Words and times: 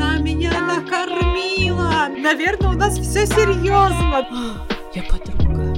Она 0.00 0.16
меня 0.16 0.50
накормила. 0.62 2.08
Наверное, 2.08 2.70
у 2.70 2.72
нас 2.72 2.98
все 2.98 3.26
серьезно. 3.26 4.26
Я 4.94 5.02
подруга. 5.02 5.74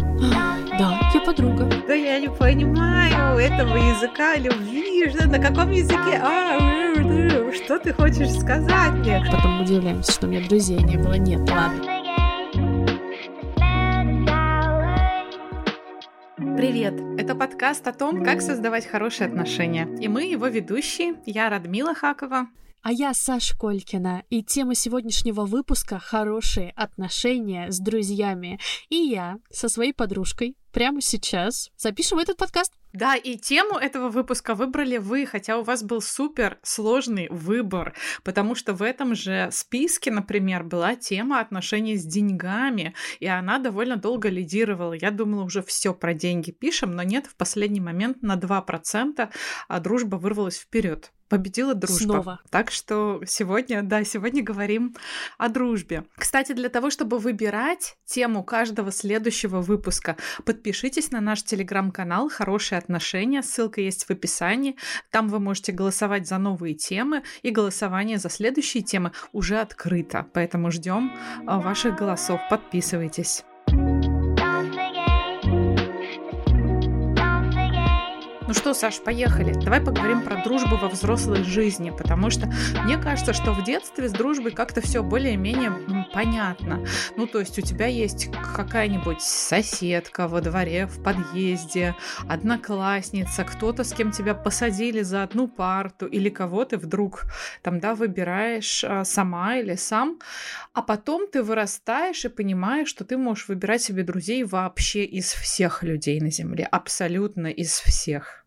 Да, 0.79 1.11
я 1.13 1.21
подруга. 1.21 1.69
Да 1.89 1.93
я 1.93 2.21
не 2.21 2.31
понимаю 2.31 3.37
этого 3.37 3.77
языка 3.77 4.37
любви. 4.37 5.11
Что, 5.11 5.27
на 5.27 5.41
каком 5.41 5.73
языке? 5.73 6.21
А, 6.23 7.53
что 7.53 7.81
ты 7.81 7.93
хочешь 7.93 8.31
сказать 8.39 8.93
мне? 8.93 9.25
Потом 9.29 9.63
удивляемся, 9.63 10.13
что 10.13 10.29
у 10.29 10.31
меня 10.31 10.47
друзей 10.49 10.79
не 10.79 10.99
было. 10.99 11.15
Нет, 11.15 11.41
ладно. 11.51 11.83
Привет! 16.57 16.95
Это 17.19 17.35
подкаст 17.35 17.89
о 17.89 17.93
том, 17.93 18.23
как 18.23 18.41
создавать 18.41 18.87
хорошие 18.87 19.27
отношения. 19.27 19.89
И 20.01 20.07
мы 20.07 20.27
его 20.27 20.47
ведущие. 20.47 21.17
Я 21.27 21.51
Радмила 21.51 21.93
Хакова. 21.93 22.47
А 22.83 22.91
я 22.91 23.15
Саша 23.15 23.57
Колькина, 23.57 24.25
и 24.29 24.43
тема 24.43 24.75
сегодняшнего 24.75 25.45
выпуска— 25.45 25.99
хорошие 26.01 26.73
отношения 26.73 27.71
с 27.71 27.79
друзьями. 27.79 28.59
И 28.89 28.97
я 28.97 29.39
со 29.53 29.69
своей 29.69 29.93
подружкой 29.93 30.57
прямо 30.73 31.01
сейчас 31.01 31.71
запишем 31.77 32.19
этот 32.19 32.39
подкаст. 32.39 32.73
Да, 32.93 33.17
и 33.17 33.37
тему 33.37 33.79
этого 33.79 34.09
выпуска 34.09 34.55
выбрали 34.55 34.99
вы, 34.99 35.27
хотя 35.27 35.59
у 35.59 35.63
вас 35.63 35.83
был 35.83 36.01
супер 36.01 36.59
сложный 36.63 37.29
выбор, 37.31 37.95
потому 38.23 38.55
что 38.55 38.75
в 38.75 38.83
этом 38.83 39.15
же 39.15 39.49
списке, 39.51 40.11
например, 40.11 40.63
была 40.63 40.95
тема 40.95 41.41
отношений 41.41 41.97
с 41.97 42.05
деньгами, 42.05 42.95
и 43.21 43.27
она 43.27 43.59
довольно 43.59 43.97
долго 43.97 44.29
лидировала. 44.29 44.93
Я 44.93 45.11
думала, 45.11 45.45
уже 45.45 45.63
все 45.63 45.95
про 45.95 46.15
деньги 46.15 46.51
пишем, 46.51 46.93
но 46.93 47.03
нет, 47.03 47.27
в 47.27 47.35
последний 47.37 47.81
момент 47.81 48.23
на 48.23 48.37
2% 48.37 49.29
а 49.69 49.81
дружба 49.81 50.17
вырвалась 50.17 50.59
вперед 50.59 51.13
победила 51.33 51.75
дружба. 51.75 51.99
Снова. 51.99 52.41
Так 52.51 52.71
что 52.71 53.23
сегодня, 53.27 53.83
да, 53.83 54.05
сегодня 54.05 54.43
говорим 54.43 54.95
о 55.39 55.49
дружбе. 55.49 56.05
Кстати, 56.15 56.53
для 56.53 56.69
того, 56.69 56.91
чтобы 56.91 57.19
выбирать 57.19 57.97
тему 58.05 58.45
каждого 58.45 58.93
следующего 58.93 59.63
выпуска, 59.63 60.19
подпишитесь 60.45 61.11
на 61.11 61.23
наш 61.23 61.43
телеграм-канал 61.43 62.29
«Хорошие 62.29 62.81
отношения», 62.83 63.43
ссылка 63.43 63.81
есть 63.81 64.05
в 64.05 64.11
описании. 64.11 64.77
Там 65.11 65.29
вы 65.29 65.39
можете 65.39 65.73
голосовать 65.73 66.27
за 66.27 66.39
новые 66.39 66.75
темы, 66.75 67.23
и 67.43 67.51
голосование 67.51 68.19
за 68.19 68.31
следующие 68.31 68.83
темы 68.83 69.13
уже 69.33 69.59
открыто. 69.59 70.27
Поэтому 70.33 70.71
ждем 70.71 71.13
а, 71.47 71.61
ваших 71.61 71.97
голосов. 71.97 72.41
Подписывайтесь. 72.51 73.45
Ну 78.53 78.59
что, 78.59 78.75
Саш, 78.75 79.01
поехали. 79.01 79.55
Давай 79.55 79.81
поговорим 79.81 80.21
про 80.21 80.45
дружбу 80.45 80.77
во 80.77 80.91
взрослой 80.91 81.43
жизни, 81.43 81.89
потому 81.89 82.29
что 82.29 82.53
мне 82.85 82.99
кажется, 82.99 83.33
что 83.33 83.55
в 83.55 83.65
детстве 83.65 84.11
с 84.11 84.13
дружбой 84.13 84.51
как-то 84.51 84.83
все 84.83 85.03
более-менее 85.03 85.73
понятно. 86.13 86.85
Ну, 87.17 87.27
то 87.27 87.41
есть 87.41 87.59
у 87.59 87.63
тебя 87.63 87.87
есть 87.87 88.29
какая-нибудь 88.55 89.23
соседка 89.23 90.29
во 90.29 90.43
дворе, 90.43 90.87
в 90.87 91.03
подъезде, 91.03 91.97
одноклассница, 92.29 93.45
кто-то, 93.45 93.85
с 93.85 93.95
кем 93.95 94.11
тебя 94.11 94.35
посадили 94.35 95.01
за 95.01 95.23
одну 95.23 95.49
парту, 95.49 96.05
или 96.05 96.29
кого 96.29 96.67
ты 96.67 96.77
вдруг 96.77 97.23
там, 97.63 97.81
да, 97.81 97.95
выбираешь 97.95 98.85
а, 98.85 99.07
сама 99.07 99.57
или 99.57 99.77
сам, 99.77 100.19
а 100.75 100.83
потом 100.83 101.27
ты 101.27 101.43
вырастаешь 101.43 102.27
и 102.27 102.29
понимаешь, 102.29 102.89
что 102.89 103.07
ты 103.07 103.17
можешь 103.17 103.49
выбирать 103.49 103.81
себе 103.81 104.03
друзей 104.03 104.45
вообще 104.45 105.05
из 105.05 105.33
всех 105.33 105.83
людей 105.83 106.21
на 106.21 106.31
Земле, 106.31 106.69
абсолютно 106.71 107.47
из 107.47 107.81
всех. 107.81 108.42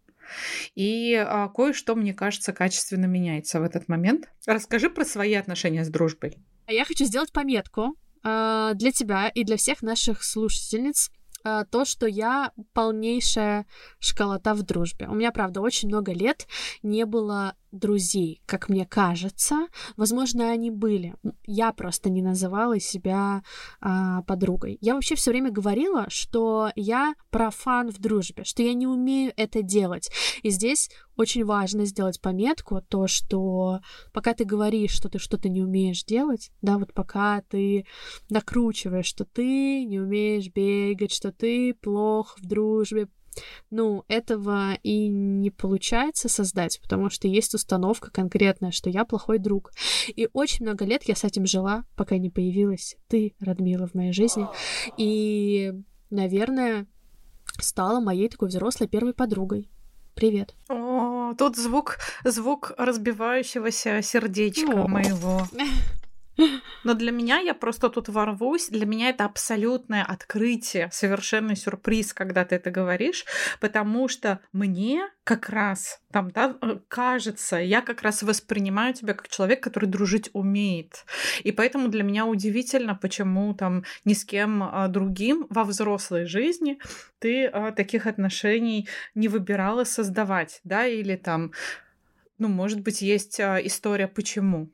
И 0.76 1.14
а, 1.16 1.50
кое-что, 1.50 1.96
мне 1.96 2.14
кажется, 2.14 2.54
качественно 2.54 3.06
меняется 3.06 3.60
в 3.60 3.64
этот 3.64 3.88
момент. 3.88 4.30
Расскажи 4.46 4.90
про 4.90 5.06
свои 5.06 5.34
отношения 5.34 5.84
с 5.84 5.90
дружбой. 5.90 6.38
Я 6.68 6.86
хочу 6.86 7.06
сделать 7.06 7.32
пометку 7.32 7.96
э, 8.24 8.72
для 8.76 8.92
тебя 8.92 9.30
и 9.30 9.44
для 9.44 9.58
всех 9.58 9.82
наших 9.82 10.24
слушательниц 10.24 11.12
э, 11.44 11.64
то, 11.70 11.86
что 11.86 12.08
я 12.08 12.52
полнейшая 12.74 13.66
школота 14.00 14.54
в 14.54 14.64
дружбе. 14.64 15.08
У 15.08 15.14
меня, 15.14 15.32
правда, 15.32 15.62
очень 15.62 15.90
много 15.90 16.12
лет 16.12 16.48
не 16.82 17.06
было 17.06 17.56
друзей, 17.76 18.42
как 18.46 18.70
мне 18.70 18.86
кажется. 18.86 19.68
Возможно, 19.98 20.50
они 20.50 20.72
были. 20.72 21.16
Я 21.46 21.72
просто 21.74 22.10
не 22.10 22.22
называла 22.22 22.80
себя 22.80 23.44
а, 23.82 24.22
подругой. 24.24 24.78
Я 24.82 24.96
вообще 24.96 25.16
все 25.16 25.32
время 25.32 25.52
говорила, 25.52 26.06
что 26.10 26.72
я 26.76 27.14
профан 27.30 27.92
в 27.92 28.00
дружбе, 28.00 28.44
что 28.44 28.64
я 28.64 28.74
не 28.74 28.88
умею 28.88 29.34
это 29.36 29.62
делать. 29.62 30.10
И 30.44 30.50
здесь 30.50 30.90
очень 31.18 31.46
важно 31.46 31.86
сделать 31.86 32.22
пометку, 32.22 32.82
то, 32.82 33.08
что 33.08 33.80
пока 34.14 34.34
ты 34.34 34.44
говоришь, 34.44 34.92
что 34.92 35.10
ты 35.10 35.20
что-то 35.20 35.50
не 35.50 35.62
умеешь 35.62 36.04
делать, 36.04 36.52
да, 36.62 36.78
вот 36.78 36.94
пока 36.94 37.42
ты 37.42 37.86
накручиваешь, 38.30 39.06
что 39.06 39.26
ты 39.26 39.86
не 39.86 40.00
умеешь 40.00 40.50
бегать, 40.50 41.12
что 41.12 41.32
ты 41.32 41.74
плох 41.74 42.38
в 42.40 42.46
дружбе, 42.46 43.08
ну, 43.70 44.04
этого 44.08 44.74
и 44.84 45.08
не 45.08 45.50
получается 45.50 46.30
создать, 46.30 46.80
потому 46.82 47.10
что 47.10 47.28
есть 47.28 47.54
установка 47.54 48.12
конкретная, 48.12 48.72
что 48.72 48.90
я 48.90 49.06
плохой 49.06 49.40
друг. 49.40 49.72
И 50.08 50.30
очень 50.34 50.66
много 50.66 50.86
лет 50.86 51.04
я 51.04 51.16
с 51.16 51.24
этим 51.24 51.46
жила, 51.46 51.86
пока 51.96 52.18
не 52.18 52.30
появилась 52.30 52.98
ты, 53.08 53.36
Радмила, 53.40 53.88
в 53.88 53.94
моей 53.94 54.14
жизни. 54.14 54.48
И, 54.98 55.74
наверное, 56.10 56.88
стала 57.60 58.00
моей 58.00 58.30
такой 58.30 58.50
взрослой 58.50 58.88
первой 58.88 59.14
подругой. 59.14 59.70
Привет. 60.16 60.56
О, 60.70 61.34
тут 61.38 61.58
звук, 61.58 61.98
звук 62.24 62.72
разбивающегося 62.78 64.02
сердечка 64.02 64.72
О. 64.72 64.88
моего. 64.88 65.42
Но 66.84 66.94
для 66.94 67.12
меня, 67.12 67.40
я 67.40 67.54
просто 67.54 67.90
тут 67.90 68.10
ворвусь, 68.10 68.70
для 68.70 68.86
меня 68.86 69.10
это 69.10 69.26
абсолютное 69.26 70.04
открытие, 70.04 70.90
совершенный 70.92 71.56
сюрприз, 71.56 72.14
когда 72.14 72.46
ты 72.46 72.56
это 72.56 72.72
говоришь, 72.72 73.26
потому 73.60 74.08
что 74.08 74.40
мне 74.52 75.08
как 75.24 75.50
раз 75.50 76.02
там, 76.12 76.32
да, 76.32 76.56
э, 76.62 76.78
кажется, 76.88 77.58
я 77.58 77.82
как 77.82 78.02
раз 78.02 78.22
воспринимаю 78.22 78.94
тебя 78.94 79.14
как 79.14 79.28
человек, 79.28 79.64
который 79.64 79.88
дружить 79.88 80.30
умеет. 80.34 81.06
И 81.44 81.52
поэтому 81.52 81.88
для 81.88 82.04
меня 82.04 82.26
удивительно, 82.26 82.96
почему 82.96 83.54
там 83.54 83.84
ни 84.06 84.14
с 84.14 84.24
кем 84.24 84.64
а, 84.64 84.88
другим 84.88 85.48
во 85.50 85.64
взрослой 85.64 86.26
жизни 86.26 86.80
ты 87.20 87.48
а, 87.48 87.72
таких 87.72 88.06
отношений 88.06 88.88
не 89.16 89.28
выбирала 89.28 89.84
создавать, 89.84 90.62
да, 90.64 90.86
или 90.86 91.16
там, 91.16 91.52
ну, 92.38 92.48
может 92.48 92.82
быть, 92.82 93.02
есть 93.02 93.40
а, 93.40 93.58
история, 93.58 94.08
почему. 94.08 94.70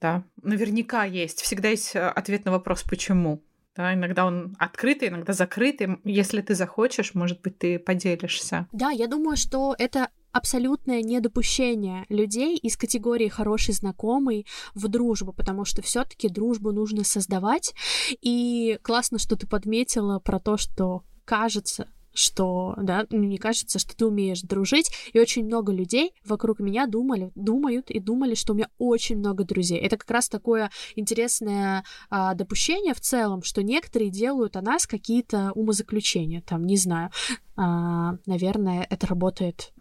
Да, 0.00 0.24
наверняка 0.42 1.04
есть. 1.04 1.42
Всегда 1.42 1.68
есть 1.68 1.94
э, 1.94 2.08
ответ 2.08 2.44
на 2.44 2.52
вопрос 2.52 2.82
«почему?». 2.82 3.42
Да, 3.76 3.94
иногда 3.94 4.26
он 4.26 4.56
открытый, 4.58 5.08
иногда 5.08 5.32
закрытый. 5.32 5.98
Если 6.04 6.40
ты 6.40 6.54
захочешь, 6.54 7.14
может 7.14 7.40
быть, 7.40 7.58
ты 7.58 7.78
поделишься. 7.78 8.66
Да, 8.72 8.90
я 8.90 9.06
думаю, 9.06 9.36
что 9.36 9.76
это 9.78 10.08
абсолютное 10.32 11.02
недопущение 11.02 12.04
людей 12.08 12.56
из 12.56 12.76
категории 12.76 13.28
хороший 13.28 13.74
знакомый 13.74 14.46
в 14.74 14.88
дружбу, 14.88 15.32
потому 15.32 15.64
что 15.64 15.82
все-таки 15.82 16.28
дружбу 16.28 16.72
нужно 16.72 17.04
создавать. 17.04 17.74
И 18.20 18.78
классно, 18.82 19.18
что 19.18 19.36
ты 19.36 19.46
подметила 19.46 20.18
про 20.18 20.40
то, 20.40 20.56
что 20.56 21.04
кажется, 21.24 21.88
что, 22.12 22.74
да, 22.76 23.06
ну, 23.10 23.18
мне 23.18 23.38
кажется, 23.38 23.78
что 23.78 23.96
ты 23.96 24.06
умеешь 24.06 24.42
дружить, 24.42 24.90
и 25.12 25.20
очень 25.20 25.44
много 25.44 25.72
людей 25.72 26.14
вокруг 26.24 26.60
меня 26.60 26.86
думали, 26.86 27.30
думают 27.34 27.90
и 27.90 28.00
думали, 28.00 28.34
что 28.34 28.52
у 28.52 28.56
меня 28.56 28.68
очень 28.78 29.18
много 29.18 29.44
друзей. 29.44 29.78
Это 29.78 29.96
как 29.96 30.10
раз 30.10 30.28
такое 30.28 30.70
интересное 30.96 31.84
а, 32.08 32.34
допущение 32.34 32.94
в 32.94 33.00
целом, 33.00 33.42
что 33.42 33.62
некоторые 33.62 34.10
делают 34.10 34.56
о 34.56 34.62
нас 34.62 34.86
какие-то 34.86 35.52
умозаключения, 35.54 36.42
там, 36.42 36.64
не 36.64 36.76
знаю, 36.76 37.10
а, 37.56 38.16
наверное, 38.26 38.86
это 38.88 39.06
работает 39.06 39.72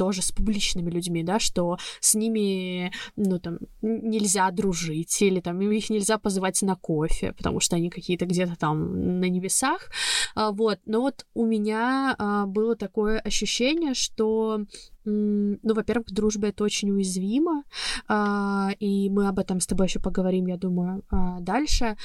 тоже 0.00 0.22
с 0.22 0.32
публичными 0.32 0.88
людьми, 0.88 1.22
да, 1.22 1.38
что 1.38 1.76
с 2.00 2.14
ними, 2.14 2.90
ну, 3.16 3.38
там, 3.38 3.58
нельзя 3.82 4.50
дружить, 4.50 5.20
или 5.20 5.40
там 5.40 5.60
их 5.60 5.90
нельзя 5.90 6.16
позывать 6.16 6.62
на 6.62 6.74
кофе, 6.74 7.34
потому 7.36 7.60
что 7.60 7.76
они 7.76 7.90
какие-то 7.90 8.24
где-то 8.24 8.56
там 8.56 9.20
на 9.20 9.28
небесах, 9.28 9.90
а, 10.34 10.52
вот. 10.52 10.78
Но 10.86 11.02
вот 11.02 11.26
у 11.34 11.44
меня 11.44 12.16
а, 12.18 12.46
было 12.46 12.76
такое 12.76 13.20
ощущение, 13.20 13.92
что 13.92 14.64
ну, 15.04 15.74
во-первых, 15.74 16.06
дружба 16.06 16.48
это 16.48 16.64
очень 16.64 16.90
уязвимо, 16.92 17.64
а, 18.08 18.70
и 18.80 19.10
мы 19.10 19.28
об 19.28 19.38
этом 19.38 19.60
с 19.60 19.66
тобой 19.66 19.86
еще 19.86 20.00
поговорим, 20.00 20.46
я 20.46 20.56
думаю, 20.56 21.02
дальше. 21.40 21.96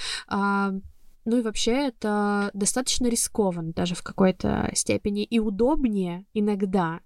Ну 1.27 1.37
и 1.37 1.41
вообще 1.41 1.87
это 1.87 2.51
достаточно 2.53 3.07
рискованно 3.07 3.73
даже 3.73 3.95
в 3.95 4.03
какой-то 4.03 4.69
степени 4.75 5.23
и 5.23 5.39
удобнее 5.39 6.25
иногда 6.35 6.99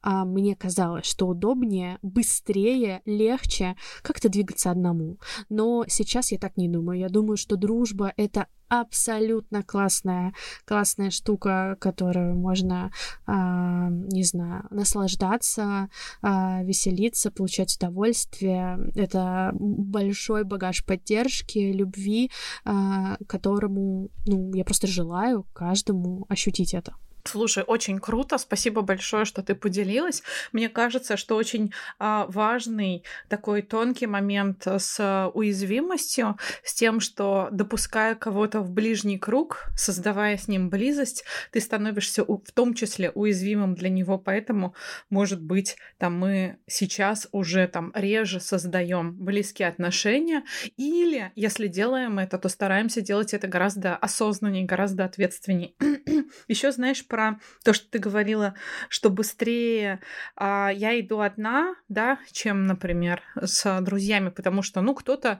а, 0.00 0.24
мне 0.24 0.54
казалось, 0.56 1.06
что 1.06 1.28
удобнее, 1.28 1.98
быстрее, 2.02 3.02
легче 3.04 3.76
как-то 4.02 4.28
двигаться 4.28 4.70
одному. 4.70 5.18
Но 5.48 5.84
сейчас 5.88 6.32
я 6.32 6.38
так 6.38 6.56
не 6.56 6.68
думаю. 6.68 6.98
Я 6.98 7.08
думаю, 7.08 7.36
что 7.36 7.56
дружба— 7.56 8.12
это 8.16 8.46
абсолютно 8.80 9.62
классная, 9.62 10.32
классная 10.64 11.10
штука, 11.10 11.76
которую 11.78 12.34
можно, 12.34 12.90
а, 13.26 13.90
не 13.90 14.24
знаю, 14.24 14.66
наслаждаться, 14.70 15.90
а, 16.22 16.62
веселиться, 16.62 17.30
получать 17.30 17.76
удовольствие. 17.76 18.78
Это 18.94 19.50
большой 19.54 20.44
багаж 20.44 20.86
поддержки, 20.86 21.58
любви, 21.58 22.30
а, 22.64 23.18
которому, 23.26 24.08
ну, 24.26 24.54
я 24.54 24.64
просто 24.64 24.86
желаю 24.86 25.44
каждому 25.52 26.24
ощутить 26.30 26.72
это. 26.72 26.94
Слушай, 27.24 27.62
очень 27.64 28.00
круто, 28.00 28.36
спасибо 28.36 28.82
большое, 28.82 29.24
что 29.24 29.42
ты 29.42 29.54
поделилась. 29.54 30.22
Мне 30.52 30.68
кажется, 30.68 31.16
что 31.16 31.36
очень 31.36 31.72
а, 31.98 32.26
важный 32.28 33.04
такой 33.28 33.62
тонкий 33.62 34.06
момент 34.06 34.66
с 34.66 35.30
уязвимостью, 35.32 36.36
с 36.64 36.74
тем, 36.74 36.98
что 36.98 37.48
допуская 37.52 38.16
кого-то 38.16 38.60
в 38.60 38.70
ближний 38.70 39.18
круг, 39.18 39.66
создавая 39.76 40.36
с 40.36 40.48
ним 40.48 40.68
близость, 40.68 41.24
ты 41.52 41.60
становишься 41.60 42.24
в 42.24 42.52
том 42.52 42.74
числе 42.74 43.10
уязвимым 43.10 43.76
для 43.76 43.88
него, 43.88 44.18
поэтому, 44.18 44.74
может 45.08 45.40
быть, 45.40 45.76
там 45.98 46.18
мы 46.18 46.58
сейчас 46.66 47.28
уже 47.30 47.68
там 47.68 47.92
реже 47.94 48.40
создаем 48.40 49.14
близкие 49.14 49.68
отношения, 49.68 50.42
или 50.76 51.30
если 51.36 51.68
делаем 51.68 52.18
это, 52.18 52.36
то 52.38 52.48
стараемся 52.48 53.00
делать 53.00 53.32
это 53.32 53.46
гораздо 53.46 53.94
осознаннее, 53.96 54.64
гораздо 54.64 55.04
ответственнее. 55.04 55.74
Еще 56.48 56.72
знаешь 56.72 57.06
про 57.12 57.38
то, 57.62 57.74
что 57.74 57.90
ты 57.90 57.98
говорила, 57.98 58.54
что 58.88 59.10
быстрее 59.10 60.00
а, 60.34 60.70
я 60.70 60.98
иду 60.98 61.20
одна, 61.20 61.74
да, 61.90 62.18
чем, 62.32 62.66
например, 62.66 63.20
с 63.38 63.82
друзьями, 63.82 64.30
потому 64.30 64.62
что, 64.62 64.80
ну, 64.80 64.94
кто-то 64.94 65.38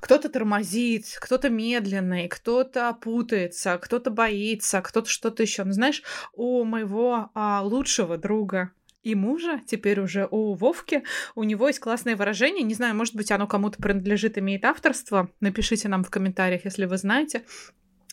кто-то 0.00 0.28
тормозит, 0.30 1.06
кто-то 1.20 1.50
медленный, 1.50 2.28
кто-то 2.28 2.94
путается, 2.94 3.76
кто-то 3.78 4.10
боится, 4.10 4.80
кто-то 4.80 5.10
что-то 5.10 5.42
еще. 5.42 5.64
Ну, 5.64 5.72
знаешь, 5.72 6.02
у 6.32 6.64
моего 6.64 7.30
а, 7.34 7.60
лучшего 7.62 8.16
друга 8.16 8.70
и 9.02 9.14
мужа, 9.14 9.60
теперь 9.66 10.00
уже 10.00 10.26
у 10.30 10.54
Вовки, 10.54 11.02
у 11.34 11.42
него 11.42 11.68
есть 11.68 11.80
классное 11.80 12.16
выражение, 12.16 12.62
не 12.62 12.74
знаю, 12.74 12.94
может 12.94 13.14
быть, 13.14 13.30
оно 13.30 13.46
кому-то 13.46 13.82
принадлежит, 13.82 14.38
имеет 14.38 14.64
авторство, 14.64 15.28
напишите 15.40 15.88
нам 15.88 16.02
в 16.02 16.10
комментариях, 16.10 16.64
если 16.64 16.86
вы 16.86 16.96
знаете 16.96 17.44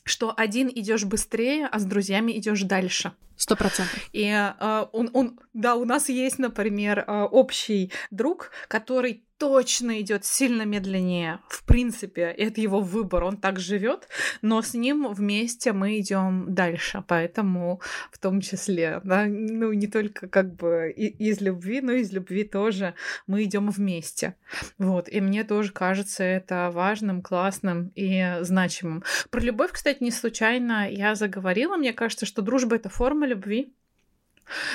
что 0.07 0.33
один 0.35 0.69
идешь 0.73 1.05
быстрее, 1.05 1.67
а 1.71 1.79
с 1.79 1.85
друзьями 1.85 2.37
идешь 2.37 2.61
дальше. 2.63 3.13
Сто 3.35 3.55
процентов. 3.55 3.99
И 4.13 4.25
э, 4.25 4.85
он, 4.91 5.11
он, 5.13 5.39
да, 5.53 5.75
у 5.75 5.85
нас 5.85 6.09
есть, 6.09 6.39
например, 6.39 7.05
э, 7.05 7.23
общий 7.23 7.91
друг, 8.09 8.51
который 8.67 9.23
точно 9.37 10.01
идет 10.01 10.25
сильно 10.25 10.63
медленнее. 10.63 11.39
В 11.47 11.63
принципе, 11.63 12.23
это 12.23 12.59
его 12.61 12.79
выбор, 12.79 13.23
он 13.23 13.37
так 13.37 13.59
живет, 13.59 14.07
но 14.41 14.61
с 14.61 14.73
ним 14.73 15.13
вместе 15.13 15.73
мы 15.73 15.99
идем 15.99 16.53
дальше. 16.53 17.03
Поэтому 17.07 17.81
в 18.11 18.17
том 18.17 18.41
числе, 18.41 19.01
да, 19.03 19.25
ну 19.25 19.71
не 19.73 19.87
только 19.87 20.27
как 20.27 20.55
бы 20.55 20.91
из 20.91 21.41
любви, 21.41 21.81
но 21.81 21.93
из 21.93 22.11
любви 22.11 22.43
тоже 22.43 22.95
мы 23.27 23.43
идем 23.43 23.69
вместе. 23.69 24.35
Вот. 24.77 25.09
И 25.09 25.21
мне 25.21 25.43
тоже 25.43 25.71
кажется 25.71 26.23
это 26.23 26.71
важным, 26.73 27.21
классным 27.21 27.91
и 27.95 28.37
значимым. 28.41 29.03
Про 29.29 29.41
любовь, 29.41 29.71
кстати, 29.71 30.01
не 30.01 30.11
случайно 30.11 30.89
я 30.91 31.15
заговорила. 31.15 31.77
Мне 31.77 31.93
кажется, 31.93 32.25
что 32.25 32.41
дружба 32.41 32.75
это 32.75 32.89
форма 32.89 33.27
любви. 33.27 33.73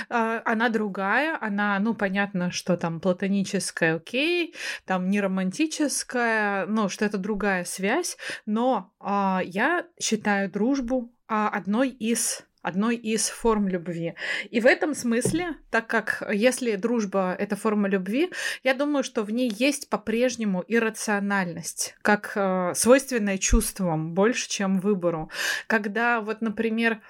А, 0.09 0.43
она 0.45 0.69
другая, 0.69 1.37
она, 1.41 1.79
ну, 1.79 1.95
понятно, 1.95 2.51
что 2.51 2.77
там 2.77 3.01
платоническая, 3.01 3.97
окей, 3.97 4.55
там 4.85 5.09
не 5.09 5.21
романтическая, 5.21 6.67
ну, 6.67 6.89
что 6.89 7.05
это 7.05 7.19
другая 7.19 7.65
связь, 7.65 8.17
но 8.47 8.93
а, 9.01 9.43
я 9.45 9.87
считаю 10.01 10.51
дружбу 10.51 11.13
а, 11.29 11.49
одной 11.49 11.89
из 11.89 12.45
одной 12.63 12.97
из 12.97 13.29
форм 13.29 13.69
любви. 13.69 14.15
И 14.51 14.61
в 14.61 14.67
этом 14.67 14.95
смысле, 14.95 15.57
так 15.71 15.89
как 15.89 16.23
если 16.33 16.77
дружба— 16.77 17.35
это 17.39 17.57
форма 17.57 17.89
любви, 17.89 18.31
я 18.63 18.75
думаю, 18.75 19.03
что 19.03 19.25
в 19.25 19.31
ней 19.31 19.53
есть 19.53 19.91
по-прежнему 19.91 20.65
иррациональность, 20.67 21.97
как 22.03 22.33
э, 22.37 22.73
свойственная 22.75 23.39
чувствам 23.39 24.15
больше, 24.15 24.49
чем 24.49 24.79
выбору. 24.79 25.31
Когда 25.67 26.21
вот, 26.21 26.41
например, 26.41 27.01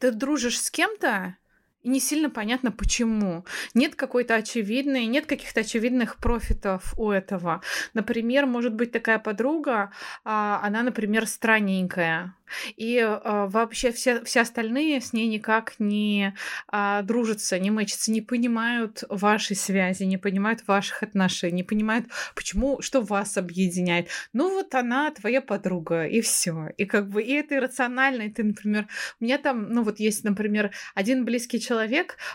ты 0.00 0.10
дружишь 0.10 0.60
с 0.60 0.70
кем-то, 0.70 1.36
и 1.82 1.88
не 1.88 2.00
сильно 2.00 2.30
понятно, 2.30 2.72
почему. 2.72 3.44
Нет 3.74 3.94
какой-то 3.94 4.34
очевидной, 4.34 5.06
нет 5.06 5.26
каких-то 5.26 5.60
очевидных 5.60 6.16
профитов 6.16 6.94
у 6.96 7.10
этого. 7.10 7.62
Например, 7.94 8.46
может 8.46 8.74
быть 8.74 8.92
такая 8.92 9.18
подруга, 9.18 9.90
а, 10.24 10.60
она, 10.62 10.82
например, 10.82 11.26
странненькая, 11.26 12.34
и 12.76 12.96
э, 12.96 13.46
вообще 13.48 13.92
все, 13.92 14.24
все 14.24 14.40
остальные 14.40 15.00
с 15.00 15.12
ней 15.12 15.28
никак 15.28 15.74
не 15.78 16.34
э, 16.72 17.00
дружатся, 17.02 17.58
не 17.58 17.70
мэчатся, 17.70 18.10
не 18.10 18.20
понимают 18.20 19.04
вашей 19.08 19.56
связи, 19.56 20.04
не 20.04 20.18
понимают 20.18 20.66
ваших 20.66 21.02
отношений, 21.02 21.56
не 21.56 21.62
понимают, 21.62 22.06
почему, 22.34 22.80
что 22.82 23.00
вас 23.00 23.36
объединяет. 23.36 24.08
Ну 24.32 24.50
вот 24.50 24.74
она 24.74 25.10
твоя 25.10 25.40
подруга, 25.40 26.06
и 26.06 26.20
все. 26.20 26.68
И 26.76 26.84
как 26.84 27.08
бы, 27.08 27.22
и 27.22 27.32
это 27.32 27.56
иррационально, 27.56 28.22
и 28.22 28.30
ты, 28.30 28.44
например, 28.44 28.86
у 29.20 29.24
меня 29.24 29.38
там, 29.38 29.72
ну 29.72 29.82
вот 29.82 30.00
есть, 30.00 30.24
например, 30.24 30.70
один 30.94 31.24
близкий 31.24 31.60
человек, 31.60 31.69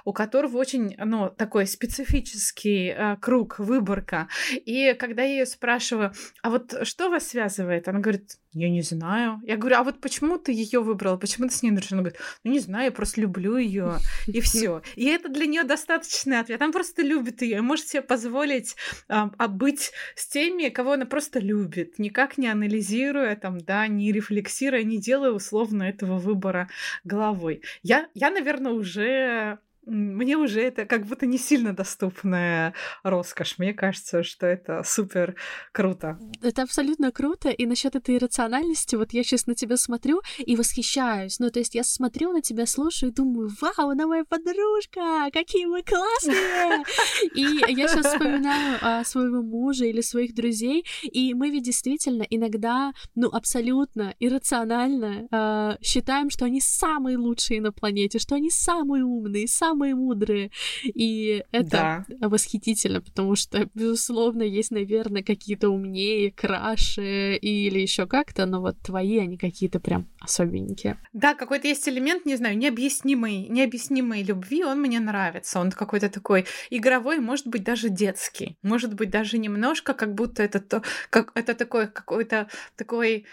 у 0.03 0.13
которого 0.13 0.57
очень, 0.57 0.95
ну, 0.97 1.29
такой 1.29 1.67
специфический 1.67 2.89
э, 2.89 3.17
круг, 3.17 3.59
выборка. 3.59 4.27
И 4.53 4.93
когда 4.93 5.23
я 5.23 5.39
ее 5.39 5.45
спрашиваю, 5.45 6.13
а 6.41 6.49
вот 6.49 6.87
что 6.87 7.09
вас 7.09 7.27
связывает? 7.27 7.87
Она 7.87 7.99
говорит, 7.99 8.37
я 8.55 8.69
не 8.69 8.81
знаю. 8.81 9.41
Я 9.45 9.57
говорю, 9.57 9.75
а 9.75 9.83
вот 9.83 9.99
почему 9.99 10.37
ты 10.37 10.53
ее 10.53 10.79
выбрала? 10.79 11.17
Почему 11.17 11.49
ты 11.49 11.53
с 11.53 11.61
ней 11.61 11.71
дружишь? 11.71 11.91
Она 11.91 12.01
говорит, 12.01 12.19
ну 12.45 12.51
не 12.51 12.59
знаю, 12.59 12.85
я 12.85 12.91
просто 12.91 13.19
люблю 13.19 13.57
ее. 13.57 13.97
И 14.27 14.39
все. 14.39 14.81
И 14.95 15.05
это 15.07 15.27
для 15.27 15.45
нее 15.45 15.63
достаточный 15.63 16.39
ответ. 16.39 16.61
Она 16.61 16.71
просто 16.71 17.01
любит 17.01 17.41
ее 17.41 17.57
и 17.57 17.61
может 17.61 17.89
себе 17.89 18.01
позволить 18.01 18.77
а, 19.09 19.29
а 19.37 19.47
быть 19.49 19.91
с 20.15 20.27
теми, 20.27 20.69
кого 20.69 20.93
она 20.93 21.05
просто 21.05 21.39
любит, 21.39 21.99
никак 21.99 22.37
не 22.37 22.47
анализируя, 22.47 23.35
там, 23.35 23.59
да, 23.59 23.87
не 23.87 24.13
рефлексируя, 24.13 24.83
не 24.83 24.99
делая 24.99 25.31
условно 25.31 25.83
этого 25.83 26.17
выбора 26.17 26.69
головой. 27.03 27.61
Я, 27.83 28.07
я 28.13 28.31
наверное, 28.31 28.71
уже 28.71 29.59
мне 29.85 30.37
уже 30.37 30.61
это 30.61 30.85
как 30.85 31.05
будто 31.05 31.25
не 31.25 31.37
сильно 31.37 31.73
доступная 31.73 32.73
роскошь. 33.03 33.57
Мне 33.57 33.73
кажется, 33.73 34.23
что 34.23 34.47
это 34.47 34.83
супер 34.83 35.35
круто. 35.71 36.19
Это 36.41 36.63
абсолютно 36.63 37.11
круто. 37.11 37.49
И 37.49 37.65
насчет 37.65 37.95
этой 37.95 38.17
рациональности, 38.17 38.95
вот 38.95 39.13
я 39.13 39.23
сейчас 39.23 39.47
на 39.47 39.55
тебя 39.55 39.77
смотрю 39.77 40.21
и 40.39 40.55
восхищаюсь. 40.55 41.39
Ну, 41.39 41.49
то 41.49 41.59
есть 41.59 41.75
я 41.75 41.83
смотрю 41.83 42.31
на 42.31 42.41
тебя, 42.41 42.65
слушаю 42.65 43.11
и 43.11 43.13
думаю, 43.13 43.49
вау, 43.61 43.89
она 43.89 44.07
моя 44.07 44.23
подружка, 44.25 45.29
какие 45.31 45.65
мы 45.65 45.83
классные! 45.83 46.83
И 47.35 47.41
я 47.41 47.87
сейчас 47.87 48.05
вспоминаю 48.05 48.77
а, 48.81 49.03
своего 49.03 49.41
мужа 49.41 49.85
или 49.85 50.01
своих 50.01 50.33
друзей, 50.33 50.85
и 51.03 51.33
мы 51.33 51.49
ведь 51.49 51.63
действительно 51.63 52.23
иногда, 52.29 52.93
ну, 53.15 53.29
абсолютно 53.29 54.15
иррационально 54.19 55.27
а, 55.31 55.77
считаем, 55.81 56.29
что 56.29 56.45
они 56.45 56.61
самые 56.61 57.17
лучшие 57.17 57.61
на 57.61 57.71
планете, 57.71 58.19
что 58.19 58.35
они 58.35 58.49
самые 58.49 59.03
умные, 59.03 59.47
самые 59.47 59.74
самые 59.75 59.95
мудрые. 59.95 60.51
И 60.83 61.43
это 61.51 62.05
да. 62.09 62.27
восхитительно, 62.29 63.01
потому 63.01 63.35
что, 63.35 63.69
безусловно, 63.73 64.43
есть, 64.43 64.71
наверное, 64.71 65.21
какие-то 65.23 65.69
умнее, 65.69 66.31
краше 66.31 67.35
или 67.35 67.79
еще 67.79 68.07
как-то, 68.07 68.45
но 68.45 68.61
вот 68.61 68.79
твои, 68.81 69.19
они 69.19 69.37
какие-то 69.37 69.79
прям 69.79 70.07
особенькие. 70.21 70.97
Да, 71.13 71.35
какой-то 71.35 71.67
есть 71.67 71.87
элемент, 71.89 72.25
не 72.25 72.37
знаю, 72.37 72.57
необъяснимой, 72.57 73.47
необъяснимой 73.49 74.23
любви, 74.23 74.63
он 74.63 74.81
мне 74.81 74.99
нравится. 74.99 75.59
Он 75.59 75.71
какой-то 75.71 76.09
такой 76.09 76.45
игровой, 76.69 77.19
может 77.19 77.47
быть, 77.47 77.63
даже 77.63 77.89
детский. 77.89 78.57
Может 78.63 78.93
быть, 78.93 79.09
даже 79.09 79.37
немножко, 79.37 79.93
как 79.93 80.13
будто 80.13 80.41
это 80.43 80.59
то, 80.59 80.83
как 81.09 81.31
это 81.35 81.53
такой 81.53 81.87
какой-то 81.87 82.47
такой 82.77 83.25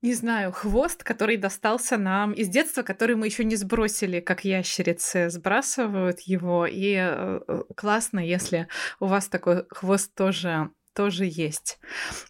не 0.00 0.14
знаю, 0.14 0.52
хвост, 0.52 1.02
который 1.02 1.36
достался 1.36 1.96
нам 1.96 2.32
из 2.32 2.48
детства, 2.48 2.82
который 2.82 3.16
мы 3.16 3.26
еще 3.26 3.44
не 3.44 3.56
сбросили, 3.56 4.20
как 4.20 4.44
ящерицы 4.44 5.28
сбрасывают 5.28 6.20
его. 6.20 6.66
И 6.66 6.94
э, 6.94 7.40
э, 7.46 7.62
классно, 7.74 8.20
если 8.20 8.68
у 9.00 9.06
вас 9.06 9.28
такой 9.28 9.66
хвост 9.70 10.14
тоже 10.14 10.70
тоже 10.94 11.26
есть. 11.26 11.78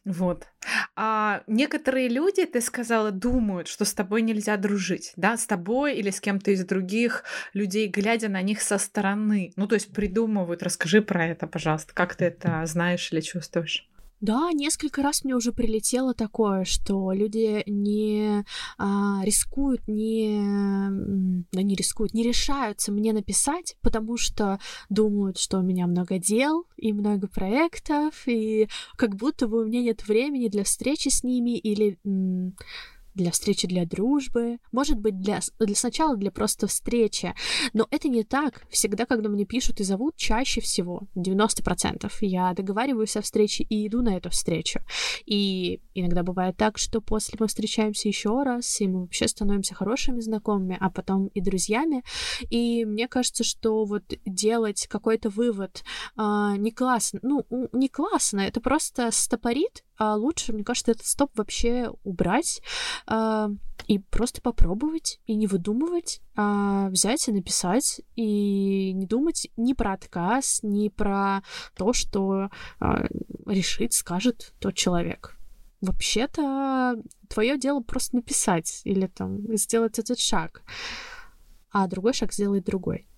Вот. 0.05 0.47
А 0.95 1.43
некоторые 1.47 2.09
люди, 2.09 2.45
ты 2.45 2.61
сказала, 2.61 3.11
думают, 3.11 3.67
что 3.67 3.87
с 3.87 3.95
тобой 3.95 4.21
нельзя 4.21 4.59
дружить, 4.59 5.15
да, 5.17 5.39
с 5.39 5.47
тобой 5.47 5.97
или 5.97 6.11
с 6.11 6.21
кем-то 6.21 6.51
из 6.51 6.67
других 6.67 7.25
людей, 7.55 7.89
глядя 7.89 8.29
на 8.29 8.43
них 8.43 8.61
со 8.61 8.77
стороны. 8.77 9.53
Ну, 9.57 9.67
то 9.67 9.75
есть 9.75 9.91
придумывают. 9.95 10.63
Расскажи 10.63 11.01
про 11.01 11.27
это, 11.29 11.47
пожалуйста. 11.47 11.95
Как 11.95 12.15
ты 12.15 12.27
это 12.27 12.67
знаешь 12.67 13.11
или 13.11 13.23
чувствуешь? 13.23 13.89
Да, 14.21 14.51
несколько 14.53 15.03
раз 15.03 15.23
мне 15.23 15.37
уже 15.37 15.53
прилетело 15.53 16.13
такое, 16.13 16.65
что 16.65 17.13
люди 17.13 17.63
не 17.67 18.45
а, 18.77 19.21
рискуют, 19.23 19.87
не, 19.87 20.41
да 21.53 21.63
не 21.63 21.77
рискуют, 21.77 22.15
не 22.15 22.25
решаются 22.25 22.91
мне 22.91 23.13
написать, 23.13 23.77
потому 23.81 24.17
что 24.17 24.59
думают, 24.89 25.39
что 25.39 25.59
у 25.59 25.63
меня 25.63 25.87
много 25.87 26.19
дел 26.19 26.67
и 26.77 26.93
много 26.93 27.29
проектов, 27.29 28.27
и 28.27 28.69
как 28.97 29.15
будто 29.15 29.47
бы 29.47 29.63
у 29.63 29.67
меня 29.67 29.83
нет 29.83 30.07
времени 30.09 30.49
для 30.49 30.65
встречи 30.65 31.09
с 31.09 31.23
ними 31.23 31.57
или 31.57 31.99
для 33.19 33.33
встречи, 33.33 33.69
для 33.69 33.85
дружбы, 33.85 34.59
может 34.73 34.99
быть, 34.99 35.21
для, 35.21 35.41
для 35.59 35.75
сначала 35.75 36.17
для 36.17 36.31
просто 36.31 36.67
встречи. 36.67 37.35
Но 37.75 37.87
это 37.91 38.09
не 38.09 38.25
так. 38.25 38.63
Всегда, 38.71 39.05
когда 39.05 39.29
мне 39.29 39.45
пишут 39.45 39.81
и 39.81 39.85
зовут, 39.85 40.17
чаще 40.17 40.61
всего, 40.61 41.03
90%, 41.17 42.11
я 42.21 42.55
договариваюсь 42.55 43.17
о 43.17 43.23
встрече 43.23 43.65
и 43.65 43.87
иду 43.87 44.03
на 44.03 44.17
эту 44.17 44.31
встречу. 44.31 44.81
И 45.27 45.81
иногда 45.95 46.23
бывает 46.23 46.57
так, 46.57 46.79
что 46.79 47.01
после 47.01 47.37
мы 47.39 47.49
встречаемся 47.49 48.09
еще 48.09 48.43
раз, 48.43 48.81
и 48.81 48.87
мы 48.87 49.03
вообще 49.03 49.29
становимся 49.29 49.75
хорошими 49.75 50.21
знакомыми, 50.21 50.79
а 50.81 50.91
потом 50.91 51.27
и 51.29 51.41
друзьями. 51.41 52.05
И 52.51 52.85
мне 52.85 53.09
кажется, 53.09 53.45
что 53.45 53.85
вот 53.85 54.05
делать 54.25 54.87
какой-то 54.87 55.29
вывод 55.29 55.83
а, 56.17 56.57
не 56.57 56.71
классно, 56.71 57.19
ну, 57.23 57.47
не 57.73 57.89
классно, 57.89 58.41
это 58.41 58.61
просто 58.61 59.11
стопорит 59.11 59.85
а 59.99 60.15
лучше, 60.15 60.53
мне 60.53 60.65
кажется, 60.65 60.93
этот 60.93 61.07
стоп 61.07 61.37
вообще 61.37 61.91
убрать 62.05 62.63
а, 63.07 63.51
и 63.89 63.99
просто 63.99 64.41
попробовать, 64.41 65.21
и 65.27 65.35
не 65.35 65.49
выдумывать, 65.49 66.21
а 66.37 66.89
взять 66.91 67.29
и 67.29 67.33
написать, 67.33 68.01
и 68.15 68.93
не 68.93 69.07
думать 69.07 69.49
ни 69.57 69.73
про 69.73 69.95
отказ, 69.95 70.61
ни 70.63 70.89
про 70.89 71.43
то, 71.77 71.93
что 71.93 72.51
а, 72.79 73.07
решит, 73.47 73.93
скажет 73.93 74.55
тот 74.61 74.75
человек. 74.75 75.37
Вообще-то 75.81 76.97
твое 77.29 77.59
дело 77.59 77.81
просто 77.81 78.17
написать 78.17 78.83
или 78.85 79.07
там 79.07 79.57
сделать 79.57 79.99
этот 79.99 80.21
шаг, 80.21 80.63
а 81.71 81.89
другой 81.89 82.13
шаг 82.13 82.33
сделает 82.33 82.65
другой. 82.65 83.09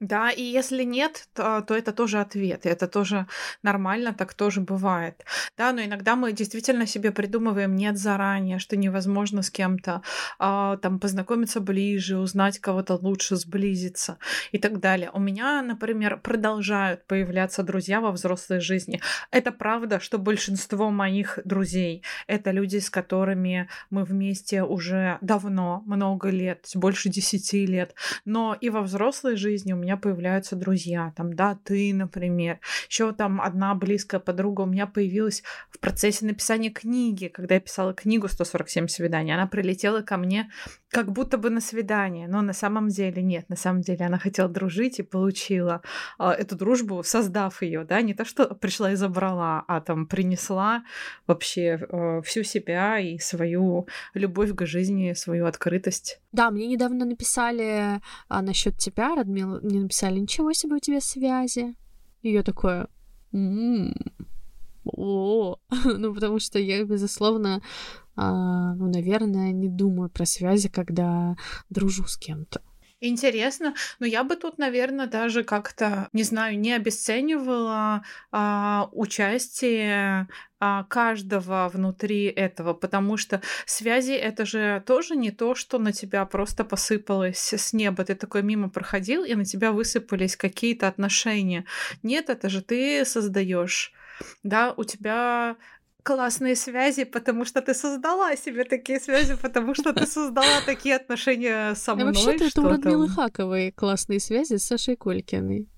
Да, 0.00 0.30
и 0.30 0.42
если 0.42 0.84
нет, 0.84 1.28
то, 1.34 1.60
то 1.60 1.74
это 1.74 1.92
тоже 1.92 2.20
ответ, 2.20 2.66
и 2.66 2.68
это 2.68 2.86
тоже 2.86 3.26
нормально, 3.64 4.14
так 4.14 4.32
тоже 4.32 4.60
бывает. 4.60 5.24
Да, 5.56 5.72
но 5.72 5.82
иногда 5.82 6.14
мы 6.14 6.32
действительно 6.32 6.86
себе 6.86 7.10
придумываем 7.10 7.74
нет 7.74 7.98
заранее, 7.98 8.60
что 8.60 8.76
невозможно 8.76 9.42
с 9.42 9.50
кем-то 9.50 10.02
а, 10.38 10.76
там 10.76 11.00
познакомиться 11.00 11.60
ближе, 11.60 12.18
узнать 12.18 12.60
кого-то 12.60 12.94
лучше, 12.94 13.34
сблизиться 13.34 14.18
и 14.52 14.58
так 14.58 14.78
далее. 14.78 15.10
У 15.12 15.18
меня, 15.18 15.62
например, 15.62 16.18
продолжают 16.18 17.04
появляться 17.08 17.64
друзья 17.64 18.00
во 18.00 18.12
взрослой 18.12 18.60
жизни. 18.60 19.00
Это 19.32 19.50
правда, 19.50 19.98
что 19.98 20.18
большинство 20.18 20.90
моих 20.90 21.40
друзей 21.44 22.04
это 22.28 22.52
люди, 22.52 22.78
с 22.78 22.88
которыми 22.88 23.68
мы 23.90 24.04
вместе 24.04 24.62
уже 24.62 25.18
давно, 25.22 25.82
много 25.86 26.30
лет, 26.30 26.70
больше 26.74 27.08
десяти 27.08 27.66
лет. 27.66 27.94
Но 28.24 28.56
и 28.60 28.70
во 28.70 28.82
взрослой 28.82 29.34
жизни 29.36 29.72
у 29.72 29.76
меня 29.76 29.87
меня 29.88 29.96
появляются 29.96 30.54
друзья, 30.54 31.14
там, 31.16 31.32
да, 31.32 31.58
ты, 31.64 31.94
например. 31.94 32.60
Еще 32.90 33.12
там 33.12 33.40
одна 33.40 33.74
близкая 33.74 34.20
подруга 34.20 34.62
у 34.62 34.66
меня 34.66 34.86
появилась 34.86 35.42
в 35.70 35.78
процессе 35.78 36.26
написания 36.26 36.68
книги, 36.68 37.28
когда 37.28 37.54
я 37.54 37.60
писала 37.60 37.94
книгу 37.94 38.26
«147 38.26 38.88
свиданий». 38.88 39.32
Она 39.32 39.46
прилетела 39.46 40.02
ко 40.02 40.18
мне 40.18 40.50
как 40.90 41.12
будто 41.12 41.36
бы 41.38 41.50
на 41.50 41.60
свидание, 41.60 42.28
но 42.28 42.42
на 42.42 42.52
самом 42.52 42.88
деле 42.88 43.22
нет. 43.22 43.48
На 43.48 43.56
самом 43.56 43.82
деле 43.82 44.06
она 44.06 44.18
хотела 44.18 44.48
дружить 44.48 44.98
и 44.98 45.02
получила 45.02 45.82
э, 46.18 46.30
эту 46.30 46.56
дружбу, 46.56 47.02
создав 47.02 47.62
ее, 47.62 47.84
да, 47.84 48.00
не 48.00 48.14
то, 48.14 48.24
что 48.24 48.54
пришла 48.54 48.92
и 48.92 48.96
забрала, 48.96 49.64
а 49.68 49.80
там 49.80 50.06
принесла 50.06 50.82
вообще 51.26 51.78
э, 51.80 52.22
всю 52.24 52.42
себя 52.42 52.98
и 52.98 53.18
свою 53.18 53.86
любовь 54.14 54.54
к 54.54 54.66
жизни, 54.66 55.12
свою 55.12 55.46
открытость. 55.46 56.20
Да, 56.32 56.50
мне 56.50 56.66
недавно 56.66 57.04
написали 57.04 58.00
а, 58.28 58.42
насчет 58.42 58.76
тебя, 58.76 59.14
Радмил, 59.14 59.60
мне 59.78 59.84
написали, 59.84 60.18
ничего 60.18 60.52
себе 60.52 60.76
у 60.76 60.80
тебя 60.80 61.00
связи. 61.00 61.74
И 62.22 62.32
я 62.32 62.42
такое, 62.42 62.88
м-м-м. 63.32 63.94
о, 64.84 65.56
ну 65.84 66.14
потому 66.14 66.38
что 66.40 66.58
я, 66.58 66.84
безусловно, 66.84 67.62
а, 68.16 68.74
ну, 68.74 68.88
наверное, 68.88 69.52
не 69.52 69.68
думаю 69.68 70.10
про 70.10 70.26
связи, 70.26 70.68
когда 70.68 71.36
дружу 71.70 72.04
с 72.06 72.16
кем-то. 72.16 72.60
Интересно, 73.00 73.74
но 74.00 74.06
я 74.06 74.24
бы 74.24 74.34
тут, 74.34 74.58
наверное, 74.58 75.06
даже 75.06 75.44
как-то, 75.44 76.08
не 76.12 76.24
знаю, 76.24 76.58
не 76.58 76.72
обесценивала 76.72 78.02
а, 78.32 78.88
участие 78.90 80.26
каждого 80.88 81.70
внутри 81.72 82.24
этого, 82.24 82.74
потому 82.74 83.16
что 83.16 83.40
связи 83.66 84.12
это 84.12 84.44
же 84.44 84.82
тоже 84.86 85.16
не 85.16 85.30
то, 85.30 85.54
что 85.54 85.78
на 85.78 85.92
тебя 85.92 86.24
просто 86.26 86.64
посыпалось 86.64 87.52
с 87.52 87.72
неба, 87.72 88.04
ты 88.04 88.14
такой 88.14 88.42
мимо 88.42 88.68
проходил 88.68 89.24
и 89.24 89.34
на 89.34 89.44
тебя 89.44 89.72
высыпались 89.72 90.36
какие-то 90.36 90.88
отношения. 90.88 91.64
Нет, 92.02 92.28
это 92.30 92.48
же 92.48 92.62
ты 92.62 93.04
создаешь 93.04 93.92
да, 94.42 94.74
у 94.76 94.84
тебя 94.84 95.56
классные 96.02 96.56
связи, 96.56 97.04
потому 97.04 97.44
что 97.44 97.60
ты 97.60 97.74
создала 97.74 98.34
себе 98.36 98.64
такие 98.64 98.98
связи, 99.00 99.36
потому 99.40 99.74
что 99.74 99.92
ты 99.92 100.06
создала 100.06 100.60
такие 100.64 100.96
отношения 100.96 101.74
со 101.74 101.94
мной. 101.94 102.04
А 102.04 102.12
вообще-то 102.12 102.44
это 102.44 102.60
у 102.62 102.68
Радмилы 102.68 103.08
Хаковой 103.08 103.72
классные 103.72 104.20
связи 104.20 104.56
с 104.56 104.64
Сашей 104.64 104.96
Колькиной. 104.96 105.68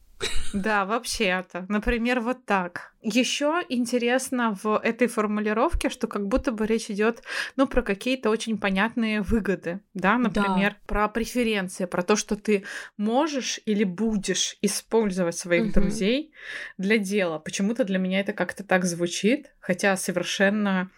Да, 0.53 0.85
вообще-то. 0.85 1.65
Например, 1.69 2.21
вот 2.21 2.45
так. 2.45 2.93
Еще 3.03 3.63
интересно 3.69 4.57
в 4.63 4.79
этой 4.79 5.07
формулировке, 5.07 5.89
что 5.89 6.07
как 6.07 6.27
будто 6.27 6.53
бы 6.53 6.67
речь 6.67 6.91
идет, 6.91 7.23
ну, 7.57 7.67
про 7.67 7.83
какие-то 7.83 8.31
очень 8.31 8.59
понятные 8.59 9.23
выгоды, 9.23 9.81
да, 9.95 10.19
например, 10.19 10.73
да. 10.73 10.79
про 10.87 11.09
преференции, 11.09 11.87
про 11.87 12.03
то, 12.03 12.17
что 12.17 12.37
ты 12.37 12.65
можешь 12.97 13.61
или 13.65 13.85
будешь 13.85 14.57
использовать 14.61 15.37
своих 15.37 15.67
угу. 15.67 15.73
друзей 15.81 16.33
для 16.79 16.99
дела. 16.99 17.39
Почему-то 17.39 17.85
для 17.85 17.99
меня 17.99 18.21
это 18.21 18.33
как-то 18.33 18.65
так 18.65 18.85
звучит, 18.85 19.55
хотя 19.61 19.97
совершенно, 19.97 20.91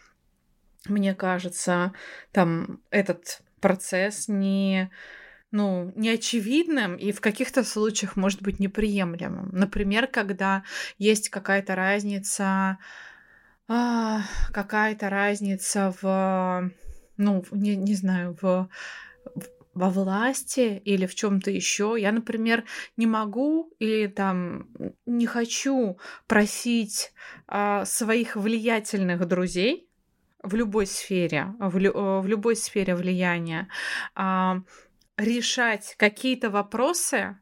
мне 0.88 1.14
кажется, 1.14 1.92
там 2.32 2.80
этот 2.90 3.42
процесс 3.60 4.26
не 4.26 4.90
ну, 5.52 5.92
неочевидным 5.94 6.96
и 6.96 7.12
в 7.12 7.20
каких-то 7.20 7.62
случаях 7.62 8.16
может 8.16 8.42
быть 8.42 8.58
неприемлемым. 8.58 9.50
Например, 9.52 10.06
когда 10.06 10.64
есть 10.98 11.28
какая-то 11.28 11.76
разница, 11.76 12.78
а, 13.68 14.22
какая-то 14.52 15.10
разница 15.10 15.94
в, 16.00 16.70
ну, 17.18 17.44
не, 17.52 17.76
не 17.76 17.94
знаю, 17.94 18.36
в, 18.40 18.68
во 19.74 19.90
власти 19.90 20.80
или 20.84 21.06
в 21.06 21.14
чем-то 21.14 21.50
еще. 21.50 21.96
Я, 21.98 22.12
например, 22.12 22.64
не 22.96 23.06
могу 23.06 23.72
или 23.78 24.06
там 24.06 24.68
не 25.06 25.26
хочу 25.26 25.98
просить 26.26 27.12
а, 27.46 27.84
своих 27.84 28.36
влиятельных 28.36 29.26
друзей 29.26 29.88
в 30.42 30.54
любой 30.54 30.86
сфере, 30.86 31.54
в, 31.58 31.76
лю- 31.78 32.20
в 32.20 32.26
любой 32.26 32.56
сфере 32.56 32.94
влияния. 32.94 33.68
А, 34.14 34.62
решать 35.16 35.94
какие-то 35.98 36.50
вопросы 36.50 37.38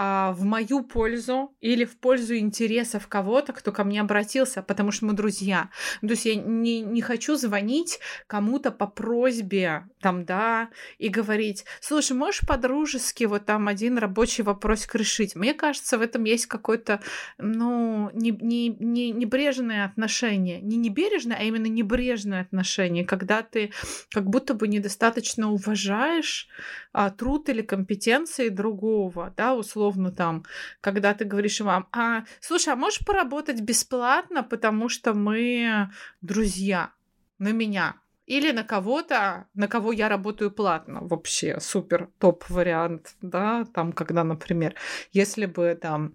а, 0.00 0.30
в 0.30 0.44
мою 0.44 0.84
пользу 0.84 1.56
или 1.60 1.84
в 1.84 1.98
пользу 1.98 2.36
интересов 2.36 3.08
кого-то, 3.08 3.52
кто 3.52 3.72
ко 3.72 3.82
мне 3.82 4.00
обратился, 4.00 4.62
потому 4.62 4.92
что 4.92 5.06
мы 5.06 5.12
друзья. 5.12 5.70
То 6.02 6.10
есть 6.10 6.24
я 6.24 6.36
не, 6.36 6.82
не 6.82 7.02
хочу 7.02 7.34
звонить 7.34 7.98
кому-то 8.28 8.70
по 8.70 8.86
просьбе, 8.86 9.88
там, 10.00 10.24
да, 10.24 10.68
и 10.98 11.08
говорить, 11.08 11.64
слушай, 11.80 12.12
можешь 12.12 12.46
по-дружески 12.46 13.24
вот 13.24 13.44
там 13.44 13.66
один 13.66 13.98
рабочий 13.98 14.44
вопросик 14.44 14.94
решить? 14.94 15.34
Мне 15.34 15.52
кажется, 15.52 15.98
в 15.98 16.02
этом 16.02 16.22
есть 16.22 16.46
какое-то, 16.46 17.00
ну, 17.36 18.08
не, 18.12 18.30
не, 18.30 18.68
не, 18.68 19.10
небрежное 19.10 19.84
отношение. 19.84 20.60
Не 20.60 20.76
небережное, 20.76 21.38
а 21.40 21.42
именно 21.42 21.66
небрежное 21.66 22.42
отношение, 22.42 23.04
когда 23.04 23.42
ты 23.42 23.72
как 24.12 24.30
будто 24.30 24.54
бы 24.54 24.68
недостаточно 24.68 25.50
уважаешь 25.50 26.46
а, 26.92 27.10
труд 27.10 27.48
или 27.48 27.62
компетенции 27.62 28.48
другого, 28.48 29.34
да, 29.36 29.56
условно 29.56 29.87
условно 29.88 30.10
там, 30.10 30.44
когда 30.80 31.14
ты 31.14 31.24
говоришь 31.24 31.60
вам, 31.60 31.86
а, 31.92 32.24
слушай, 32.40 32.72
а 32.72 32.76
можешь 32.76 33.04
поработать 33.04 33.60
бесплатно, 33.60 34.42
потому 34.42 34.88
что 34.88 35.14
мы 35.14 35.88
друзья 36.20 36.90
на 37.38 37.52
меня, 37.52 37.94
или 38.26 38.52
на 38.52 38.64
кого-то, 38.64 39.46
на 39.54 39.68
кого 39.68 39.92
я 39.92 40.08
работаю 40.08 40.50
платно. 40.50 41.00
Вообще 41.00 41.60
супер 41.60 42.08
топ 42.18 42.44
вариант, 42.50 43.16
да, 43.22 43.64
там, 43.74 43.92
когда, 43.92 44.24
например, 44.24 44.74
если 45.12 45.46
бы 45.46 45.78
там 45.80 46.14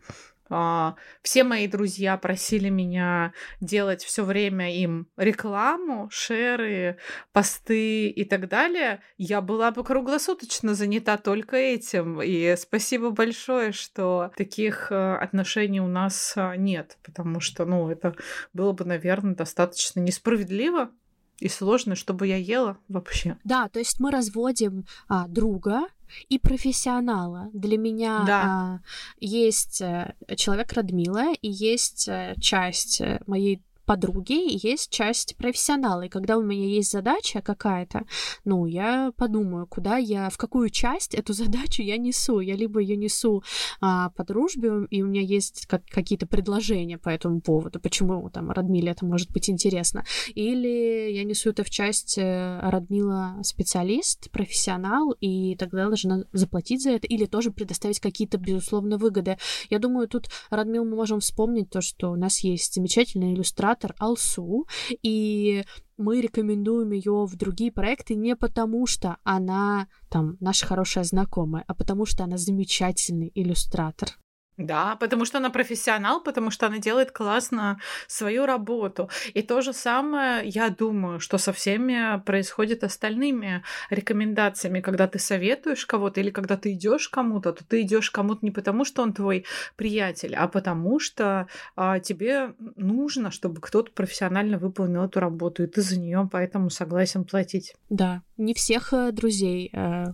все 0.50 1.44
мои 1.44 1.68
друзья 1.68 2.18
просили 2.18 2.70
меня 2.70 3.34
делать 3.62 4.04
все 4.04 4.24
время 4.24 4.76
им 4.76 5.08
рекламу, 5.18 6.10
шеры, 6.12 6.98
посты 7.32 8.08
и 8.10 8.26
так 8.26 8.48
далее. 8.50 9.02
Я 9.18 9.42
была 9.42 9.72
бы 9.72 9.84
круглосуточно 9.84 10.74
занята 10.74 11.18
только 11.18 11.56
этим. 11.56 12.22
И 12.22 12.56
спасибо 12.58 13.12
большое, 13.12 13.72
что 13.72 14.32
таких 14.36 14.92
э, 14.92 15.16
отношений 15.16 15.82
у 15.82 15.88
нас 15.88 16.34
а, 16.36 16.56
нет, 16.56 16.98
потому 17.04 17.40
что, 17.40 17.66
ну, 17.66 17.90
это 17.90 18.16
было 18.54 18.74
бы, 18.74 18.86
наверное, 18.86 19.36
достаточно 19.36 20.00
несправедливо 20.00 20.92
и 21.40 21.50
сложно, 21.50 21.96
чтобы 21.96 22.28
я 22.28 22.38
ела 22.38 22.78
вообще. 22.88 23.38
Да, 23.44 23.68
то 23.70 23.80
есть 23.80 24.00
мы 24.00 24.12
разводим 24.12 24.86
а, 25.08 25.28
друга 25.28 25.88
и 26.30 26.40
профессионала. 26.40 27.50
Для 27.54 27.78
меня 27.78 28.24
да. 28.26 28.44
а, 28.46 28.80
есть 29.20 29.82
э, 29.82 30.16
человек 30.36 30.72
Радмила 30.74 31.34
и 31.34 31.50
есть 31.50 32.08
э, 32.08 32.36
часть 32.40 33.02
э, 33.02 33.20
моей 33.26 33.62
подруги 33.86 34.66
есть 34.66 34.90
часть 34.90 35.36
профессионала. 35.38 36.04
И 36.04 36.10
когда 36.10 36.38
у 36.38 36.42
меня 36.42 36.68
есть 36.68 36.92
задача 36.92 37.42
какая-то, 37.42 38.04
ну, 38.46 38.66
я 38.66 39.12
подумаю, 39.18 39.68
куда 39.68 39.98
я, 39.98 40.30
в 40.30 40.38
какую 40.38 40.70
часть 40.70 41.14
эту 41.14 41.34
задачу 41.44 41.82
я 41.82 41.98
несу. 41.98 42.40
Я 42.40 42.56
либо 42.56 42.80
ее 42.80 42.96
несу 42.96 43.44
а, 43.82 44.10
по 44.12 44.24
дружбе, 44.24 44.88
и 44.90 45.02
у 45.02 45.08
меня 45.08 45.22
есть 45.22 45.66
как, 45.68 45.86
какие-то 45.86 46.28
предложения 46.28 46.98
по 46.98 47.10
этому 47.10 47.42
поводу, 47.42 47.80
почему 47.80 48.30
там 48.30 48.52
Радмиле 48.52 48.92
это 48.92 49.06
может 49.06 49.32
быть 49.32 49.50
интересно. 49.50 50.06
Или 50.36 51.12
я 51.12 51.24
несу 51.24 51.50
это 51.50 51.64
в 51.64 51.70
часть 51.70 52.18
э, 52.18 52.60
Радмила 52.62 53.40
специалист, 53.44 54.32
профессионал, 54.32 55.12
и 55.20 55.56
тогда 55.56 55.88
должна 55.88 56.24
заплатить 56.32 56.82
за 56.82 56.92
это, 56.92 57.08
или 57.08 57.26
тоже 57.26 57.52
предоставить 57.52 58.00
какие-то, 58.00 58.38
безусловно, 58.38 58.98
выгоды. 58.98 59.38
Я 59.70 59.80
думаю, 59.80 60.08
тут, 60.08 60.30
Радмил, 60.50 60.86
мы 60.86 60.96
можем 60.96 61.20
вспомнить 61.20 61.70
то, 61.70 61.82
что 61.82 62.12
у 62.12 62.16
нас 62.16 62.40
есть 62.40 62.76
замечательная 62.76 63.34
иллюстрация 63.34 63.73
иллюстратор 63.74 63.96
Алсу, 64.00 64.68
и 65.02 65.64
мы 65.98 66.22
рекомендуем 66.22 66.92
ее 66.92 67.26
в 67.26 67.36
другие 67.36 67.72
проекты 67.72 68.16
не 68.16 68.36
потому, 68.36 68.86
что 68.88 69.18
она 69.24 69.88
там 70.10 70.38
наша 70.40 70.66
хорошая 70.66 71.04
знакомая, 71.04 71.64
а 71.68 71.74
потому 71.74 72.06
что 72.06 72.24
она 72.24 72.38
замечательный 72.38 73.32
иллюстратор. 73.34 74.10
Да, 74.58 74.96
потому 74.98 75.26
что 75.26 75.40
она 75.40 75.50
профессионал, 75.50 76.22
потому 76.22 76.52
что 76.52 76.68
она 76.68 76.78
делает 76.78 77.12
классно 77.12 77.80
свою 78.08 78.46
работу. 78.46 79.10
И 79.34 79.42
то 79.42 79.62
же 79.62 79.74
самое, 79.74 80.48
я 80.48 80.70
думаю, 80.70 81.20
что 81.20 81.38
со 81.38 81.54
всеми 81.54 82.22
происходит 82.22 82.84
остальными 82.84 83.64
рекомендациями, 83.90 84.82
когда 84.82 85.08
ты 85.08 85.18
советуешь 85.18 85.86
кого-то 85.86 86.20
или 86.20 86.30
когда 86.30 86.56
ты 86.56 86.74
идешь 86.74 87.10
кому-то, 87.10 87.54
то 87.54 87.64
ты 87.66 87.82
идешь 87.82 88.12
кому-то 88.12 88.46
не 88.46 88.52
потому, 88.52 88.86
что 88.86 89.02
он 89.02 89.14
твой 89.14 89.46
приятель, 89.76 90.36
а 90.36 90.48
потому 90.48 91.00
что 91.00 91.48
а, 91.76 92.00
тебе 92.00 92.54
нужно, 92.76 93.32
чтобы 93.32 93.60
кто-то 93.60 93.92
профессионально 93.92 94.60
выполнил 94.60 95.04
эту 95.04 95.20
работу, 95.20 95.64
и 95.64 95.68
ты 95.68 95.82
за 95.82 96.00
нее 96.00 96.30
поэтому 96.32 96.70
согласен 96.70 97.24
платить. 97.24 97.76
Да, 97.90 98.22
не 98.38 98.54
всех 98.54 98.94
э, 98.94 99.12
друзей 99.12 99.72
э, 99.74 100.06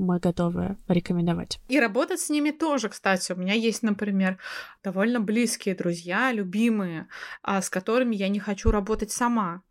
мы 0.00 0.18
готовы 0.18 0.76
рекомендовать. 0.88 1.60
И 1.68 1.78
работать 1.78 2.20
с 2.20 2.30
ними 2.30 2.50
тоже, 2.50 2.88
кстати. 2.88 3.32
У 3.32 3.36
меня 3.36 3.54
есть, 3.54 3.82
например, 3.82 4.38
довольно 4.82 5.20
близкие 5.20 5.74
друзья, 5.74 6.32
любимые, 6.32 7.08
а 7.42 7.62
с 7.62 7.70
которыми 7.70 8.16
я 8.16 8.28
не 8.28 8.40
хочу 8.40 8.70
работать 8.70 9.10
сама 9.10 9.62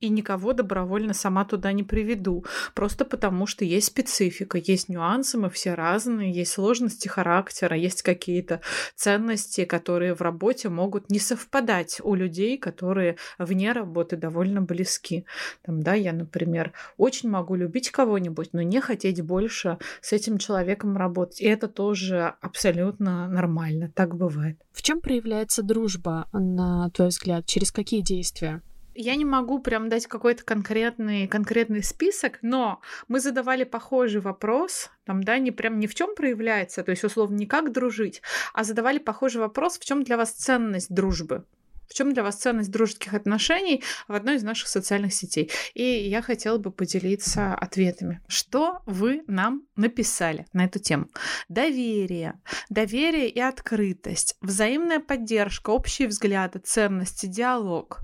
и 0.00 0.08
никого 0.08 0.52
добровольно 0.52 1.14
сама 1.14 1.44
туда 1.44 1.72
не 1.72 1.82
приведу. 1.82 2.44
Просто 2.74 3.04
потому, 3.04 3.46
что 3.46 3.64
есть 3.64 3.86
специфика, 3.86 4.58
есть 4.58 4.88
нюансы, 4.88 5.38
мы 5.38 5.50
все 5.50 5.74
разные, 5.74 6.32
есть 6.32 6.52
сложности 6.52 7.08
характера, 7.08 7.76
есть 7.76 8.02
какие-то 8.02 8.60
ценности, 8.94 9.64
которые 9.64 10.14
в 10.14 10.20
работе 10.20 10.68
могут 10.68 11.10
не 11.10 11.18
совпадать 11.18 12.00
у 12.02 12.14
людей, 12.14 12.58
которые 12.58 13.16
вне 13.38 13.72
работы 13.72 14.16
довольно 14.16 14.60
близки. 14.60 15.24
Там, 15.62 15.82
да, 15.82 15.94
я, 15.94 16.12
например, 16.12 16.72
очень 16.96 17.30
могу 17.30 17.54
любить 17.54 17.90
кого-нибудь, 17.90 18.50
но 18.52 18.62
не 18.62 18.80
хотеть 18.80 19.22
больше 19.22 19.78
с 20.00 20.12
этим 20.12 20.38
человеком 20.38 20.96
работать. 20.96 21.40
И 21.40 21.46
это 21.46 21.68
тоже 21.68 22.34
абсолютно 22.40 23.28
нормально. 23.28 23.90
Так 23.94 24.16
бывает. 24.16 24.58
В 24.72 24.82
чем 24.82 25.00
проявляется 25.00 25.62
дружба, 25.62 26.28
на 26.32 26.90
твой 26.90 27.08
взгляд? 27.08 27.46
Через 27.46 27.72
какие 27.72 28.00
действия? 28.00 28.62
Я 28.94 29.16
не 29.16 29.24
могу 29.24 29.58
прям 29.58 29.88
дать 29.88 30.06
какой-то 30.06 30.44
конкретный, 30.44 31.26
конкретный 31.26 31.82
список, 31.82 32.38
но 32.42 32.80
мы 33.08 33.20
задавали 33.20 33.64
похожий 33.64 34.20
вопрос, 34.20 34.90
там, 35.04 35.22
да, 35.22 35.38
не 35.38 35.50
прям 35.50 35.78
ни 35.80 35.86
в 35.86 35.94
чем 35.94 36.14
проявляется, 36.14 36.84
то 36.84 36.90
есть, 36.90 37.02
условно, 37.02 37.34
не 37.34 37.46
как 37.46 37.72
дружить, 37.72 38.22
а 38.52 38.62
задавали 38.62 38.98
похожий 38.98 39.40
вопрос, 39.40 39.78
в 39.78 39.84
чем 39.84 40.04
для 40.04 40.16
вас 40.16 40.32
ценность 40.32 40.94
дружбы. 40.94 41.44
В 41.88 41.94
чем 41.94 42.12
для 42.12 42.22
вас 42.22 42.36
ценность 42.36 42.70
дружеских 42.70 43.14
отношений 43.14 43.82
в 44.08 44.14
одной 44.14 44.36
из 44.36 44.42
наших 44.42 44.68
социальных 44.68 45.12
сетей? 45.14 45.50
И 45.74 45.82
я 45.82 46.22
хотела 46.22 46.58
бы 46.58 46.70
поделиться 46.70 47.54
ответами. 47.54 48.20
Что 48.28 48.80
вы 48.86 49.22
нам 49.26 49.62
написали 49.76 50.46
на 50.52 50.64
эту 50.64 50.78
тему? 50.78 51.08
Доверие. 51.48 52.40
Доверие 52.70 53.28
и 53.28 53.40
открытость. 53.40 54.36
Взаимная 54.40 55.00
поддержка, 55.00 55.70
общие 55.70 56.08
взгляды, 56.08 56.58
ценности, 56.58 57.26
диалог. 57.26 58.00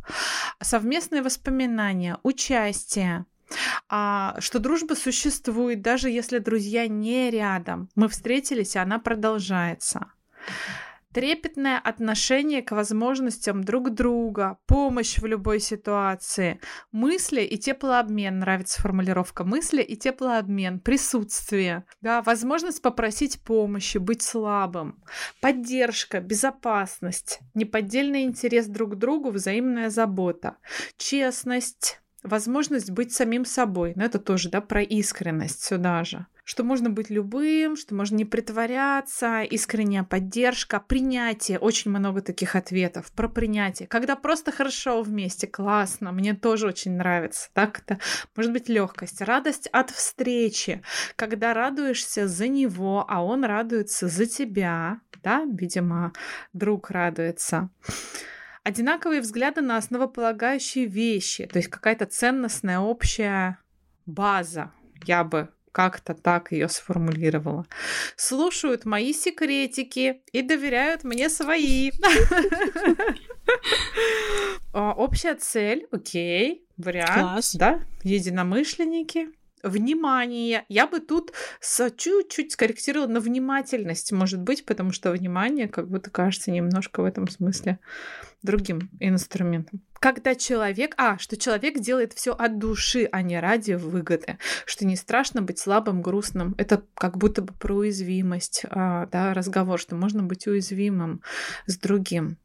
Совместные 0.61 1.23
воспоминания, 1.23 2.19
участие, 2.23 3.25
а, 3.89 4.37
что 4.39 4.59
дружба 4.59 4.95
существует, 4.95 5.83
даже 5.83 6.11
если 6.11 6.39
друзья 6.39 6.87
не 6.87 7.31
рядом. 7.31 7.89
Мы 7.95 8.09
встретились, 8.09 8.77
и 8.77 8.79
она 8.79 8.99
продолжается 8.99 10.07
трепетное 11.13 11.79
отношение 11.79 12.63
к 12.63 12.73
возможностям 12.73 13.65
друг 13.65 13.91
друга, 13.91 14.59
помощь 14.67 15.19
в 15.19 15.27
любой 15.27 15.61
ситуации, 15.61 16.61
мысли 16.93 17.43
и 17.43 17.59
теплообмен, 17.59 18.39
нравится 18.39 18.81
формулировка, 18.81 19.45
мысли 19.45 19.83
и 19.83 19.97
теплообмен, 19.97 20.81
присутствие, 20.81 21.85
да, 22.01 22.23
возможность 22.23 22.83
попросить 22.83 23.43
помощи, 23.43 23.99
быть 23.99 24.23
слабым, 24.23 25.03
поддержка, 25.41 26.21
безопасность, 26.21 27.41
неподдельный 27.55 28.23
интерес 28.23 28.67
друг 28.67 28.93
к 28.93 28.97
другу, 28.97 29.31
взаимная 29.31 29.91
забота, 29.91 30.57
честность, 30.97 32.01
возможность 32.23 32.91
быть 32.91 33.13
самим 33.13 33.45
собой, 33.45 33.93
но 33.97 34.05
это 34.05 34.19
тоже, 34.19 34.51
да, 34.51 34.61
про 34.61 34.83
искренность 34.83 35.65
сюда 35.65 36.05
же 36.05 36.27
что 36.51 36.65
можно 36.65 36.91
быть 36.91 37.11
любым, 37.11 37.77
что 37.77 37.95
можно 37.95 38.17
не 38.17 38.25
притворяться, 38.25 39.43
искренняя 39.43 40.03
поддержка, 40.03 40.81
принятие. 40.81 41.61
Очень 41.61 41.93
много 41.93 42.23
таких 42.23 42.57
ответов 42.57 43.13
про 43.13 43.29
принятие. 43.29 43.87
Когда 43.87 44.17
просто 44.17 44.51
хорошо 44.51 45.01
вместе, 45.03 45.47
классно, 45.47 46.11
мне 46.11 46.35
тоже 46.35 46.67
очень 46.67 46.97
нравится. 46.97 47.51
Так 47.53 47.79
это 47.79 48.01
может 48.35 48.53
быть 48.53 48.69
легкость, 48.69 49.21
радость 49.21 49.69
от 49.69 49.91
встречи, 49.91 50.83
когда 51.15 51.55
радуешься 51.55 52.27
за 52.27 52.49
него, 52.49 53.05
а 53.07 53.25
он 53.25 53.45
радуется 53.45 54.09
за 54.09 54.27
тебя, 54.27 54.99
да, 55.23 55.45
видимо, 55.45 56.13
друг 56.53 56.91
радуется 56.91 57.71
одинаковые 58.65 59.21
взгляды 59.21 59.61
на 59.61 59.77
основополагающие 59.77 60.87
вещи, 60.87 61.47
то 61.47 61.61
есть 61.61 61.69
какая-то 61.69 62.07
ценностная 62.07 62.81
общая 62.81 63.59
база, 64.05 64.73
я 65.07 65.23
бы 65.23 65.49
как-то 65.73 66.15
так 66.15 66.53
ее 66.53 66.69
сформулировала. 66.69 67.67
Слушают 68.17 68.85
мои 68.85 69.13
секретики 69.13 70.23
и 70.33 70.43
доверяют 70.43 71.05
мне 71.05 71.29
свои. 71.29 71.91
А, 74.73 74.93
общая 74.93 75.35
цель, 75.35 75.89
окей, 75.91 76.65
вариант, 76.77 77.45
да, 77.55 77.81
единомышленники. 78.05 79.31
Внимание. 79.63 80.65
Я 80.69 80.87
бы 80.87 81.01
тут 81.01 81.33
чуть-чуть 81.97 82.53
скорректировала 82.53 83.09
на 83.09 83.21
внимательность, 83.21 84.13
может 84.13 84.41
быть, 84.41 84.65
потому 84.65 84.93
что 84.93 85.13
внимание 85.13 85.69
как 85.69 85.89
будто 85.89 86.11
кажется 86.11 86.51
немножко 86.51 87.03
в 87.03 87.05
этом 87.05 87.29
смысле 87.29 87.79
другим 88.43 88.91
инструментом. 89.01 89.83
Когда 89.99 90.35
человек, 90.35 90.95
а, 90.97 91.19
что 91.19 91.37
человек 91.37 91.79
делает 91.79 92.15
все 92.15 92.33
от 92.33 92.59
души, 92.59 93.07
а 93.13 93.21
не 93.21 93.39
ради 93.39 93.73
выгоды, 93.73 94.39
что 94.65 94.87
не 94.87 94.97
страшно 94.97 95.43
быть 95.43 95.59
слабым, 95.59 96.01
грустным, 96.01 96.55
это 96.57 96.83
как 96.95 97.19
будто 97.19 97.43
бы 97.43 97.53
про 97.53 97.75
уязвимость, 97.75 98.65
а, 98.71 99.07
да, 99.07 99.35
разговор, 99.35 99.79
что 99.79 99.97
можно 99.97 100.23
быть 100.23 100.47
уязвимым 100.47 101.21
с 101.67 101.77
другим. 101.77 102.39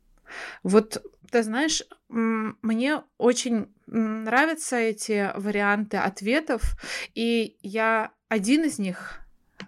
Вот 0.64 1.02
ты 1.32 1.44
знаешь, 1.44 1.84
мне 2.10 3.02
очень 3.18 3.68
нравятся 3.88 4.78
эти 4.78 5.32
варианты 5.36 5.98
ответов, 5.98 6.78
и 7.14 7.58
я 7.62 8.12
один 8.30 8.64
из 8.64 8.80
них, 8.80 9.20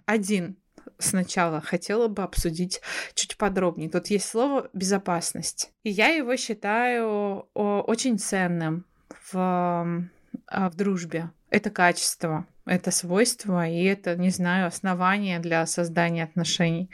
один 0.06 0.56
сначала 0.98 1.60
хотела 1.60 2.08
бы 2.08 2.22
обсудить 2.22 2.80
чуть 3.14 3.36
подробнее. 3.36 3.88
Тут 3.88 4.08
есть 4.08 4.28
слово 4.28 4.68
безопасность. 4.72 5.70
И 5.84 5.90
я 5.90 6.08
его 6.08 6.36
считаю 6.36 7.46
очень 7.54 8.18
ценным 8.18 8.84
в, 9.32 10.10
а, 10.46 10.70
в 10.70 10.74
дружбе. 10.74 11.30
Это 11.50 11.70
качество, 11.70 12.46
это 12.66 12.90
свойство, 12.90 13.66
и 13.66 13.84
это, 13.84 14.16
не 14.16 14.30
знаю, 14.30 14.66
основание 14.66 15.38
для 15.38 15.64
создания 15.66 16.24
отношений 16.24 16.90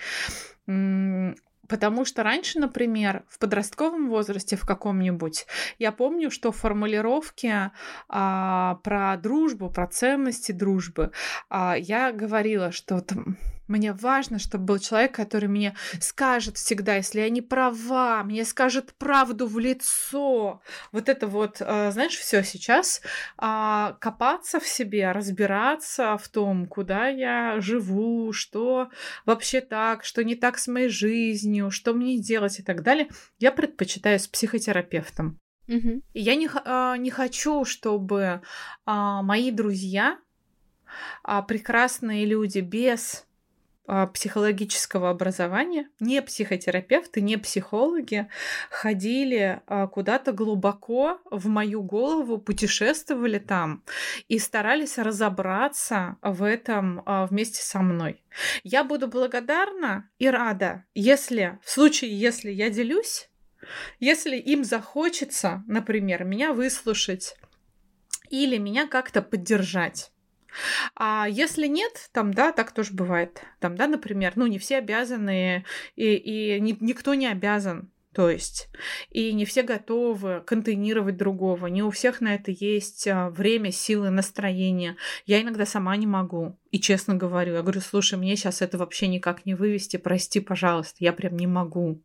Потому 1.69 2.05
что 2.05 2.23
раньше, 2.23 2.59
например, 2.59 3.25
в 3.29 3.39
подростковом 3.39 4.09
возрасте 4.09 4.57
в 4.57 4.67
каком-нибудь, 4.67 5.47
я 5.79 5.93
помню, 5.93 6.31
что 6.31 6.53
в 6.53 6.57
формулировке 6.57 7.73
а, 8.09 8.77
про 8.83 9.17
дружбу, 9.17 9.71
про 9.71 9.87
ценности 9.87 10.53
дружбы, 10.53 11.11
а, 11.49 11.77
я 11.77 12.13
говорила, 12.13 12.73
что 12.73 13.01
там 13.01 13.37
мне 13.67 13.93
важно, 13.93 14.39
чтобы 14.39 14.65
был 14.65 14.79
человек, 14.79 15.15
который 15.15 15.49
мне 15.49 15.75
скажет 16.01 16.57
всегда, 16.57 16.97
если 16.97 17.21
я 17.21 17.31
не 17.31 17.41
права, 17.41 18.23
мне 18.25 18.45
скажет 18.45 18.95
правду 18.99 19.47
в 19.47 19.59
лицо. 19.59 20.61
Вот 20.93 21.09
это 21.09 21.27
вот, 21.27 21.61
э, 21.61 21.91
знаешь, 21.93 22.17
все 22.17 22.43
сейчас 22.43 23.01
а, 23.39 23.97
копаться 24.01 24.61
в 24.61 24.67
себе, 24.67 25.13
разбираться 25.13 26.19
в 26.19 26.29
том, 26.29 26.67
куда 26.67 27.09
я 27.09 27.61
живу, 27.61 28.33
что 28.33 28.91
вообще 29.25 29.61
так, 29.61 30.05
что 30.05 30.23
не 30.25 30.35
так 30.35 30.59
с 30.59 30.69
моей 30.69 30.89
жизнью, 30.89 31.71
что 31.71 31.95
мне 31.95 32.19
делать 32.19 32.59
и 32.61 32.63
так 32.63 32.83
далее, 32.83 33.09
я 33.39 33.51
предпочитаю 33.51 34.19
с 34.19 34.29
психотерапевтом. 34.29 35.39
Угу. 35.69 36.03
И 36.13 36.21
я 36.21 36.35
не, 36.35 36.51
а, 36.53 36.97
не 36.97 37.11
хочу, 37.11 37.65
чтобы 37.65 38.43
а, 38.85 39.23
мои 39.23 39.51
друзья, 39.51 40.19
прекрасные 41.49 42.25
люди 42.25 42.61
без 42.61 43.25
а, 43.25 43.34
психологического 43.87 45.11
образования, 45.11 45.89
не 46.01 46.23
психотерапевты, 46.23 47.21
не 47.21 47.37
психологи, 47.37 48.29
ходили 48.71 49.61
а, 49.67 49.87
куда-то 49.87 50.33
глубоко 50.33 51.21
в 51.31 51.49
мою 51.49 51.83
голову, 51.83 52.39
путешествовали 52.39 53.39
там 53.39 53.85
и 54.29 54.39
старались 54.39 54.97
разобраться 54.97 56.17
в 56.23 56.43
этом 56.43 57.03
а, 57.05 57.27
вместе 57.27 57.63
со 57.63 57.81
мной. 57.81 58.25
Я 58.63 58.85
буду 58.85 59.07
благодарна 59.07 60.09
и 60.19 60.29
рада, 60.29 60.85
если 60.95 61.59
в 61.63 61.71
случае, 61.71 62.19
если 62.19 62.51
я 62.51 62.71
делюсь, 62.71 63.29
если 64.01 64.37
им 64.37 64.65
захочется, 64.65 65.63
например, 65.67 66.25
меня 66.25 66.53
выслушать 66.53 67.37
или 68.31 68.57
меня 68.57 68.87
как-то 68.87 69.23
поддержать. 69.23 70.11
А 70.97 71.27
если 71.29 71.67
нет, 71.67 72.11
там, 72.13 72.33
да, 72.33 72.53
так 72.53 72.73
тоже 72.73 72.93
бывает. 72.93 73.43
Там, 73.61 73.77
да, 73.77 73.87
например, 73.87 74.33
ну, 74.37 74.47
не 74.47 74.59
все 74.59 74.79
обязаны, 74.79 75.65
и, 75.97 76.15
и 76.15 76.61
ни, 76.61 76.77
никто 76.81 77.15
не 77.15 77.27
обязан 77.27 77.91
то 78.15 78.31
есть, 78.31 78.69
и 79.11 79.33
не 79.33 79.45
все 79.45 79.65
готовы 79.65 80.41
контейнировать 80.47 81.17
другого, 81.17 81.67
не 81.67 81.83
у 81.83 81.91
всех 81.91 82.21
на 82.21 82.37
это 82.37 82.53
есть 82.53 83.09
а, 83.09 83.29
время, 83.29 83.73
силы, 83.73 84.11
настроение. 84.11 84.97
Я 85.27 85.43
иногда 85.43 85.67
сама 85.67 85.97
не 85.97 86.07
могу. 86.07 86.57
И 86.75 86.81
честно 86.81 87.15
говорю, 87.15 87.55
я 87.55 87.63
говорю, 87.63 87.81
слушай, 87.81 88.19
мне 88.19 88.35
сейчас 88.35 88.61
это 88.61 88.79
вообще 88.79 89.07
никак 89.07 89.47
не 89.47 89.55
вывести, 89.55 89.97
прости, 89.97 90.41
пожалуйста, 90.41 90.97
я 90.99 91.13
прям 91.13 91.37
не 91.37 91.47
могу. 91.47 92.03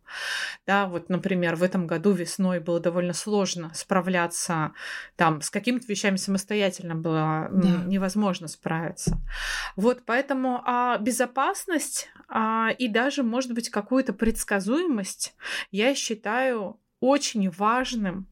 Да, 0.67 0.85
вот, 0.85 1.09
например, 1.09 1.55
в 1.55 1.63
этом 1.63 1.87
году 1.87 2.11
весной 2.11 2.59
было 2.59 2.79
довольно 2.79 3.13
сложно 3.13 3.71
справляться 3.73 4.73
там 5.15 5.41
с 5.41 5.49
какими-то 5.49 5.87
вещами 5.87 6.17
самостоятельно 6.17 6.93
было 6.93 7.49
да. 7.51 7.83
невозможно 7.87 8.47
справиться. 8.47 9.19
Вот, 9.75 10.03
поэтому 10.05 10.61
а, 10.63 10.99
безопасность 10.99 12.07
а, 12.27 12.69
и 12.77 12.87
даже, 12.87 13.23
может 13.23 13.53
быть, 13.53 13.71
какую-то 13.71 14.13
предсказуемость 14.13 15.33
я 15.71 15.95
считаю 15.95 16.79
очень 16.99 17.49
важным 17.49 18.27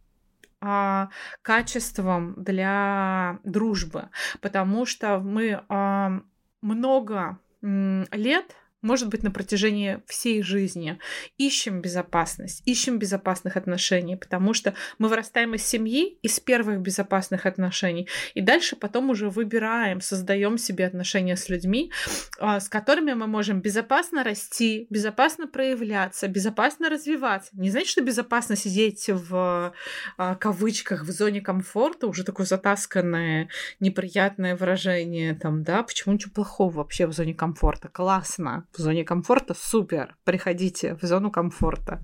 а, 0.61 1.09
качеством 1.41 2.33
для 2.37 3.39
дружбы, 3.43 4.09
потому 4.41 4.85
что 4.85 5.19
мы 5.19 5.63
а, 5.69 6.21
много 6.61 7.39
лет 7.61 8.55
может 8.81 9.09
быть, 9.09 9.23
на 9.23 9.31
протяжении 9.31 9.99
всей 10.05 10.41
жизни. 10.43 10.99
Ищем 11.37 11.81
безопасность, 11.81 12.61
ищем 12.65 12.99
безопасных 12.99 13.57
отношений, 13.57 14.15
потому 14.15 14.53
что 14.53 14.75
мы 14.99 15.09
вырастаем 15.09 15.55
из 15.55 15.65
семьи, 15.65 16.17
из 16.21 16.39
первых 16.39 16.81
безопасных 16.81 17.45
отношений, 17.45 18.07
и 18.35 18.41
дальше 18.41 18.75
потом 18.75 19.09
уже 19.09 19.29
выбираем, 19.29 20.01
создаем 20.01 20.57
себе 20.57 20.85
отношения 20.85 21.35
с 21.35 21.49
людьми, 21.49 21.91
а, 22.39 22.59
с 22.59 22.69
которыми 22.69 23.13
мы 23.13 23.27
можем 23.27 23.61
безопасно 23.61 24.23
расти, 24.23 24.85
безопасно 24.89 25.47
проявляться, 25.47 26.27
безопасно 26.27 26.89
развиваться. 26.89 27.49
Не 27.53 27.71
значит, 27.71 27.89
что 27.89 28.01
безопасно 28.01 28.55
сидеть 28.55 29.09
в 29.09 29.73
а, 30.17 30.35
кавычках 30.35 31.03
в 31.03 31.11
зоне 31.11 31.41
комфорта, 31.41 32.07
уже 32.07 32.23
такое 32.23 32.45
затасканное, 32.45 33.49
неприятное 33.79 34.55
выражение, 34.55 35.33
там, 35.33 35.63
да, 35.63 35.81
почему 35.81 36.13
ничего 36.13 36.31
плохого 36.33 36.75
вообще 36.75 37.07
в 37.07 37.13
зоне 37.13 37.33
комфорта? 37.33 37.87
Классно 37.87 38.66
в 38.73 38.79
зоне 38.79 39.03
комфорта, 39.03 39.53
супер, 39.53 40.15
приходите 40.23 40.95
в 40.95 41.01
зону 41.03 41.31
комфорта. 41.31 42.03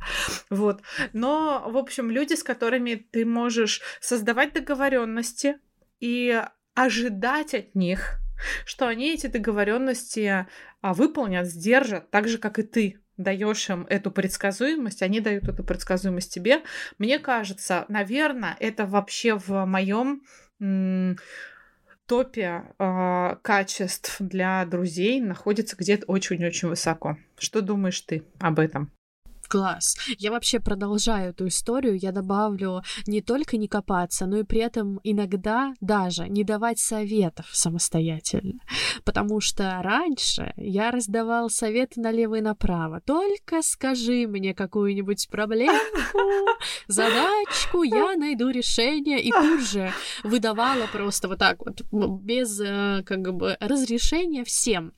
Вот. 0.50 0.82
Но, 1.14 1.64
в 1.68 1.78
общем, 1.78 2.10
люди, 2.10 2.34
с 2.34 2.44
которыми 2.44 2.96
ты 2.96 3.26
можешь 3.26 3.82
создавать 4.02 4.54
договоренности 4.54 5.58
и 6.00 6.42
ожидать 6.76 7.54
от 7.54 7.76
них, 7.76 8.20
что 8.66 8.88
они 8.88 9.14
эти 9.14 9.28
договоренности 9.28 10.48
а, 10.82 10.94
выполнят, 10.94 11.48
сдержат, 11.48 12.10
так 12.12 12.28
же, 12.28 12.38
как 12.38 12.60
и 12.60 12.64
ты 12.64 13.00
даешь 13.18 13.70
им 13.70 13.86
эту 13.90 14.12
предсказуемость, 14.12 15.02
они 15.02 15.20
дают 15.20 15.48
эту 15.48 15.64
предсказуемость 15.64 16.34
тебе. 16.34 16.64
Мне 16.98 17.20
кажется, 17.20 17.86
наверное, 17.88 18.56
это 18.60 18.86
вообще 18.86 19.36
в 19.36 19.66
моем 19.66 20.24
топе 22.08 22.64
э, 22.78 23.36
качеств 23.42 24.18
для 24.20 24.64
друзей 24.66 25.20
находится 25.20 25.76
где-то 25.76 26.06
очень-очень 26.06 26.70
высоко. 26.70 27.18
Что 27.38 27.62
думаешь 27.62 28.00
ты 28.02 28.24
об 28.40 28.60
этом? 28.60 28.93
Класс. 29.54 29.96
Я 30.18 30.32
вообще 30.32 30.60
продолжаю 30.60 31.30
эту 31.30 31.48
историю. 31.48 31.96
Я 31.96 32.12
добавлю 32.12 32.82
не 33.06 33.22
только 33.22 33.58
не 33.58 33.68
копаться, 33.68 34.26
но 34.26 34.38
и 34.38 34.44
при 34.44 34.62
этом 34.62 35.00
иногда 35.04 35.76
даже 35.80 36.28
не 36.28 36.44
давать 36.44 36.80
советов 36.80 37.46
самостоятельно. 37.52 38.62
Потому 39.06 39.42
что 39.42 39.80
раньше 39.84 40.54
я 40.58 40.90
раздавал 40.90 41.52
советы 41.52 42.02
налево 42.02 42.40
и 42.40 42.42
направо. 42.42 43.00
Только 43.06 43.62
скажи 43.62 44.26
мне 44.28 44.56
какую-нибудь 44.56 45.28
проблемку, 45.30 46.00
задачку, 46.88 47.84
я 47.84 48.16
найду 48.16 48.50
решение. 48.50 49.22
И 49.22 49.30
тут 49.30 49.62
же 49.62 49.94
выдавала 50.24 50.88
просто 50.92 51.28
вот 51.28 51.38
так 51.38 51.60
вот, 51.64 51.84
без 52.24 52.60
э, 52.60 53.04
как 53.06 53.22
бы 53.32 53.56
разрешения 53.60 54.44
всем. 54.46 54.94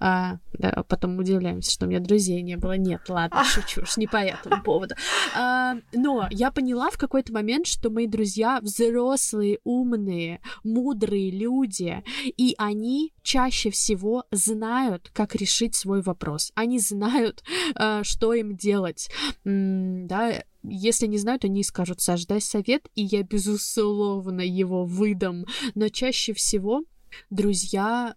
А, 0.00 0.38
да, 0.54 0.82
потом 0.88 1.16
удивляемся, 1.16 1.70
что 1.70 1.86
у 1.86 1.88
меня 1.88 2.00
друзей 2.00 2.42
не 2.42 2.56
было. 2.56 2.76
Нет, 2.76 3.08
ладно, 3.08 3.44
шучу 3.44 3.86
не 4.00 4.06
по 4.06 4.16
этому 4.16 4.62
поводу. 4.62 4.94
А, 5.36 5.76
но 5.92 6.26
я 6.30 6.50
поняла 6.50 6.90
в 6.90 6.98
какой-то 6.98 7.32
момент, 7.32 7.66
что 7.66 7.90
мои 7.90 8.06
друзья 8.06 8.60
взрослые, 8.60 9.60
умные, 9.62 10.40
мудрые 10.64 11.30
люди, 11.30 12.02
и 12.24 12.54
они 12.58 13.12
чаще 13.22 13.70
всего 13.70 14.24
знают, 14.32 15.10
как 15.12 15.34
решить 15.34 15.74
свой 15.74 16.00
вопрос. 16.02 16.50
Они 16.54 16.78
знают, 16.78 17.44
а, 17.74 18.02
что 18.02 18.32
им 18.32 18.56
делать. 18.56 19.10
Да, 19.44 20.42
если 20.62 21.06
не 21.06 21.18
знают, 21.18 21.44
они 21.44 21.62
скажут, 21.62 22.00
Саш, 22.00 22.26
дай 22.26 22.40
совет, 22.40 22.88
и 22.94 23.02
я, 23.02 23.22
безусловно, 23.22 24.40
его 24.40 24.84
выдам. 24.84 25.46
Но 25.74 25.88
чаще 25.88 26.32
всего 26.32 26.82
друзья 27.28 28.14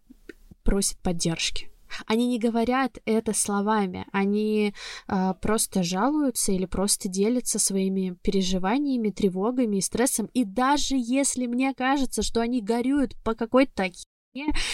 просят 0.63 0.97
поддержки. 0.99 1.72
Они 2.05 2.27
не 2.27 2.39
говорят 2.39 2.97
это 3.05 3.33
словами, 3.33 4.05
они 4.11 4.73
э, 5.07 5.33
просто 5.41 5.83
жалуются 5.83 6.51
или 6.51 6.65
просто 6.65 7.09
делятся 7.09 7.59
своими 7.59 8.17
переживаниями, 8.21 9.09
тревогами 9.09 9.77
и 9.77 9.81
стрессом. 9.81 10.27
И 10.33 10.43
даже 10.45 10.95
если 10.97 11.47
мне 11.47 11.73
кажется, 11.73 12.21
что 12.21 12.41
они 12.41 12.61
горюют 12.61 13.15
по 13.23 13.35
какой-то 13.35 13.89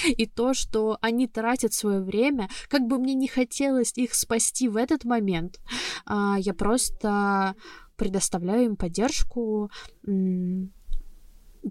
и 0.05 0.25
то, 0.25 0.53
что 0.53 0.97
они 1.01 1.27
тратят 1.27 1.73
свое 1.73 2.01
время, 2.01 2.49
как 2.69 2.87
бы 2.87 2.97
мне 2.97 3.13
не 3.13 3.27
хотелось 3.27 3.91
их 3.97 4.13
спасти 4.13 4.69
в 4.69 4.77
этот 4.77 5.03
момент, 5.03 5.59
а, 6.05 6.37
я 6.39 6.53
просто 6.53 7.55
предоставляю 7.97 8.65
им 8.65 8.75
поддержку, 8.77 9.69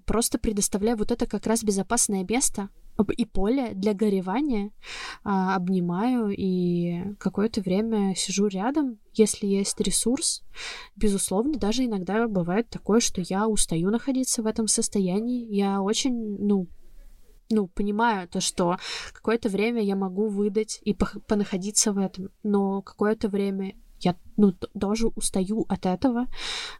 просто 0.04 0.38
предоставляю 0.38 0.98
вот 0.98 1.11
это 1.11 1.26
как 1.26 1.46
раз 1.46 1.64
безопасное 1.64 2.26
место, 2.28 2.68
и 3.16 3.24
поле 3.24 3.72
для 3.74 3.94
горевания, 3.94 4.70
а, 5.24 5.56
обнимаю 5.56 6.30
и 6.30 7.14
какое-то 7.18 7.61
время 7.61 8.14
сижу 8.16 8.46
рядом, 8.46 8.98
если 9.14 9.46
есть 9.46 9.80
ресурс. 9.80 10.42
Безусловно, 10.96 11.58
даже 11.58 11.84
иногда 11.84 12.26
бывает 12.28 12.68
такое, 12.70 13.00
что 13.00 13.20
я 13.20 13.48
устаю 13.48 13.90
находиться 13.90 14.42
в 14.42 14.46
этом 14.46 14.66
состоянии. 14.66 15.54
Я 15.54 15.80
очень, 15.80 16.38
ну, 16.38 16.68
ну, 17.50 17.66
понимаю 17.68 18.28
то, 18.28 18.40
что 18.40 18.76
какое-то 19.12 19.48
время 19.48 19.82
я 19.82 19.96
могу 19.96 20.28
выдать 20.28 20.80
и 20.82 20.94
понаходиться 20.94 21.92
в 21.92 21.98
этом, 21.98 22.28
но 22.42 22.82
какое-то 22.82 23.28
время 23.28 23.74
я 24.00 24.16
ну, 24.38 24.53
тоже 24.81 25.09
устаю 25.09 25.66
от 25.68 25.85
этого. 25.85 26.29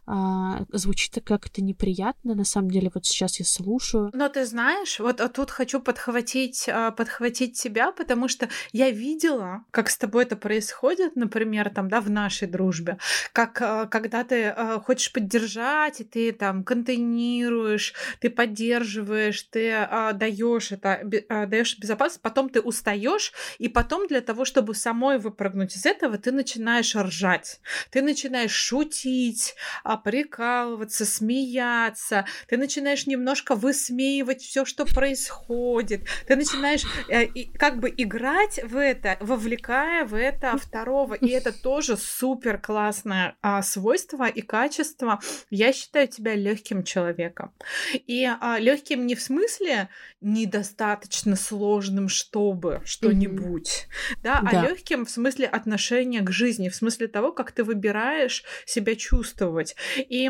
А, 0.07 0.63
звучит 0.71 1.17
как-то 1.23 1.61
неприятно, 1.61 2.33
на 2.33 2.45
самом 2.45 2.71
деле, 2.71 2.89
вот 2.93 3.05
сейчас 3.05 3.39
я 3.39 3.45
слушаю. 3.45 4.09
Но 4.13 4.29
ты 4.29 4.45
знаешь, 4.45 4.99
вот 4.99 5.19
а 5.19 5.27
тут 5.27 5.51
хочу 5.51 5.81
подхватить, 5.81 6.69
а, 6.69 6.91
подхватить 6.91 7.61
тебя, 7.61 7.91
потому 7.91 8.29
что 8.29 8.47
я 8.71 8.89
видела, 8.89 9.65
как 9.71 9.89
с 9.89 9.97
тобой 9.97 10.23
это 10.23 10.37
происходит, 10.37 11.17
например, 11.17 11.69
там, 11.69 11.89
да, 11.89 11.99
в 11.99 12.09
нашей 12.09 12.47
дружбе, 12.47 12.97
как 13.33 13.61
а, 13.61 13.85
когда 13.87 14.23
ты 14.23 14.45
а, 14.45 14.79
хочешь 14.79 15.11
поддержать, 15.11 15.99
и 15.99 16.05
ты 16.05 16.31
там 16.31 16.63
контейнируешь, 16.63 17.93
ты 18.21 18.29
поддерживаешь, 18.29 19.43
ты 19.43 19.87
даешь 20.13 20.71
это, 20.71 21.01
даешь 21.47 21.77
безопасность, 21.77 22.21
потом 22.21 22.49
ты 22.49 22.61
устаешь, 22.61 23.33
и 23.57 23.67
потом 23.67 24.07
для 24.07 24.21
того, 24.21 24.45
чтобы 24.45 24.73
самой 24.75 25.17
выпрыгнуть 25.17 25.75
из 25.75 25.85
этого, 25.85 26.17
ты 26.17 26.31
начинаешь 26.31 26.95
ржать. 26.95 27.48
Ты 27.91 28.01
начинаешь 28.01 28.51
шутить, 28.51 29.55
прикалываться, 30.03 31.05
смеяться. 31.05 32.25
Ты 32.47 32.57
начинаешь 32.57 33.07
немножко 33.07 33.55
высмеивать 33.55 34.41
все, 34.41 34.65
что 34.65 34.85
происходит. 34.85 36.01
Ты 36.27 36.35
начинаешь 36.35 36.83
э, 37.09 37.27
как 37.57 37.79
бы 37.79 37.93
играть 37.95 38.59
в 38.63 38.77
это, 38.77 39.17
вовлекая 39.19 40.05
в 40.05 40.15
это 40.15 40.57
второго. 40.57 41.13
И 41.13 41.29
это 41.29 41.51
тоже 41.51 41.97
супер 41.97 42.57
классное 42.57 43.35
а, 43.41 43.61
свойство 43.61 44.27
и 44.27 44.41
качество. 44.41 45.19
Я 45.49 45.73
считаю 45.73 46.07
тебя 46.07 46.35
легким 46.35 46.83
человеком. 46.83 47.53
И 47.93 48.25
а, 48.25 48.57
легким 48.59 49.05
не 49.05 49.15
в 49.15 49.21
смысле 49.21 49.89
недостаточно 50.21 51.35
сложным, 51.35 52.09
чтобы 52.09 52.81
что-нибудь, 52.85 53.87
да, 54.21 54.39
а 54.39 54.51
да. 54.51 54.61
а 54.61 54.67
легким 54.67 55.05
в 55.05 55.09
смысле 55.09 55.47
отношения 55.47 56.21
к 56.21 56.31
жизни, 56.31 56.69
в 56.69 56.75
смысле 56.75 57.07
того, 57.07 57.31
как 57.39 57.53
ты 57.53 57.63
выбираешь 57.63 58.43
себя 58.65 58.95
чувствовать. 58.95 59.77
И 59.97 60.29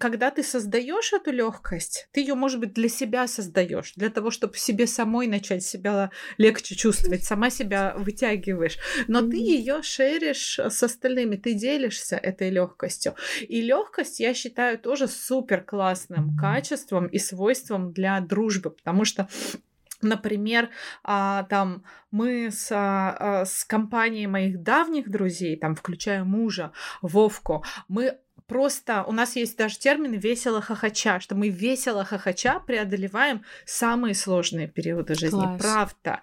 когда 0.00 0.32
ты 0.32 0.42
создаешь 0.42 1.12
эту 1.12 1.30
легкость, 1.30 2.08
ты 2.10 2.22
ее, 2.22 2.34
может 2.34 2.58
быть, 2.58 2.72
для 2.72 2.88
себя 2.88 3.28
создаешь, 3.28 3.92
для 3.94 4.10
того, 4.10 4.32
чтобы 4.32 4.56
себе 4.56 4.88
самой 4.88 5.28
начать 5.28 5.62
себя 5.62 6.10
легче 6.38 6.74
чувствовать, 6.74 7.22
сама 7.22 7.50
себя 7.50 7.94
вытягиваешь. 7.96 8.78
Но 9.06 9.22
ты 9.22 9.36
ее 9.36 9.80
шеришь 9.82 10.58
с 10.58 10.82
остальными, 10.82 11.36
ты 11.36 11.54
делишься 11.54 12.16
этой 12.16 12.50
легкостью. 12.50 13.14
И 13.42 13.60
легкость, 13.60 14.18
я 14.18 14.34
считаю, 14.34 14.76
тоже 14.76 15.06
супер 15.06 15.62
классным 15.62 16.36
качеством 16.36 17.06
и 17.06 17.20
свойством 17.20 17.92
для 17.92 18.18
дружбы, 18.18 18.70
потому 18.70 19.04
что 19.04 19.28
Например, 20.02 20.70
а, 21.04 21.44
там 21.44 21.84
мы 22.10 22.50
с, 22.50 22.68
а, 22.72 23.44
с 23.44 23.64
компанией 23.64 24.26
моих 24.26 24.62
давних 24.62 25.10
друзей, 25.10 25.56
там, 25.56 25.74
включая 25.74 26.24
мужа, 26.24 26.72
Вовку, 27.02 27.64
мы 27.88 28.18
просто 28.50 29.04
у 29.06 29.12
нас 29.12 29.36
есть 29.36 29.56
даже 29.56 29.78
термин 29.78 30.12
весело 30.12 30.60
хохоча, 30.60 31.20
что 31.20 31.34
мы 31.34 31.48
весело 31.48 32.04
хохоча 32.04 32.60
преодолеваем 32.66 33.44
самые 33.64 34.14
сложные 34.14 34.66
периоды 34.68 35.14
жизни. 35.14 35.40
Класс. 35.40 35.60
Правда. 35.60 36.20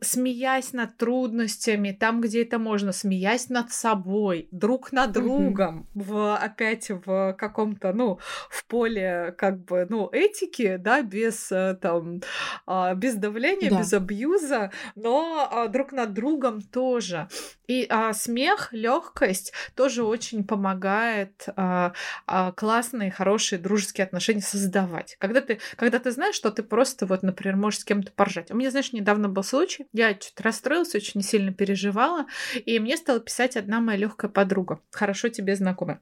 Смеясь 0.00 0.72
над 0.72 0.96
трудностями, 0.96 1.96
там, 1.98 2.20
где 2.20 2.42
это 2.42 2.58
можно, 2.58 2.92
смеясь 2.92 3.48
над 3.48 3.72
собой, 3.72 4.48
друг 4.50 4.92
над 4.92 5.12
другом, 5.12 5.88
mm-hmm. 5.94 6.02
в, 6.02 6.36
опять 6.36 6.90
в 6.90 7.34
каком-то, 7.38 7.92
ну, 7.92 8.18
в 8.50 8.64
поле 8.66 9.34
как 9.38 9.64
бы, 9.64 9.86
ну, 9.88 10.08
этики, 10.12 10.76
да, 10.76 11.02
без 11.02 11.50
э, 11.50 11.78
там, 11.80 12.20
а, 12.66 12.94
без 12.94 13.14
давления, 13.14 13.70
да. 13.70 13.78
без 13.78 13.92
абьюза, 13.92 14.70
но 14.94 15.48
а, 15.50 15.68
друг 15.68 15.92
над 15.92 16.12
другом 16.12 16.60
тоже. 16.60 17.28
И 17.66 17.86
а, 17.88 18.12
смех, 18.12 18.68
легкость 18.72 19.52
тоже 19.74 20.04
очень 20.04 20.44
помогает 20.44 21.21
а, 21.56 21.92
а, 22.26 22.52
классные, 22.52 23.10
хорошие 23.10 23.58
дружеские 23.58 24.04
отношения 24.04 24.40
создавать. 24.40 25.16
Когда 25.18 25.40
ты, 25.40 25.60
когда 25.76 25.98
ты 25.98 26.10
знаешь, 26.10 26.34
что 26.34 26.50
ты 26.50 26.62
просто 26.62 27.06
вот, 27.06 27.22
например, 27.22 27.56
можешь 27.56 27.80
с 27.80 27.84
кем-то 27.84 28.12
поржать. 28.12 28.50
У 28.50 28.56
меня, 28.56 28.70
знаешь, 28.70 28.92
недавно 28.92 29.28
был 29.28 29.42
случай, 29.42 29.86
я 29.92 30.14
чуть 30.14 30.40
расстроилась, 30.40 30.94
очень 30.94 31.22
сильно 31.22 31.52
переживала, 31.52 32.26
и 32.54 32.78
мне 32.78 32.96
стала 32.96 33.20
писать 33.20 33.56
одна 33.56 33.80
моя 33.80 33.98
легкая 33.98 34.30
подруга, 34.30 34.80
хорошо 34.90 35.28
тебе 35.28 35.56
знакомая. 35.56 36.00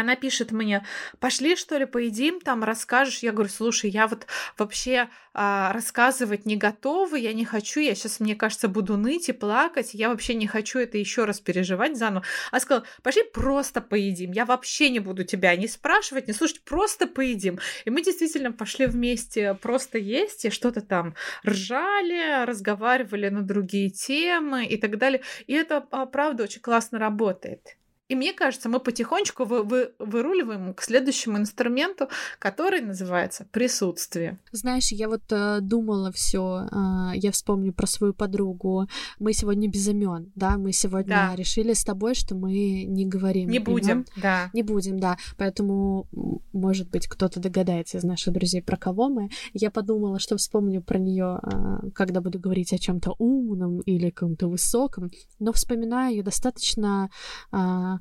Она 0.00 0.16
пишет 0.16 0.52
мне, 0.52 0.84
пошли 1.20 1.56
что 1.56 1.76
ли 1.76 1.84
поедим, 1.84 2.40
там 2.40 2.64
расскажешь. 2.64 3.20
Я 3.20 3.32
говорю, 3.32 3.50
слушай, 3.50 3.90
я 3.90 4.06
вот 4.06 4.26
вообще 4.58 5.08
а, 5.32 5.72
рассказывать 5.72 6.46
не 6.46 6.56
готова, 6.56 7.16
я 7.16 7.32
не 7.32 7.44
хочу, 7.44 7.80
я 7.80 7.94
сейчас, 7.94 8.20
мне 8.20 8.36
кажется, 8.36 8.68
буду 8.68 8.96
ныть 8.96 9.28
и 9.28 9.32
плакать, 9.32 9.90
я 9.92 10.08
вообще 10.08 10.34
не 10.34 10.46
хочу 10.46 10.78
это 10.78 10.96
еще 10.96 11.24
раз 11.24 11.40
переживать 11.40 11.96
заново. 11.96 12.24
А 12.52 12.60
сказала, 12.60 12.86
пошли 13.02 13.24
просто 13.24 13.80
поедим, 13.80 14.30
я 14.32 14.44
вообще 14.44 14.90
не 14.90 15.00
буду 15.00 15.24
тебя 15.24 15.56
не 15.56 15.66
спрашивать, 15.66 16.28
не 16.28 16.34
слушать, 16.34 16.62
просто 16.62 17.06
поедим. 17.06 17.58
И 17.84 17.90
мы 17.90 18.02
действительно 18.02 18.52
пошли 18.52 18.86
вместе 18.86 19.54
просто 19.54 19.98
есть 19.98 20.44
и 20.44 20.50
что-то 20.50 20.80
там 20.80 21.14
ржали, 21.44 22.44
разговаривали 22.44 23.28
на 23.28 23.42
другие 23.42 23.90
темы 23.90 24.66
и 24.66 24.76
так 24.76 24.98
далее. 24.98 25.22
И 25.46 25.54
это, 25.54 25.86
а, 25.90 26.06
правда, 26.06 26.44
очень 26.44 26.60
классно 26.60 26.98
работает. 26.98 27.76
И 28.08 28.14
мне 28.14 28.34
кажется, 28.34 28.68
мы 28.68 28.80
потихонечку 28.80 29.44
вы, 29.44 29.62
вы, 29.62 29.92
выруливаем 29.98 30.74
к 30.74 30.82
следующему 30.82 31.38
инструменту, 31.38 32.08
который 32.38 32.82
называется 32.82 33.46
присутствие. 33.50 34.38
Знаешь, 34.52 34.92
я 34.92 35.08
вот 35.08 35.22
э, 35.30 35.60
думала 35.62 36.12
все, 36.12 36.68
э, 36.70 37.16
я 37.16 37.32
вспомню 37.32 37.72
про 37.72 37.86
свою 37.86 38.12
подругу. 38.12 38.86
Мы 39.18 39.32
сегодня 39.32 39.70
без 39.70 39.88
имен, 39.88 40.30
да, 40.34 40.58
мы 40.58 40.72
сегодня 40.72 41.30
да. 41.30 41.34
решили 41.34 41.72
с 41.72 41.82
тобой, 41.82 42.14
что 42.14 42.34
мы 42.34 42.84
не 42.84 43.06
говорим. 43.06 43.48
Не 43.48 43.58
будем, 43.58 43.90
имен. 43.90 44.06
да. 44.16 44.50
Не 44.52 44.62
будем, 44.62 45.00
да. 45.00 45.16
Поэтому, 45.38 46.06
может 46.52 46.90
быть, 46.90 47.08
кто-то 47.08 47.40
догадается 47.40 47.96
из 47.96 48.04
наших 48.04 48.34
друзей, 48.34 48.62
про 48.62 48.76
кого 48.76 49.08
мы. 49.08 49.30
Я 49.54 49.70
подумала, 49.70 50.18
что 50.18 50.36
вспомню 50.36 50.82
про 50.82 50.98
нее, 50.98 51.40
э, 51.42 51.90
когда 51.94 52.20
буду 52.20 52.38
говорить 52.38 52.74
о 52.74 52.78
чем-то 52.78 53.14
умном 53.18 53.80
или 53.80 54.10
каком-то 54.10 54.48
высоком, 54.48 55.10
но 55.38 55.52
вспоминаю 55.52 56.16
ее 56.16 56.22
достаточно 56.22 57.08
э, 57.50 57.94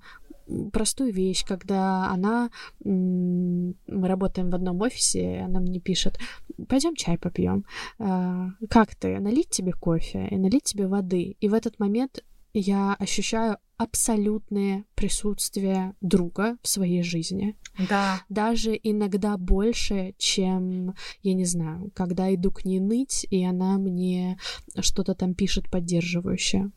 простую 0.71 1.13
вещь, 1.13 1.45
когда 1.45 2.09
она, 2.11 2.49
мы 2.83 3.73
работаем 3.87 4.49
в 4.49 4.55
одном 4.55 4.81
офисе, 4.81 5.41
она 5.45 5.59
мне 5.59 5.79
пишет, 5.79 6.19
пойдем 6.67 6.95
чай 6.95 7.17
попьем. 7.17 7.65
А, 7.99 8.49
как 8.69 8.95
ты? 8.95 9.19
Налить 9.19 9.49
тебе 9.49 9.73
кофе 9.73 10.27
и 10.29 10.37
налить 10.37 10.63
тебе 10.63 10.87
воды. 10.87 11.35
И 11.39 11.47
в 11.47 11.53
этот 11.53 11.79
момент 11.79 12.23
я 12.53 12.93
ощущаю 12.93 13.57
абсолютное 13.77 14.85
присутствие 14.95 15.95
друга 16.01 16.57
в 16.61 16.67
своей 16.67 17.03
жизни. 17.03 17.57
Да. 17.89 18.21
Даже 18.29 18.79
иногда 18.81 19.37
больше, 19.37 20.13
чем, 20.17 20.93
я 21.21 21.33
не 21.33 21.45
знаю, 21.45 21.91
когда 21.95 22.33
иду 22.33 22.51
к 22.51 22.65
ней 22.65 22.79
ныть, 22.79 23.25
и 23.29 23.43
она 23.43 23.77
мне 23.77 24.37
что-то 24.79 25.15
там 25.15 25.33
пишет 25.33 25.69
поддерживающее. 25.69 26.71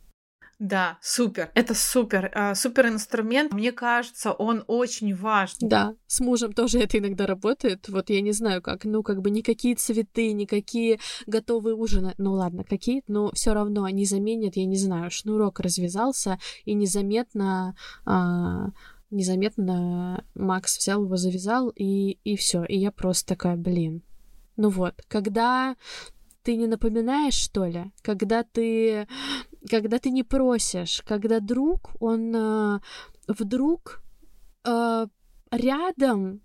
Да, 0.59 0.99
супер. 1.03 1.51
Это 1.55 1.75
супер. 1.75 2.31
Э, 2.35 2.55
супер 2.55 2.88
инструмент. 2.88 3.53
Мне 3.53 3.73
кажется, 3.73 4.33
он 4.33 4.64
очень 4.66 5.14
важный. 5.14 5.69
Да, 5.69 5.95
с 6.07 6.21
мужем 6.21 6.53
тоже 6.53 6.79
это 6.81 6.99
иногда 6.99 7.27
работает. 7.27 7.88
Вот 7.88 8.09
я 8.09 8.21
не 8.23 8.33
знаю 8.33 8.62
как. 8.62 8.85
Ну, 8.85 9.03
как 9.03 9.21
бы 9.21 9.31
никакие 9.31 9.75
цветы, 9.75 10.33
никакие 10.33 10.99
готовые 11.27 11.75
ужины. 11.75 12.14
Ну 12.19 12.33
ладно, 12.33 12.64
какие 12.64 12.97
но 13.09 13.31
все 13.33 13.53
равно 13.53 13.85
они 13.85 14.05
заменят, 14.05 14.57
я 14.57 14.64
не 14.64 14.77
знаю, 14.77 15.11
шнурок 15.11 15.61
развязался, 15.61 16.38
и 16.64 16.75
незаметно 16.75 17.77
а, 18.05 18.71
незаметно 19.11 20.25
Макс 20.35 20.79
взял 20.79 21.05
его, 21.05 21.16
завязал, 21.16 21.69
и, 21.69 22.19
и 22.25 22.37
все. 22.37 22.64
И 22.64 22.79
я 22.79 22.90
просто 22.90 23.35
такая, 23.35 23.57
блин. 23.57 24.03
Ну 24.57 24.71
вот, 24.71 24.95
когда 25.09 25.77
ты 26.47 26.57
не 26.57 26.69
напоминаешь, 26.69 27.35
что 27.35 27.67
ли? 27.67 27.93
Когда 28.03 28.45
ты, 28.45 29.09
когда 29.69 29.99
ты 29.99 30.11
не 30.11 30.23
просишь, 30.23 31.03
когда 31.05 31.41
друг, 31.41 31.91
он 32.01 32.35
э, 32.37 32.81
вдруг 33.27 34.03
э, 34.65 35.07
рядом 35.51 36.41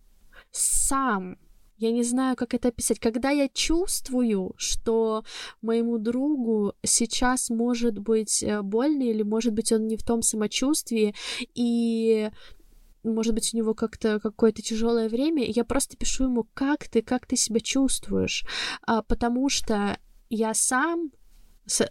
сам 0.52 1.38
я 1.78 1.92
не 1.92 2.04
знаю, 2.04 2.36
как 2.36 2.54
это 2.54 2.68
описать. 2.68 3.00
Когда 3.00 3.32
я 3.32 3.48
чувствую, 3.48 4.54
что 4.58 5.24
моему 5.62 5.98
другу 5.98 6.74
сейчас 6.84 7.50
может 7.50 7.98
быть 8.00 8.44
э, 8.44 8.62
больно, 8.62 9.04
или 9.04 9.24
может 9.24 9.54
быть 9.54 9.72
он 9.72 9.88
не 9.88 9.98
в 9.98 10.04
том 10.04 10.22
самочувствии, 10.22 11.14
и 11.56 12.32
может 13.04 13.34
быть, 13.34 13.54
у 13.54 13.58
него 13.58 13.74
как-то 13.74 14.20
какое-то 14.20 14.62
тяжелое 14.62 15.10
время, 15.10 15.44
я 15.46 15.64
просто 15.64 15.98
пишу 15.98 16.26
ему, 16.26 16.48
как 16.54 16.88
ты, 16.88 17.02
как 17.02 17.26
ты 17.26 17.36
себя 17.36 17.60
чувствуешь, 17.60 18.46
а, 18.86 19.02
потому 19.02 19.50
что 19.50 19.98
я 20.30 20.54
сам 20.54 21.12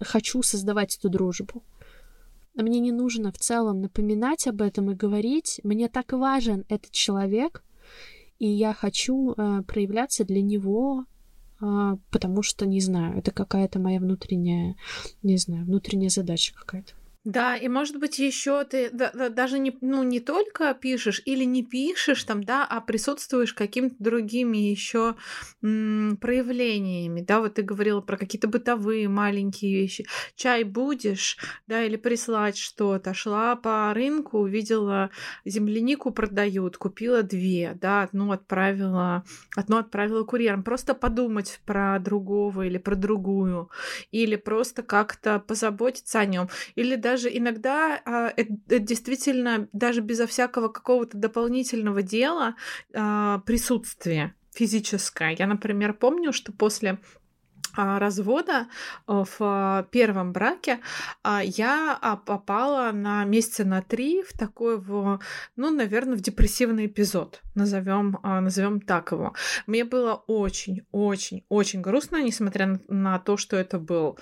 хочу 0.00 0.42
создавать 0.42 0.96
эту 0.96 1.08
дружбу. 1.08 1.64
Мне 2.54 2.80
не 2.80 2.92
нужно 2.92 3.32
в 3.32 3.38
целом 3.38 3.80
напоминать 3.80 4.46
об 4.46 4.60
этом 4.60 4.90
и 4.90 4.94
говорить. 4.94 5.60
Мне 5.62 5.88
так 5.88 6.12
важен 6.12 6.64
этот 6.68 6.90
человек, 6.90 7.62
и 8.38 8.46
я 8.46 8.74
хочу 8.74 9.32
э, 9.32 9.62
проявляться 9.66 10.24
для 10.24 10.42
него, 10.42 11.04
э, 11.60 11.96
потому 12.10 12.42
что, 12.42 12.66
не 12.66 12.80
знаю, 12.80 13.18
это 13.18 13.30
какая-то 13.30 13.78
моя 13.78 14.00
внутренняя, 14.00 14.76
не 15.22 15.36
знаю, 15.36 15.64
внутренняя 15.64 16.10
задача 16.10 16.54
какая-то. 16.54 16.92
Да, 17.24 17.54
и 17.54 17.68
может 17.68 17.98
быть 18.00 18.18
еще 18.18 18.64
ты 18.64 18.88
да, 18.92 19.10
да, 19.12 19.28
даже 19.28 19.58
не, 19.58 19.76
ну, 19.82 20.02
не 20.02 20.20
только 20.20 20.72
пишешь 20.72 21.20
или 21.26 21.44
не 21.44 21.62
пишешь 21.62 22.24
там, 22.24 22.42
да, 22.42 22.64
а 22.66 22.80
присутствуешь 22.80 23.52
какими-то 23.52 23.96
другими 23.98 24.56
еще 24.56 25.16
проявлениями, 25.60 27.20
да, 27.20 27.40
вот 27.40 27.54
ты 27.54 27.62
говорила 27.62 28.00
про 28.00 28.16
какие-то 28.16 28.48
бытовые 28.48 29.08
маленькие 29.10 29.74
вещи. 29.82 30.06
Чай 30.34 30.64
будешь, 30.64 31.36
да, 31.66 31.84
или 31.84 31.96
прислать 31.96 32.56
что-то. 32.56 33.12
Шла 33.12 33.54
по 33.54 33.92
рынку, 33.92 34.38
увидела 34.38 35.10
землянику 35.44 36.12
продают, 36.12 36.78
купила 36.78 37.22
две, 37.22 37.76
да, 37.78 38.02
одну 38.04 38.32
отправила, 38.32 39.24
одну 39.56 39.76
отправила 39.76 40.24
курьером. 40.24 40.62
Просто 40.62 40.94
подумать 40.94 41.60
про 41.66 41.98
другого 41.98 42.62
или 42.62 42.78
про 42.78 42.96
другую, 42.96 43.68
или 44.10 44.36
просто 44.36 44.82
как-то 44.82 45.38
позаботиться 45.38 46.20
о 46.20 46.24
нем, 46.24 46.48
или 46.76 46.96
даже 46.96 47.09
даже 47.10 47.28
иногда 47.36 48.00
а, 48.04 48.32
это, 48.36 48.52
это 48.68 48.78
действительно 48.78 49.68
даже 49.72 50.00
безо 50.00 50.28
всякого 50.28 50.68
какого-то 50.68 51.16
дополнительного 51.18 52.02
дела 52.02 52.54
а, 52.94 53.40
присутствие 53.40 54.34
физическое. 54.52 55.34
Я, 55.36 55.46
например, 55.48 55.92
помню, 55.94 56.32
что 56.32 56.52
после 56.52 56.98
развода 57.76 58.66
э, 59.06 59.24
в 59.38 59.88
первом 59.90 60.32
браке 60.32 60.80
а, 61.22 61.42
я 61.42 61.98
а, 62.00 62.16
попала 62.16 62.92
на 62.92 63.24
месяца 63.24 63.64
на 63.64 63.82
три 63.82 64.22
в 64.22 64.32
такой, 64.32 64.78
в, 64.78 65.20
ну, 65.56 65.70
наверное, 65.70 66.16
в 66.16 66.20
депрессивный 66.20 66.86
эпизод, 66.86 67.40
назовем, 67.54 68.18
назовем 68.22 68.80
так 68.80 69.12
его. 69.12 69.34
Мне 69.66 69.84
было 69.84 70.14
очень, 70.26 70.86
очень, 70.92 71.44
очень 71.48 71.80
грустно, 71.80 72.22
несмотря 72.22 72.80
на 72.88 73.18
то, 73.18 73.36
что 73.36 73.56
это 73.56 73.78
был 73.78 74.18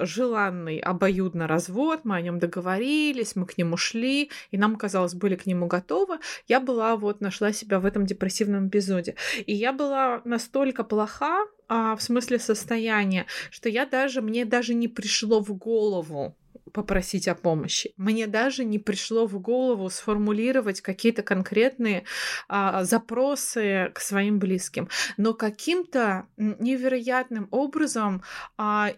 желанный 0.00 0.78
обоюдно 0.78 1.46
развод, 1.46 2.00
мы 2.04 2.16
о 2.16 2.20
нем 2.20 2.38
договорились, 2.38 3.36
мы 3.36 3.46
к 3.46 3.58
нему 3.58 3.76
шли, 3.76 4.30
и 4.50 4.58
нам, 4.58 4.76
казалось, 4.76 5.14
были 5.14 5.36
к 5.36 5.46
нему 5.46 5.66
готовы. 5.66 6.18
Я 6.46 6.60
была 6.60 6.96
вот, 6.96 7.20
нашла 7.20 7.52
себя 7.52 7.80
в 7.80 7.86
этом 7.86 8.06
депрессивном 8.06 8.68
эпизоде. 8.68 9.16
И 9.46 9.54
я 9.54 9.72
была 9.72 10.22
настолько 10.24 10.84
плоха, 10.84 11.46
а, 11.68 11.96
в 11.96 12.02
смысле 12.02 12.38
состояния, 12.38 13.26
что 13.50 13.68
я 13.68 13.86
даже, 13.86 14.22
мне 14.22 14.44
даже 14.44 14.74
не 14.74 14.88
пришло 14.88 15.40
в 15.40 15.52
голову 15.54 16.36
попросить 16.72 17.28
о 17.28 17.34
помощи. 17.34 17.92
Мне 17.96 18.26
даже 18.26 18.64
не 18.64 18.78
пришло 18.78 19.26
в 19.26 19.38
голову 19.40 19.88
сформулировать 19.88 20.80
какие-то 20.80 21.22
конкретные 21.22 22.04
а, 22.48 22.84
запросы 22.84 23.90
к 23.94 24.00
своим 24.00 24.38
близким. 24.38 24.88
Но 25.16 25.32
каким-то 25.32 26.26
невероятным 26.36 27.48
образом 27.50 28.22
а, 28.58 28.92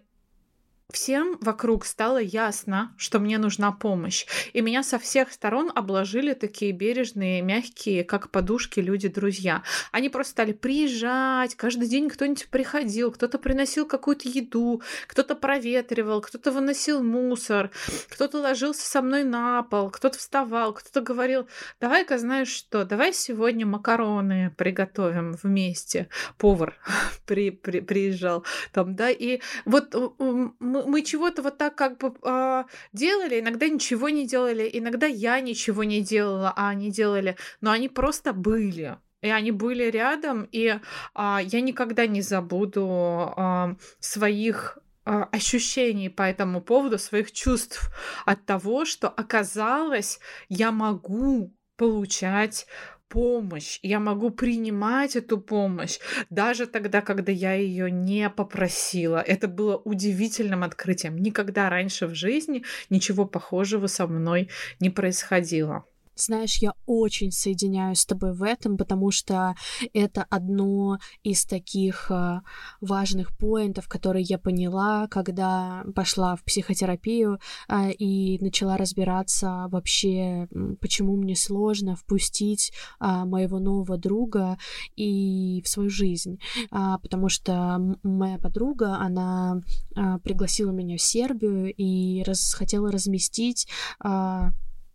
Всем 0.91 1.37
вокруг 1.43 1.85
стало 1.85 2.17
ясно, 2.17 2.95
что 2.97 3.19
мне 3.19 3.37
нужна 3.37 3.73
помощь, 3.73 4.25
и 4.55 4.63
меня 4.63 4.83
со 4.83 4.99
всех 4.99 5.31
сторон 5.31 5.71
обложили 5.75 6.33
такие 6.33 6.73
бережные, 6.73 7.43
мягкие, 7.43 8.05
как 8.05 8.31
подушки 8.31 8.81
люди-друзья. 8.81 9.63
Они 9.93 10.09
просто 10.09 10.31
стали 10.31 10.53
приезжать, 10.53 11.57
каждый 11.57 11.89
день 11.89 12.09
кто-нибудь 12.09 12.49
приходил, 12.49 13.13
кто-то 13.13 13.37
приносил 13.37 13.85
какую-то 13.85 14.31
еду, 14.31 14.81
кто-то 15.07 15.35
проветривал, 15.35 16.23
кто-то 16.23 16.51
выносил 16.53 17.03
мусор, 17.03 17.71
кто-то 18.09 18.39
ложился 18.39 18.89
со 18.89 19.03
мной 19.03 19.25
на 19.25 19.63
пол, 19.65 19.91
кто-то 19.91 20.17
вставал, 20.17 20.73
кто-то 20.73 21.03
говорил, 21.03 21.49
давай-ка 21.83 22.17
знаешь 22.17 22.49
что, 22.49 22.87
давай 22.87 23.13
сегодня 23.13 23.67
макароны 23.67 24.55
приготовим 24.57 25.37
вместе. 25.43 26.09
Повар 26.39 26.79
при, 27.27 27.51
при, 27.51 27.81
приезжал 27.81 28.47
там, 28.73 28.97
да, 28.97 29.11
и 29.11 29.43
вот 29.67 29.95
мы 30.59 30.78
мы, 30.79 30.87
мы 30.87 31.03
чего-то 31.03 31.43
вот 31.43 31.59
так 31.59 31.75
как 31.75 31.99
бы 31.99 32.15
э, 32.23 32.65
делали, 32.93 33.41
иногда 33.41 33.69
ничего 33.69 34.09
не 34.09 34.27
делали, 34.27 34.69
иногда 34.73 35.07
я 35.07 35.41
ничего 35.41 35.85
не 35.85 36.01
делала, 36.01 36.53
а 36.57 36.69
они 36.69 36.91
делали, 36.91 37.37
но 37.61 37.71
они 37.71 37.89
просто 37.89 38.33
были. 38.33 38.97
И 39.21 39.29
они 39.29 39.51
были 39.51 39.91
рядом, 39.91 40.49
и 40.53 40.79
а, 41.13 41.41
я 41.43 41.61
никогда 41.61 42.07
не 42.07 42.23
забуду 42.23 42.87
а, 43.37 43.75
своих 43.99 44.79
ощущений 45.05 46.11
по 46.11 46.23
этому 46.23 46.61
поводу, 46.61 46.99
своих 46.99 47.33
чувств 47.33 47.91
от 48.27 48.45
того, 48.45 48.85
что 48.85 49.09
оказалось, 49.09 50.21
я 50.51 50.71
могу 50.71 51.53
получать 51.79 52.67
помощь, 53.09 53.79
я 53.83 54.01
могу 54.01 54.31
принимать 54.31 55.17
эту 55.17 55.39
помощь, 55.39 55.99
даже 56.31 56.67
тогда, 56.67 57.01
когда 57.01 57.33
я 57.33 57.55
ее 57.55 57.91
не 57.91 58.31
попросила. 58.31 59.21
Это 59.21 59.49
было 59.49 59.77
удивительным 59.77 60.63
открытием. 60.63 61.19
Никогда 61.19 61.71
раньше 61.71 62.07
в 62.07 62.15
жизни 62.15 62.65
ничего 62.91 63.25
похожего 63.25 63.87
со 63.87 64.07
мной 64.07 64.49
не 64.81 64.91
происходило. 64.91 65.85
Знаешь, 66.19 66.59
я 66.59 66.75
очень 66.85 67.31
соединяюсь 67.31 68.01
с 68.01 68.07
тобой 68.07 68.35
в 68.35 68.43
этом, 68.43 68.77
потому 68.77 69.13
что 69.13 69.55
это 69.93 70.27
одно 70.29 70.99
из 71.23 71.45
таких 71.45 72.11
э, 72.11 72.41
важных 72.81 73.37
поинтов, 73.37 73.89
которые 73.89 74.25
я 74.25 74.37
поняла, 74.39 75.07
когда 75.07 75.85
пошла 75.95 76.35
в 76.35 76.43
психотерапию 76.43 77.39
э, 77.69 77.93
и 77.93 78.43
начала 78.43 78.77
разбираться 78.77 79.69
вообще, 79.71 80.49
почему 80.81 81.17
мне 81.17 81.37
сложно 81.37 81.95
впустить 81.95 82.73
э, 83.01 83.07
моего 83.25 83.61
нового 83.61 83.97
друга 83.97 84.59
и 84.97 85.63
в 85.65 85.69
свою 85.69 85.89
жизнь, 85.89 86.41
потому 86.71 87.29
что 87.29 87.97
моя 88.03 88.39
подруга, 88.39 88.97
она 88.97 89.61
пригласила 90.25 90.71
меня 90.71 90.97
в 90.97 91.01
Сербию 91.01 91.73
и 91.77 92.25
хотела 92.55 92.91
разместить 92.91 93.69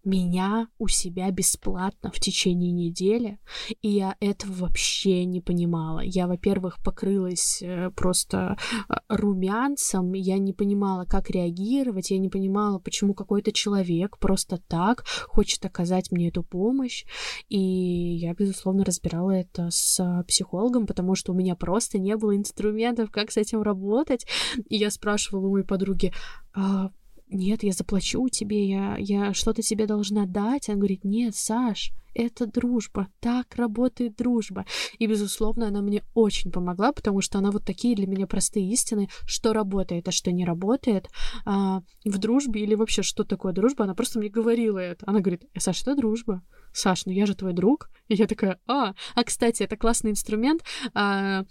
меня 0.04 0.68
у 0.78 0.88
себя 0.88 1.32
бесплатно 1.32 2.12
в 2.12 2.20
течение 2.20 2.72
недели, 2.72 3.40
и 3.82 3.90
я 3.90 4.16
этого 4.20 4.52
вообще 4.54 5.26
не 5.26 5.42
понимала. 5.42 6.02
Я, 6.02 6.28
во-первых, 6.28 6.78
покрылась 6.84 7.62
э, 7.62 7.90
просто 7.96 8.58
э, 8.90 8.94
румянцем, 9.10 10.14
я 10.14 10.38
не 10.38 10.54
понимала, 10.54 11.06
как 11.06 11.30
реагировать, 11.30 12.12
я 12.12 12.18
не 12.18 12.30
понимала, 12.30 12.80
почему 12.80 13.14
какой-то 13.14 13.52
человек 13.52 14.18
просто 14.20 14.58
так 14.68 15.06
хочет 15.28 15.66
оказать 15.66 16.12
мне 16.12 16.30
эту 16.30 16.44
помощь, 16.44 17.06
и 17.50 17.60
я, 17.60 18.34
безусловно, 18.34 18.84
разбирала 18.84 19.32
это 19.32 19.70
с 19.72 20.24
психологом, 20.28 20.86
потому 20.86 21.16
что 21.16 21.32
у 21.32 21.36
меня 21.36 21.56
просто 21.56 22.00
не 22.00 22.16
было 22.18 22.36
инструментов, 22.36 23.12
как 23.12 23.32
с 23.32 23.38
этим 23.38 23.62
работать, 23.62 24.26
и 24.70 24.78
я 24.78 24.92
спрашивала 24.92 25.48
у 25.48 25.52
моей 25.52 25.66
подруги, 25.66 26.14
«А 26.56 26.92
нет, 27.34 27.64
я 27.64 27.72
заплачу 27.72 28.30
тебе, 28.30 28.68
я, 28.68 28.96
я 28.98 29.34
что-то 29.34 29.62
тебе 29.62 29.86
должна 29.86 30.26
дать. 30.26 30.70
Она 30.70 30.78
говорит, 30.78 31.04
нет, 31.04 31.36
Саш, 31.36 31.92
это 32.14 32.46
дружба, 32.46 33.08
так 33.20 33.56
работает 33.56 34.16
дружба. 34.16 34.66
И, 35.00 35.08
безусловно, 35.08 35.68
она 35.68 35.82
мне 35.82 36.04
очень 36.14 36.52
помогла, 36.52 36.92
потому 36.92 37.22
что 37.22 37.40
она 37.40 37.52
вот 37.52 37.66
такие 37.66 37.96
для 37.96 38.08
меня 38.08 38.28
простые 38.28 38.70
истины, 38.70 39.10
что 39.26 39.54
работает, 39.54 40.08
а 40.08 40.12
что 40.12 40.32
не 40.32 40.46
работает 40.46 41.10
а, 41.46 41.82
в 42.06 42.18
дружбе 42.18 42.62
или 42.62 42.76
вообще, 42.76 43.02
что 43.02 43.24
такое 43.24 43.54
дружба. 43.54 43.86
Она 43.86 43.96
просто 43.96 44.20
мне 44.20 44.30
говорила 44.30 44.80
это. 44.80 45.04
Она 45.08 45.20
говорит, 45.20 45.46
«Э, 45.54 45.60
Саш, 45.60 45.82
это 45.82 45.96
дружба. 45.96 46.44
Саш, 46.74 47.06
ну 47.06 47.12
я 47.12 47.26
же 47.26 47.36
твой 47.36 47.54
друг. 47.54 47.90
И 48.08 48.16
я 48.16 48.28
такая, 48.28 48.60
а, 48.68 48.94
а, 49.16 49.24
кстати, 49.24 49.64
это 49.64 49.78
классный 49.78 50.12
инструмент. 50.12 50.64
А, 50.94 51.46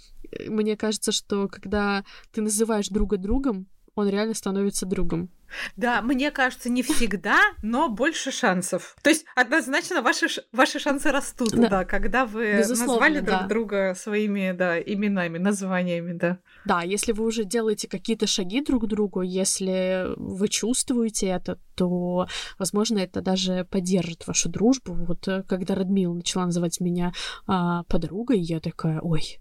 мне 0.46 0.76
кажется, 0.76 1.12
что 1.12 1.48
когда 1.48 2.04
ты 2.32 2.42
называешь 2.42 2.88
друга 2.88 3.16
другом, 3.16 3.66
он 3.94 4.08
реально 4.08 4.34
становится 4.34 4.86
другом. 4.86 5.30
Да, 5.76 6.00
мне 6.02 6.30
кажется, 6.30 6.70
не 6.70 6.82
всегда, 6.82 7.38
но 7.62 7.88
больше 7.88 8.30
шансов. 8.30 8.96
То 9.02 9.10
есть 9.10 9.26
однозначно 9.34 10.00
ваши, 10.00 10.26
ваши 10.50 10.78
шансы 10.78 11.10
растут, 11.10 11.50
да, 11.50 11.68
да 11.68 11.84
когда 11.84 12.24
вы 12.24 12.58
Безусловно, 12.58 12.92
назвали 12.92 13.20
друг 13.20 13.40
да. 13.40 13.46
друга 13.46 13.94
своими 13.94 14.52
да, 14.52 14.80
именами, 14.80 15.38
названиями, 15.38 16.12
да. 16.14 16.38
Да, 16.64 16.82
если 16.82 17.12
вы 17.12 17.24
уже 17.24 17.44
делаете 17.44 17.88
какие-то 17.88 18.26
шаги 18.26 18.62
друг 18.62 18.84
к 18.84 18.86
другу, 18.86 19.22
если 19.22 20.06
вы 20.16 20.48
чувствуете 20.48 21.26
это, 21.26 21.58
то, 21.74 22.26
возможно, 22.58 22.98
это 22.98 23.20
даже 23.20 23.66
поддержит 23.70 24.26
вашу 24.26 24.48
дружбу. 24.48 24.94
Вот 24.94 25.28
э, 25.28 25.42
когда 25.42 25.74
Радмила 25.74 26.14
начала 26.14 26.46
называть 26.46 26.80
меня 26.80 27.12
а, 27.46 27.82
подругой, 27.84 28.40
я 28.40 28.60
такая, 28.60 29.00
ой, 29.00 29.38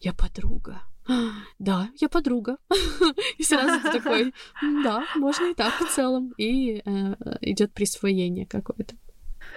я 0.00 0.12
подруга 0.12 0.82
да, 1.58 1.90
я 2.00 2.08
подруга. 2.08 2.58
И 3.38 3.42
сразу 3.42 3.80
ты 3.80 3.92
такой, 4.00 4.34
да, 4.84 5.04
можно 5.16 5.46
и 5.46 5.54
так 5.54 5.74
в 5.74 5.94
целом. 5.94 6.34
И 6.36 6.82
э, 6.84 7.14
идет 7.40 7.72
присвоение 7.72 8.46
какое-то. 8.46 8.94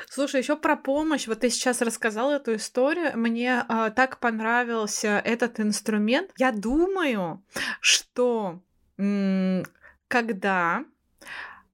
Слушай, 0.09 0.41
еще 0.41 0.55
про 0.55 0.75
помощь. 0.75 1.27
Вот 1.27 1.41
ты 1.41 1.49
сейчас 1.49 1.81
рассказала 1.81 2.33
эту 2.33 2.55
историю. 2.55 3.17
Мне 3.17 3.65
э, 3.67 3.91
так 3.95 4.19
понравился 4.19 5.19
этот 5.19 5.59
инструмент. 5.59 6.31
Я 6.37 6.51
думаю, 6.51 7.43
что 7.79 8.61
м- 8.97 9.65
когда 10.07 10.85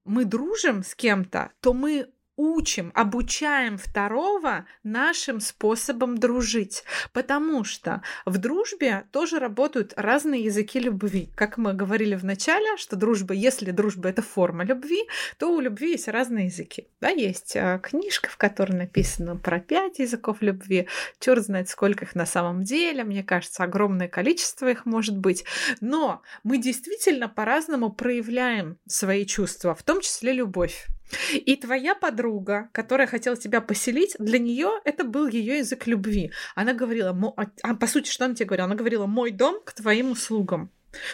мы 0.04 0.24
дружим 0.24 0.82
с 0.82 0.94
кем-то, 0.94 1.52
то 1.60 1.72
мы 1.72 2.08
учим, 2.38 2.92
обучаем 2.94 3.76
второго 3.76 4.64
нашим 4.84 5.40
способом 5.40 6.16
дружить. 6.16 6.84
Потому 7.12 7.64
что 7.64 8.02
в 8.24 8.38
дружбе 8.38 9.04
тоже 9.12 9.40
работают 9.40 9.92
разные 9.96 10.44
языки 10.44 10.78
любви. 10.78 11.30
Как 11.34 11.58
мы 11.58 11.74
говорили 11.74 12.14
в 12.14 12.24
начале, 12.24 12.76
что 12.76 12.96
дружба, 12.96 13.34
если 13.34 13.72
дружба 13.72 14.08
это 14.08 14.22
форма 14.22 14.64
любви, 14.64 15.02
то 15.38 15.54
у 15.54 15.60
любви 15.60 15.90
есть 15.90 16.08
разные 16.08 16.46
языки. 16.46 16.86
Да, 17.00 17.08
есть 17.08 17.56
а, 17.56 17.78
книжка, 17.78 18.30
в 18.30 18.36
которой 18.36 18.72
написано 18.72 19.36
про 19.36 19.58
пять 19.58 19.98
языков 19.98 20.38
любви. 20.40 20.86
Черт 21.18 21.44
знает, 21.44 21.68
сколько 21.68 22.04
их 22.04 22.14
на 22.14 22.24
самом 22.24 22.62
деле. 22.62 23.02
Мне 23.02 23.24
кажется, 23.24 23.64
огромное 23.64 24.08
количество 24.08 24.70
их 24.70 24.86
может 24.86 25.18
быть. 25.18 25.44
Но 25.80 26.22
мы 26.44 26.58
действительно 26.58 27.28
по-разному 27.28 27.90
проявляем 27.90 28.78
свои 28.86 29.26
чувства, 29.26 29.74
в 29.74 29.82
том 29.82 30.00
числе 30.00 30.32
любовь. 30.32 30.86
И 31.32 31.56
твоя 31.56 31.94
подруга, 31.94 32.68
которая 32.72 33.06
хотела 33.06 33.36
тебя 33.36 33.60
поселить, 33.60 34.16
для 34.18 34.38
нее 34.38 34.80
это 34.84 35.04
был 35.04 35.26
ее 35.26 35.58
язык 35.58 35.86
любви. 35.86 36.32
Она 36.54 36.74
говорила, 36.74 37.16
а, 37.36 37.46
а 37.62 37.74
по 37.74 37.86
сути, 37.86 38.10
что 38.10 38.24
она 38.24 38.34
тебе 38.34 38.46
говорила? 38.46 38.66
Она 38.66 38.74
говорила, 38.76 39.06
мой 39.06 39.30
дом 39.30 39.60
к 39.64 39.72
твоим 39.72 40.10
услугам. 40.10 40.70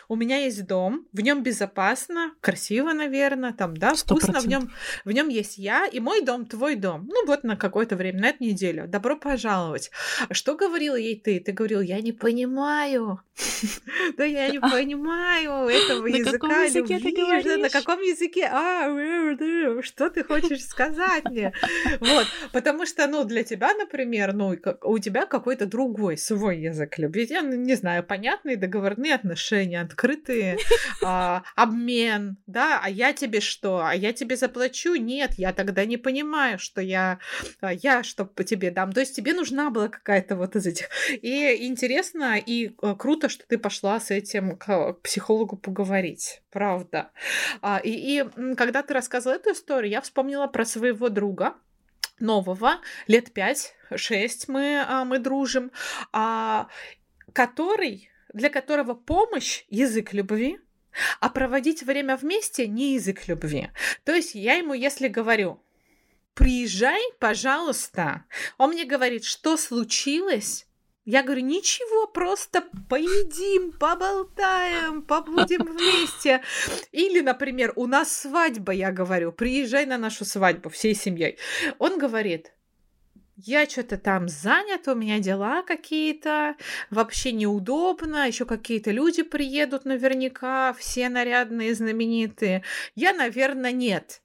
У 0.08 0.16
меня 0.16 0.38
есть 0.38 0.66
дом, 0.66 1.06
в 1.12 1.20
нем 1.20 1.42
безопасно, 1.42 2.32
красиво, 2.40 2.92
наверное, 2.92 3.52
там, 3.52 3.76
да, 3.76 3.92
100%. 3.92 3.96
вкусно, 3.96 4.40
в 4.40 4.46
нем, 4.46 4.70
в 5.04 5.12
нем 5.12 5.28
есть 5.28 5.58
я, 5.58 5.86
и 5.86 6.00
мой 6.00 6.22
дом, 6.22 6.46
твой 6.46 6.76
дом. 6.76 7.06
Ну 7.06 7.26
вот 7.26 7.44
на 7.44 7.56
какое-то 7.56 7.96
время, 7.96 8.20
на 8.20 8.28
эту 8.28 8.44
неделю. 8.44 8.86
Добро 8.86 9.16
пожаловать. 9.16 9.90
Что 10.30 10.54
говорила 10.54 10.96
ей 10.96 11.18
ты? 11.18 11.40
Ты 11.40 11.52
говорил, 11.52 11.80
я 11.80 12.00
не 12.00 12.12
понимаю. 12.12 13.20
Да 14.16 14.24
я 14.24 14.48
не 14.48 14.60
понимаю 14.60 15.68
этого 15.68 16.06
языка 16.06 16.66
любви. 16.68 17.56
На 17.56 17.70
каком 17.70 18.00
языке? 18.00 18.48
А, 18.50 19.82
что 19.82 20.10
ты 20.10 20.22
хочешь 20.22 20.64
сказать 20.64 21.24
мне? 21.24 21.52
Вот, 22.00 22.26
потому 22.52 22.86
что, 22.86 23.06
ну, 23.06 23.24
для 23.24 23.42
тебя, 23.42 23.74
например, 23.74 24.34
ну, 24.34 24.56
у 24.82 24.98
тебя 24.98 25.26
какой-то 25.26 25.66
другой 25.66 26.16
свой 26.16 26.58
язык 26.58 26.98
любви. 26.98 27.26
Я 27.28 27.40
не 27.40 27.74
знаю, 27.74 28.04
понятные 28.04 28.56
договорные 28.56 29.14
отношения, 29.14 29.63
отношения 29.64 29.80
открытые, 29.80 30.58
а, 31.02 31.42
обмен, 31.56 32.36
да, 32.46 32.80
а 32.82 32.88
я 32.88 33.12
тебе 33.12 33.40
что, 33.40 33.84
а 33.84 33.94
я 33.94 34.12
тебе 34.12 34.36
заплачу? 34.36 34.94
Нет, 34.94 35.32
я 35.36 35.52
тогда 35.52 35.84
не 35.84 35.96
понимаю, 35.96 36.58
что 36.58 36.80
я, 36.80 37.18
а, 37.60 37.72
я 37.72 38.02
что 38.02 38.24
по 38.24 38.44
тебе 38.44 38.70
дам. 38.70 38.92
То 38.92 39.00
есть 39.00 39.16
тебе 39.16 39.32
нужна 39.32 39.70
была 39.70 39.88
какая-то 39.88 40.36
вот 40.36 40.56
из 40.56 40.66
этих. 40.66 40.88
И 41.22 41.66
интересно, 41.66 42.38
и 42.38 42.74
а, 42.82 42.94
круто, 42.94 43.28
что 43.28 43.46
ты 43.46 43.58
пошла 43.58 44.00
с 44.00 44.10
этим 44.10 44.56
к 44.56 44.94
психологу 45.02 45.56
поговорить, 45.56 46.42
правда. 46.50 47.10
А, 47.62 47.80
и, 47.82 47.90
и 47.90 48.54
когда 48.56 48.82
ты 48.82 48.94
рассказывала 48.94 49.36
эту 49.36 49.52
историю, 49.52 49.90
я 49.90 50.00
вспомнила 50.00 50.46
про 50.46 50.64
своего 50.64 51.08
друга, 51.08 51.54
нового, 52.20 52.80
лет 53.08 53.32
пять, 53.32 53.74
шесть 53.96 54.48
мы, 54.48 54.86
мы 55.04 55.18
дружим, 55.18 55.72
который 57.32 58.08
для 58.34 58.50
которого 58.50 58.94
помощь— 58.94 59.64
язык 59.70 60.12
любви, 60.12 60.58
а 61.20 61.30
проводить 61.30 61.82
время 61.82 62.16
вместе— 62.16 62.66
не 62.68 62.94
язык 62.94 63.26
любви. 63.28 63.70
То 64.04 64.14
есть 64.14 64.34
я 64.34 64.54
ему, 64.54 64.74
если 64.74 65.08
говорю, 65.08 65.62
приезжай, 66.34 67.00
пожалуйста, 67.18 68.24
он 68.58 68.70
мне 68.70 68.84
говорит, 68.84 69.24
что 69.24 69.56
случилось, 69.56 70.66
я 71.06 71.22
говорю, 71.22 71.42
ничего, 71.42 72.06
просто 72.06 72.64
поедим, 72.88 73.72
поболтаем, 73.72 75.02
побудем 75.02 75.62
вместе. 75.76 76.42
Или, 76.92 77.20
например, 77.20 77.72
у 77.76 77.86
нас 77.86 78.10
свадьба, 78.10 78.72
я 78.72 78.90
говорю, 78.90 79.30
приезжай 79.30 79.86
на 79.86 79.98
нашу 79.98 80.24
свадьбу 80.24 80.70
всей 80.70 80.94
семьей. 80.94 81.38
Он 81.78 81.98
говорит, 81.98 82.52
я 83.36 83.66
что-то 83.68 83.98
там 83.98 84.28
занят, 84.28 84.86
у 84.88 84.94
меня 84.94 85.18
дела 85.18 85.62
какие-то, 85.62 86.56
вообще 86.90 87.32
неудобно, 87.32 88.26
еще 88.26 88.44
какие-то 88.44 88.90
люди 88.90 89.22
приедут 89.22 89.84
наверняка, 89.84 90.72
все 90.74 91.08
нарядные, 91.08 91.74
знаменитые. 91.74 92.62
Я, 92.94 93.12
наверное, 93.12 93.72
нет. 93.72 94.22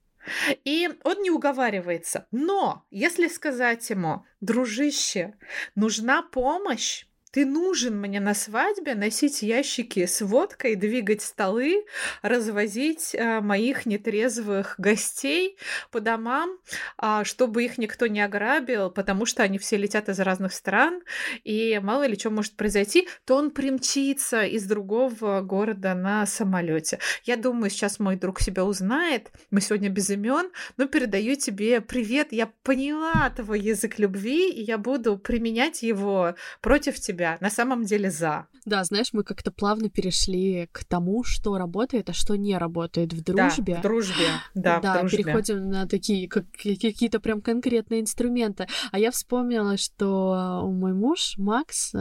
И 0.64 0.88
он 1.02 1.22
не 1.22 1.30
уговаривается. 1.30 2.26
Но 2.30 2.84
если 2.90 3.26
сказать 3.28 3.88
ему, 3.90 4.24
дружище, 4.40 5.34
нужна 5.74 6.22
помощь, 6.22 7.06
ты 7.30 7.46
нужен 7.46 8.00
мне 8.00 8.20
на 8.20 8.34
свадьбе 8.34 8.94
носить 8.94 9.42
ящики 9.42 10.06
с 10.06 10.20
водкой, 10.20 10.74
двигать 10.74 11.22
столы, 11.22 11.84
развозить 12.22 13.14
э, 13.14 13.40
моих 13.40 13.86
нетрезвых 13.86 14.74
гостей 14.78 15.56
по 15.90 16.00
домам, 16.00 16.58
э, 17.00 17.22
чтобы 17.24 17.64
их 17.64 17.78
никто 17.78 18.06
не 18.08 18.20
ограбил, 18.20 18.90
потому 18.90 19.26
что 19.26 19.42
они 19.42 19.58
все 19.58 19.76
летят 19.76 20.08
из 20.08 20.18
разных 20.18 20.52
стран, 20.52 21.02
и 21.44 21.78
мало 21.82 22.06
ли 22.06 22.18
что 22.18 22.30
может 22.30 22.56
произойти, 22.56 23.08
то 23.24 23.36
он 23.36 23.50
примчится 23.50 24.42
из 24.42 24.64
другого 24.64 25.40
города 25.40 25.94
на 25.94 26.26
самолете. 26.26 26.98
Я 27.24 27.36
думаю, 27.36 27.70
сейчас 27.70 28.00
мой 28.00 28.16
друг 28.16 28.40
себя 28.40 28.64
узнает. 28.64 29.30
Мы 29.50 29.60
сегодня 29.60 29.88
без 29.88 30.10
имен, 30.10 30.50
но 30.76 30.86
передаю 30.86 31.36
тебе 31.36 31.80
привет. 31.80 32.28
Я 32.32 32.50
поняла 32.62 33.30
твой 33.30 33.60
язык 33.60 33.98
любви, 33.98 34.50
и 34.50 34.62
я 34.62 34.78
буду 34.78 35.16
применять 35.16 35.82
его 35.82 36.34
против 36.60 36.96
тебя 36.96 37.19
тебя 37.20 37.38
на 37.40 37.50
самом 37.50 37.84
деле 37.84 38.10
за. 38.10 38.46
Да, 38.64 38.84
знаешь, 38.84 39.12
мы 39.12 39.22
как-то 39.24 39.50
плавно 39.50 39.88
перешли 39.88 40.68
к 40.72 40.84
тому, 40.84 41.24
что 41.24 41.58
работает, 41.58 42.10
а 42.10 42.12
что 42.12 42.36
не 42.36 42.56
работает 42.56 43.12
в 43.12 43.22
дружбе. 43.22 43.74
Да, 43.74 43.80
в 43.80 43.82
дружбе, 43.82 44.26
да, 44.54 44.80
да 44.80 44.94
в 44.94 45.00
дружбе. 45.00 45.18
переходим 45.18 45.68
на 45.68 45.86
такие 45.86 46.28
как, 46.28 46.44
какие-то 46.52 47.20
прям 47.20 47.40
конкретные 47.40 48.00
инструменты. 48.00 48.66
А 48.92 48.98
я 48.98 49.10
вспомнила, 49.10 49.76
что 49.76 50.62
мой 50.66 50.92
муж 50.92 51.34
Макс, 51.36 51.94
э, 51.94 51.98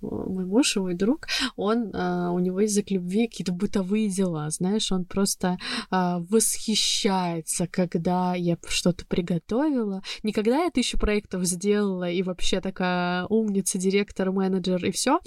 мой 0.00 0.44
муж 0.44 0.76
и 0.76 0.80
мой 0.80 0.94
друг, 0.94 1.26
он 1.56 1.94
э, 1.94 2.28
у 2.30 2.38
него 2.38 2.60
язык 2.60 2.90
любви 2.90 3.26
какие-то 3.26 3.52
бытовые 3.52 4.08
дела, 4.08 4.50
знаешь, 4.50 4.92
он 4.92 5.04
просто 5.04 5.58
э, 5.90 6.16
восхищается, 6.30 7.66
когда 7.66 8.34
я 8.34 8.56
что-то 8.66 9.06
приготовила. 9.06 10.02
Никогда 10.22 10.64
я 10.64 10.70
тысячу 10.70 10.98
проектов 10.98 11.44
сделала 11.44 12.10
и 12.10 12.22
вообще 12.22 12.60
такая 12.60 13.24
умница, 13.26 13.78
директор, 13.78 14.30
менеджер 14.30 14.57
и 14.66 14.90
все, 14.90 15.20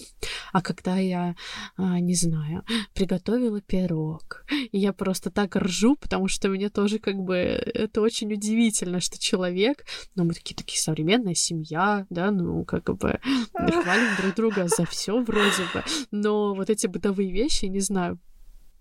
а 0.54 0.62
когда 0.62 0.98
я, 0.98 1.36
а, 1.78 2.00
не 2.00 2.16
знаю, 2.16 2.64
приготовила 2.94 3.62
пирог. 3.62 4.46
И 4.72 4.78
я 4.78 4.94
просто 4.94 5.32
так 5.32 5.56
ржу, 5.56 5.96
потому 5.96 6.28
что 6.28 6.50
мне 6.50 6.70
тоже 6.70 7.00
как 7.00 7.16
бы 7.16 7.36
это 7.36 8.02
очень 8.02 8.32
удивительно, 8.34 9.00
что 9.00 9.20
человек, 9.20 9.86
ну, 10.16 10.24
мы 10.24 10.34
такие 10.34 10.56
такие 10.56 10.80
современная 10.80 11.36
семья, 11.36 12.06
да, 12.10 12.32
ну, 12.32 12.66
как 12.66 12.96
бы 12.98 13.20
хвалим 13.54 14.16
друг 14.22 14.36
друга 14.36 14.68
за 14.68 14.86
все 14.86 15.22
вроде 15.22 15.64
бы, 15.74 15.84
но 16.12 16.54
вот 16.54 16.70
эти 16.70 16.88
бытовые 16.88 17.32
вещи, 17.32 17.66
не 17.66 17.80
знаю, 17.80 18.20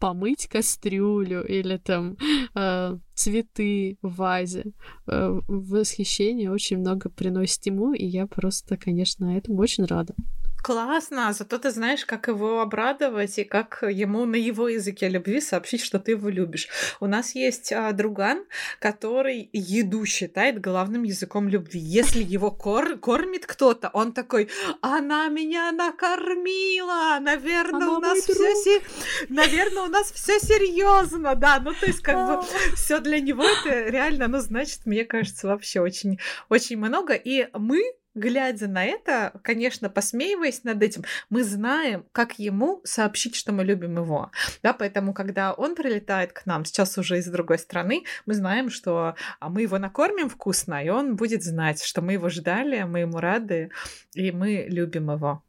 помыть 0.00 0.48
кастрюлю 0.48 1.46
или 1.46 1.76
там 1.76 2.16
э, 2.54 2.98
цветы 3.14 3.98
в 4.02 4.16
вазе. 4.16 4.72
Э, 5.06 5.40
восхищение 5.46 6.50
очень 6.50 6.78
много 6.78 7.10
приносит 7.10 7.66
ему, 7.66 7.92
и 7.92 8.06
я 8.06 8.26
просто, 8.26 8.76
конечно, 8.76 9.36
этому 9.36 9.58
очень 9.58 9.84
рада. 9.84 10.14
Классно, 10.62 11.32
зато 11.32 11.58
ты 11.58 11.70
знаешь, 11.70 12.04
как 12.04 12.28
его 12.28 12.60
обрадовать 12.60 13.38
и 13.38 13.44
как 13.44 13.82
ему 13.82 14.26
на 14.26 14.36
его 14.36 14.68
языке 14.68 15.08
любви 15.08 15.40
сообщить, 15.40 15.82
что 15.82 15.98
ты 15.98 16.12
его 16.12 16.28
любишь. 16.28 16.68
У 17.00 17.06
нас 17.06 17.34
есть 17.34 17.72
а, 17.72 17.90
друган, 17.92 18.44
который 18.78 19.48
еду 19.52 20.04
считает 20.04 20.60
главным 20.60 21.04
языком 21.04 21.48
любви. 21.48 21.80
Если 21.80 22.22
его 22.22 22.50
кор 22.50 22.98
кормит 22.98 23.46
кто-то, 23.46 23.90
он 23.92 24.12
такой, 24.12 24.50
она 24.82 25.28
меня 25.28 25.72
накормила, 25.72 27.18
наверное, 27.20 27.86
она 27.86 27.96
у 27.96 28.00
нас 28.00 28.18
все, 28.18 28.54
се... 28.54 28.82
наверное, 29.28 29.84
у 29.84 29.88
нас 29.88 30.12
все 30.12 30.38
серьезно, 30.38 31.34
да. 31.34 31.58
Ну 31.60 31.72
то 31.72 31.86
есть 31.86 32.00
как 32.02 32.26
бы 32.26 32.46
все 32.74 33.00
для 33.00 33.20
него 33.20 33.44
это 33.44 33.88
реально, 33.88 34.28
ну 34.28 34.38
значит, 34.40 34.84
мне 34.84 35.04
кажется, 35.04 35.46
вообще 35.46 35.80
очень, 35.80 36.18
очень 36.48 36.76
много. 36.76 37.14
И 37.14 37.48
мы 37.54 37.82
глядя 38.14 38.68
на 38.68 38.84
это, 38.84 39.32
конечно, 39.42 39.88
посмеиваясь 39.88 40.64
над 40.64 40.82
этим, 40.82 41.04
мы 41.28 41.44
знаем, 41.44 42.04
как 42.12 42.38
ему 42.38 42.80
сообщить, 42.84 43.34
что 43.34 43.52
мы 43.52 43.64
любим 43.64 43.96
его. 43.96 44.30
Да, 44.62 44.72
поэтому, 44.72 45.14
когда 45.14 45.52
он 45.52 45.74
прилетает 45.74 46.32
к 46.32 46.46
нам, 46.46 46.64
сейчас 46.64 46.98
уже 46.98 47.18
из 47.18 47.26
другой 47.26 47.58
страны, 47.58 48.04
мы 48.26 48.34
знаем, 48.34 48.70
что 48.70 49.14
а, 49.38 49.48
мы 49.48 49.62
его 49.62 49.78
накормим 49.78 50.28
вкусно, 50.28 50.84
и 50.84 50.88
он 50.88 51.16
будет 51.16 51.42
знать, 51.42 51.82
что 51.82 52.02
мы 52.02 52.14
его 52.14 52.28
ждали, 52.28 52.82
мы 52.82 53.00
ему 53.00 53.18
рады, 53.18 53.70
и 54.14 54.32
мы 54.32 54.66
любим 54.68 55.10
его. 55.10 55.42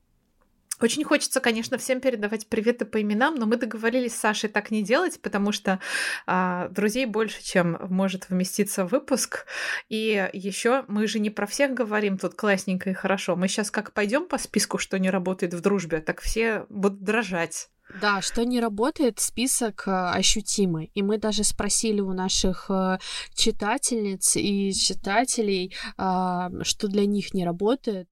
Очень 0.81 1.03
хочется, 1.03 1.39
конечно, 1.39 1.77
всем 1.77 2.01
передавать 2.01 2.47
приветы 2.47 2.85
по 2.85 3.01
именам, 3.01 3.35
но 3.35 3.45
мы 3.45 3.57
договорились 3.57 4.15
с 4.15 4.19
Сашей 4.19 4.49
так 4.49 4.71
не 4.71 4.81
делать, 4.81 5.21
потому 5.21 5.51
что 5.51 5.79
а, 6.25 6.69
друзей 6.69 7.05
больше, 7.05 7.43
чем 7.43 7.77
может 7.89 8.29
вместиться 8.29 8.85
выпуск. 8.85 9.45
И 9.89 10.29
еще 10.33 10.83
мы 10.87 11.07
же 11.07 11.19
не 11.19 11.29
про 11.29 11.45
всех 11.45 11.73
говорим 11.73 12.17
тут 12.17 12.33
классненько 12.33 12.89
и 12.89 12.93
хорошо. 12.93 13.35
Мы 13.35 13.47
сейчас 13.47 13.69
как 13.69 13.93
пойдем 13.93 14.25
по 14.25 14.37
списку, 14.37 14.77
что 14.77 14.97
не 14.97 15.09
работает 15.09 15.53
в 15.53 15.61
дружбе, 15.61 15.99
так 15.99 16.21
все 16.21 16.65
будут 16.69 17.03
дрожать. 17.03 17.69
Да, 17.99 18.21
что 18.21 18.45
не 18.45 18.61
работает, 18.61 19.19
список 19.19 19.83
э, 19.85 19.91
ощутимый. 19.91 20.91
И 20.93 21.01
мы 21.01 21.17
даже 21.17 21.43
спросили 21.43 21.99
у 21.99 22.13
наших 22.13 22.67
э, 22.69 22.99
читательниц 23.33 24.37
и 24.37 24.71
читателей, 24.73 25.75
а, 25.97 26.49
что 26.63 26.87
для 26.87 27.05
них 27.05 27.33
не 27.33 27.43
работает. 27.43 28.07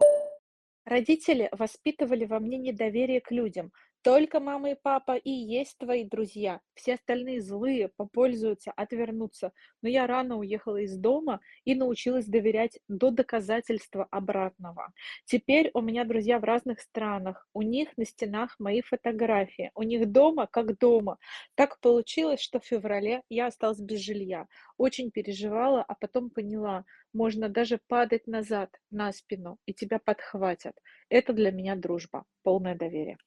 Родители 0.89 1.49
воспитывали 1.51 2.25
во 2.25 2.39
мне 2.39 2.57
недоверие 2.57 3.21
к 3.21 3.29
людям, 3.29 3.71
только 4.01 4.39
мама 4.39 4.71
и 4.71 4.75
папа 4.75 5.17
и 5.17 5.29
есть 5.29 5.77
твои 5.77 6.05
друзья. 6.05 6.61
Все 6.73 6.93
остальные 6.93 7.41
злые, 7.41 7.89
попользуются, 7.89 8.71
отвернутся. 8.71 9.51
Но 9.81 9.89
я 9.89 10.07
рано 10.07 10.37
уехала 10.37 10.77
из 10.77 10.97
дома 10.97 11.41
и 11.65 11.75
научилась 11.75 12.25
доверять 12.25 12.79
до 12.87 13.11
доказательства 13.11 14.07
обратного. 14.09 14.93
Теперь 15.25 15.69
у 15.73 15.81
меня 15.81 16.05
друзья 16.05 16.39
в 16.39 16.45
разных 16.45 16.79
странах. 16.79 17.45
У 17.53 17.61
них 17.61 17.89
на 17.97 18.05
стенах 18.05 18.55
мои 18.57 18.81
фотографии. 18.81 19.71
У 19.75 19.83
них 19.83 20.09
дома 20.09 20.47
как 20.47 20.77
дома. 20.79 21.17
Так 21.55 21.79
получилось, 21.81 22.39
что 22.39 22.59
в 22.59 22.65
феврале 22.65 23.23
я 23.29 23.47
осталась 23.47 23.79
без 23.79 23.99
жилья. 23.99 24.47
Очень 24.77 25.11
переживала, 25.11 25.83
а 25.83 25.93
потом 25.95 26.29
поняла, 26.29 26.85
можно 27.13 27.49
даже 27.49 27.79
падать 27.87 28.27
назад, 28.27 28.69
на 28.91 29.11
спину, 29.11 29.57
и 29.65 29.73
тебя 29.73 29.99
подхватят. 29.99 30.75
Это 31.09 31.33
для 31.33 31.51
меня 31.51 31.75
дружба, 31.75 32.23
полное 32.43 32.75
доверие. 32.75 33.17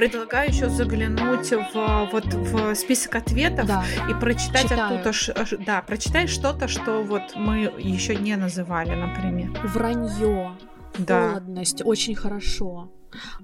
Предлагаю 0.00 0.48
еще 0.48 0.70
заглянуть 0.70 1.50
в 1.50 2.08
вот 2.10 2.24
в 2.24 2.74
список 2.74 3.16
ответов 3.16 3.66
да. 3.66 3.84
и 4.08 4.14
прочитать 4.14 4.62
Читаю. 4.62 4.98
оттуда, 4.98 5.64
да, 5.66 5.82
прочитай 5.82 6.26
что-то, 6.26 6.68
что 6.68 7.02
вот 7.02 7.36
мы 7.36 7.70
еще 7.78 8.16
не 8.16 8.34
называли, 8.36 8.94
например. 8.94 9.50
Вранье, 9.62 10.56
да. 10.96 11.28
холодность, 11.28 11.82
очень 11.84 12.14
хорошо. 12.14 12.90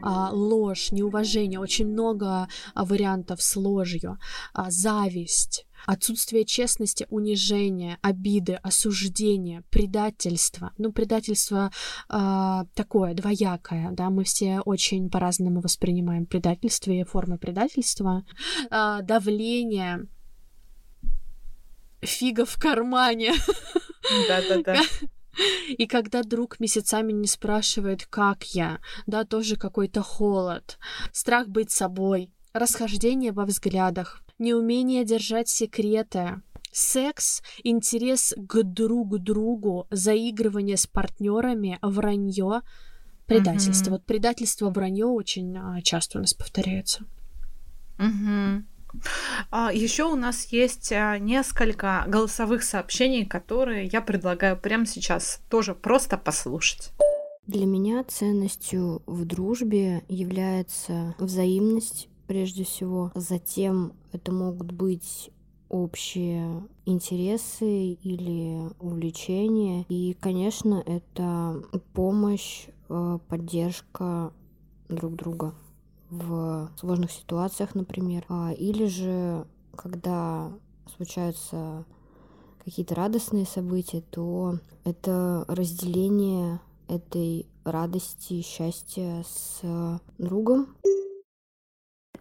А, 0.00 0.30
ложь, 0.32 0.92
неуважение, 0.92 1.60
очень 1.60 1.88
много 1.88 2.48
а, 2.74 2.84
вариантов 2.86 3.42
с 3.42 3.54
ложью, 3.56 4.16
а, 4.54 4.70
зависть, 4.70 5.65
отсутствие 5.86 6.44
честности, 6.44 7.06
унижение, 7.08 7.98
обиды, 8.02 8.54
осуждение, 8.54 9.62
предательство. 9.70 10.72
Ну, 10.78 10.92
предательство 10.92 11.70
э, 12.10 12.64
такое 12.74 13.14
двоякое, 13.14 13.90
да, 13.92 14.10
мы 14.10 14.24
все 14.24 14.60
очень 14.60 15.10
по-разному 15.10 15.60
воспринимаем 15.60 16.26
предательство 16.26 16.90
и 16.90 17.04
формы 17.04 17.38
предательства. 17.38 18.24
Э, 18.70 18.98
давление, 19.02 20.06
фига 22.00 22.44
в 22.44 22.58
кармане. 22.58 23.32
Да-да-да. 24.28 24.82
И 25.68 25.86
когда 25.86 26.22
друг 26.22 26.60
месяцами 26.60 27.12
не 27.12 27.26
спрашивает, 27.26 28.06
как 28.06 28.44
я, 28.54 28.80
да, 29.06 29.24
тоже 29.24 29.56
какой-то 29.56 30.02
холод, 30.02 30.78
страх 31.12 31.48
быть 31.48 31.70
собой, 31.70 32.30
расхождение 32.54 33.32
во 33.32 33.44
взглядах, 33.44 34.22
неумение 34.38 35.04
держать 35.04 35.48
секреты, 35.48 36.42
секс, 36.72 37.42
интерес 37.64 38.34
к 38.36 38.62
друг 38.62 39.18
другу, 39.18 39.86
заигрывание 39.90 40.76
с 40.76 40.86
партнерами, 40.86 41.78
вранье, 41.82 42.62
предательство. 43.26 43.90
Mm-hmm. 43.90 43.94
Вот 43.94 44.04
предательство, 44.04 44.70
вранье 44.70 45.06
очень 45.06 45.56
а, 45.56 45.80
часто 45.82 46.18
у 46.18 46.20
нас 46.20 46.34
повторяется. 46.34 47.04
Mm-hmm. 47.98 48.62
А, 49.50 49.72
еще 49.72 50.04
у 50.04 50.16
нас 50.16 50.46
есть 50.46 50.92
а, 50.92 51.18
несколько 51.18 52.04
голосовых 52.06 52.62
сообщений, 52.62 53.24
которые 53.24 53.86
я 53.86 54.00
предлагаю 54.00 54.56
прямо 54.56 54.86
сейчас 54.86 55.40
тоже 55.50 55.74
просто 55.74 56.16
послушать. 56.16 56.92
Для 57.46 57.64
меня 57.64 58.02
ценностью 58.04 59.02
в 59.06 59.24
дружбе 59.24 60.02
является 60.08 61.14
взаимность 61.18 62.08
прежде 62.26 62.64
всего. 62.64 63.12
Затем 63.14 63.92
это 64.12 64.32
могут 64.32 64.72
быть 64.72 65.30
общие 65.68 66.62
интересы 66.84 67.92
или 67.92 68.70
увлечения. 68.80 69.84
И, 69.88 70.16
конечно, 70.20 70.82
это 70.86 71.62
помощь, 71.92 72.66
э, 72.88 73.18
поддержка 73.28 74.32
друг 74.88 75.16
друга 75.16 75.54
в 76.10 76.70
сложных 76.78 77.10
ситуациях, 77.10 77.74
например. 77.74 78.24
А, 78.28 78.52
или 78.52 78.86
же, 78.86 79.46
когда 79.74 80.52
случаются 80.96 81.84
какие-то 82.64 82.94
радостные 82.94 83.46
события, 83.46 84.00
то 84.00 84.58
это 84.84 85.44
разделение 85.48 86.60
этой 86.88 87.46
радости, 87.64 88.42
счастья 88.42 89.24
с 89.28 90.00
другом. 90.18 90.68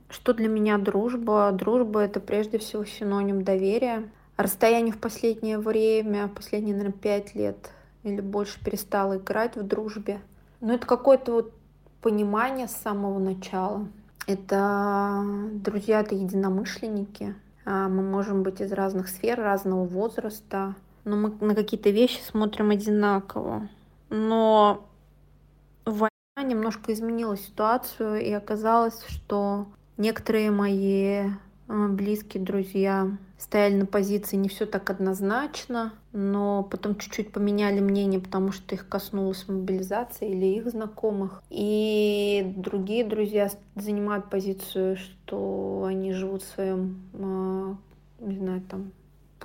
Что 0.09 0.33
для 0.33 0.47
меня 0.47 0.77
дружба? 0.77 1.51
Дружба— 1.51 1.99
это 2.01 2.19
прежде 2.19 2.57
всего 2.57 2.85
синоним 2.85 3.43
доверия. 3.43 4.09
Расстояние 4.37 4.93
в 4.93 4.99
последнее 4.99 5.57
время, 5.57 6.27
последние, 6.27 6.75
наверное, 6.75 6.97
пять 6.97 7.35
лет 7.35 7.71
или 8.03 8.21
больше 8.21 8.63
перестало 8.63 9.17
играть 9.17 9.55
в 9.55 9.63
дружбе. 9.63 10.21
Но 10.61 10.73
это 10.73 10.85
какое-то 10.85 11.31
вот 11.33 11.53
понимание 12.01 12.67
с 12.67 12.75
самого 12.75 13.17
начала. 13.17 13.87
Это 14.27 15.23
друзья, 15.53 16.01
это 16.01 16.15
единомышленники. 16.15 17.35
А, 17.65 17.89
мы 17.89 18.03
можем 18.03 18.43
быть 18.43 18.61
из 18.61 18.71
разных 18.71 19.09
сфер, 19.09 19.39
разного 19.39 19.85
возраста, 19.85 20.75
но 21.03 21.15
мы 21.15 21.29
на 21.39 21.55
какие-то 21.55 21.89
вещи 21.89 22.21
смотрим 22.21 22.69
одинаково. 22.69 23.69
Но 24.09 24.87
война 25.85 26.09
немножко 26.43 26.93
изменила 26.93 27.37
ситуацию, 27.37 28.21
и 28.21 28.31
оказалось, 28.31 29.03
что 29.07 29.67
Некоторые 29.97 30.51
мои 30.51 31.29
э, 31.67 31.87
близкие 31.87 32.43
друзья 32.43 33.17
стояли 33.37 33.75
на 33.75 33.85
позиции 33.85 34.35
не 34.35 34.49
все 34.49 34.65
так 34.65 34.89
однозначно, 34.89 35.93
но 36.11 36.63
потом 36.63 36.97
чуть-чуть 36.97 37.31
поменяли 37.31 37.79
мнение, 37.79 38.19
потому 38.19 38.51
что 38.51 38.75
их 38.75 38.87
коснулась 38.89 39.47
мобилизация 39.47 40.29
или 40.29 40.45
их 40.45 40.69
знакомых. 40.69 41.41
И 41.49 42.53
другие 42.57 43.05
друзья 43.05 43.49
занимают 43.75 44.29
позицию, 44.29 44.97
что 44.97 45.85
они 45.87 46.11
живут 46.11 46.43
в 46.43 46.53
своем, 46.53 47.01
э, 47.13 47.75
не 48.19 48.37
знаю, 48.37 48.61
там, 48.69 48.91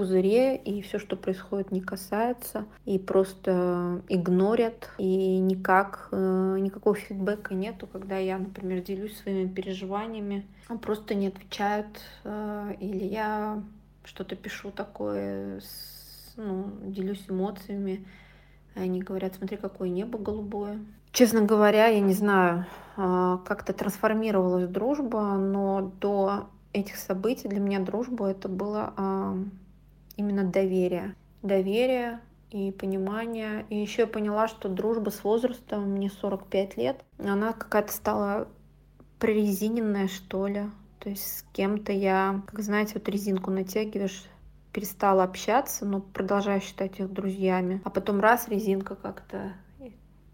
пузыре, 0.01 0.57
и 0.57 0.81
все, 0.81 0.99
что 0.99 1.15
происходит, 1.15 1.73
не 1.73 1.83
касается, 1.83 2.65
и 2.87 2.99
просто 2.99 4.01
игнорят, 4.09 4.89
и 4.97 5.39
никак, 5.39 6.09
э, 6.11 6.57
никакого 6.59 6.97
фидбэка 6.97 7.53
нету, 7.53 7.87
когда 7.87 8.17
я, 8.17 8.39
например, 8.39 8.83
делюсь 8.83 9.19
своими 9.19 9.47
переживаниями, 9.47 10.47
просто 10.81 11.15
не 11.15 11.27
отвечают, 11.27 12.01
э, 12.25 12.77
или 12.81 13.05
я 13.05 13.63
что-то 14.05 14.37
пишу 14.37 14.71
такое, 14.71 15.61
ну, 16.37 16.73
делюсь 16.87 17.27
эмоциями, 17.29 18.07
они 18.75 19.03
говорят, 19.03 19.35
смотри, 19.35 19.59
какое 19.59 19.91
небо 19.91 20.19
голубое. 20.19 20.79
Честно 21.13 21.43
говоря, 21.43 21.89
я 21.89 22.01
не 22.01 22.15
знаю, 22.15 22.65
э, 22.97 23.39
как-то 23.45 23.75
трансформировалась 23.75 24.67
дружба, 24.67 25.35
но 25.35 25.93
до 26.01 26.47
этих 26.73 26.97
событий 26.97 27.49
для 27.49 27.61
меня 27.61 27.81
дружба 27.81 28.29
это 28.29 28.49
было 28.49 28.95
именно 30.21 30.45
доверие. 30.45 31.15
Доверие 31.43 32.21
и 32.51 32.71
понимание. 32.73 33.67
И 33.71 33.77
еще 33.77 34.03
я 34.03 34.07
поняла, 34.07 34.49
что 34.49 34.69
дружба 34.69 35.11
с 35.11 35.25
возрастом, 35.25 35.91
мне 35.91 36.11
45 36.11 36.77
лет, 36.77 37.05
она 37.19 37.53
какая-то 37.53 37.93
стала 37.93 38.49
прорезиненная, 39.19 40.09
что 40.09 40.47
ли. 40.47 40.65
То 40.99 41.09
есть 41.09 41.39
с 41.39 41.45
кем-то 41.53 41.93
я, 41.93 42.43
как 42.47 42.61
знаете, 42.61 42.95
вот 42.95 43.09
резинку 43.09 43.51
натягиваешь, 43.51 44.25
перестала 44.73 45.25
общаться, 45.25 45.85
но 45.85 46.01
продолжаю 46.01 46.61
считать 46.61 47.01
их 47.01 47.13
друзьями. 47.13 47.81
А 47.85 47.91
потом 47.91 48.21
раз 48.21 48.49
резинка 48.49 48.95
как-то 48.95 49.53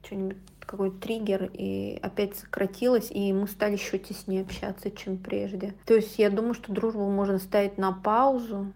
что-нибудь 0.03 0.37
какой-то 0.61 0.99
триггер, 0.99 1.51
и 1.53 1.99
опять 2.03 2.37
сократилась, 2.37 3.11
и 3.11 3.33
мы 3.33 3.47
стали 3.47 3.75
еще 3.75 3.99
теснее 3.99 4.43
общаться, 4.43 4.91
чем 4.91 5.17
прежде. 5.17 5.75
То 5.85 5.95
есть 5.95 6.19
я 6.19 6.29
думаю, 6.29 6.55
что 6.55 6.73
дружбу 6.73 7.09
можно 7.09 7.39
ставить 7.39 7.79
на 7.79 7.93
паузу, 7.93 8.73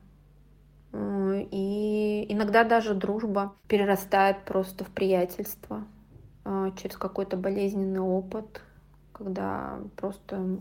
и 0.93 2.27
иногда 2.29 2.65
даже 2.65 2.95
дружба 2.95 3.55
перерастает 3.69 4.45
просто 4.45 4.85
в 4.85 4.89
приятельство 4.89 5.85
а, 6.45 6.71
через 6.73 6.97
какой-то 6.97 7.37
болезненный 7.37 8.01
опыт, 8.01 8.63
когда 9.13 9.79
просто 9.97 10.59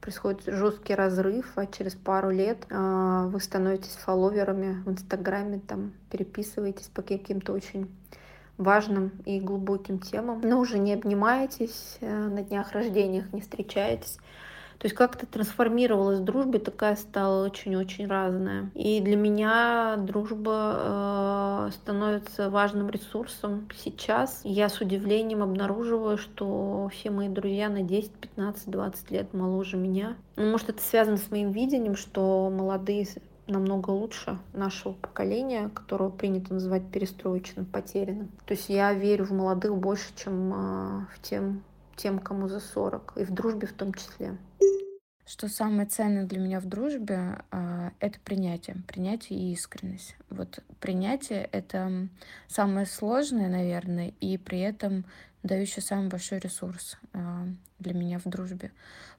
происходит 0.00 0.42
жесткий 0.46 0.94
разрыв, 0.94 1.52
а 1.54 1.66
через 1.66 1.94
пару 1.94 2.30
лет 2.30 2.66
а, 2.70 3.28
вы 3.28 3.40
становитесь 3.40 3.96
фолловерами 3.96 4.82
в 4.82 4.90
Инстаграме, 4.90 5.60
там 5.60 5.92
переписываетесь 6.10 6.88
по 6.88 7.02
каким-то 7.02 7.52
очень 7.52 7.88
важным 8.58 9.12
и 9.24 9.40
глубоким 9.40 9.98
темам, 9.98 10.40
но 10.42 10.60
уже 10.60 10.78
не 10.78 10.92
обнимаетесь 10.92 11.96
э, 12.00 12.28
на 12.28 12.42
днях 12.42 12.72
рождениях, 12.72 13.32
не 13.32 13.40
встречаетесь, 13.40 14.18
То 14.78 14.86
есть 14.86 14.96
как-то 14.96 15.26
трансформировалась 15.26 16.20
дружба, 16.20 16.58
такая 16.58 16.96
стала 16.96 17.44
очень-очень 17.44 18.06
разная. 18.06 18.70
И 18.74 19.00
для 19.00 19.16
меня 19.16 19.96
дружба 19.98 21.68
э, 21.68 21.70
становится 21.72 22.50
важным 22.50 22.90
ресурсом 22.90 23.68
сейчас. 23.76 24.40
Я 24.44 24.68
с 24.68 24.80
удивлением 24.80 25.42
обнаруживаю, 25.42 26.18
что 26.18 26.90
все 26.92 27.10
мои 27.10 27.28
друзья 27.28 27.68
на 27.68 27.82
10, 27.82 28.12
15, 28.12 28.70
20 28.70 29.10
лет 29.10 29.34
моложе 29.34 29.76
меня. 29.76 30.16
Ну, 30.36 30.50
может, 30.50 30.70
это 30.70 30.82
связано 30.82 31.16
с 31.16 31.30
моим 31.30 31.52
видением, 31.52 31.96
что 31.96 32.50
молодые 32.50 33.06
намного 33.46 33.90
лучше 33.90 34.38
нашего 34.52 34.92
поколения, 34.92 35.68
которого 35.68 36.10
принято 36.10 36.54
называть 36.54 36.86
перестроечным, 36.90 37.66
потерянным. 37.66 38.28
То 38.46 38.54
есть 38.54 38.68
я 38.68 38.92
верю 38.92 39.26
в 39.26 39.32
молодых 39.32 39.76
больше, 39.76 40.08
чем 40.16 40.52
э, 40.52 41.06
в 41.14 41.22
тем, 41.22 41.62
тем, 41.96 42.18
кому 42.18 42.48
за 42.48 42.60
40, 42.60 43.14
и 43.16 43.24
в 43.24 43.30
дружбе 43.30 43.66
в 43.66 43.72
том 43.72 43.94
числе. 43.94 44.36
Что 45.24 45.48
самое 45.48 45.86
ценное 45.86 46.24
для 46.24 46.40
меня 46.40 46.60
в 46.60 46.66
дружбе, 46.66 47.38
э, 47.50 47.90
это 48.00 48.18
принятие, 48.20 48.76
принятие 48.88 49.38
и 49.38 49.52
искренность. 49.52 50.16
Вот 50.30 50.58
принятие— 50.80 51.48
это 51.52 52.08
самое 52.48 52.86
сложное, 52.86 53.48
наверное, 53.48 54.12
и 54.20 54.36
при 54.36 54.60
этом 54.60 55.04
дающий 55.42 55.80
самый 55.80 56.08
большой 56.08 56.38
ресурс 56.40 56.98
э, 57.12 57.18
для 57.78 57.94
меня 57.94 58.18
в 58.18 58.28
дружбе. 58.28 58.72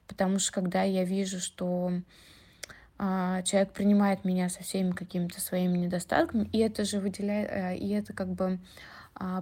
Потому 0.06 0.38
что 0.38 0.52
когда 0.52 0.82
я 0.82 1.04
вижу, 1.04 1.40
что 1.40 1.92
а, 2.96 3.42
человек 3.42 3.72
принимает 3.72 4.24
меня 4.24 4.48
со 4.48 4.62
всеми 4.62 4.92
какими-то 4.92 5.40
своими 5.40 5.78
недостатками, 5.78 6.48
и 6.52 6.58
это 6.58 6.84
же 6.84 7.00
выделяет, 7.00 7.50
э, 7.50 7.76
и 7.76 7.90
это 7.90 8.12
как 8.12 8.28
бы 8.28 8.44
а, 8.44 8.58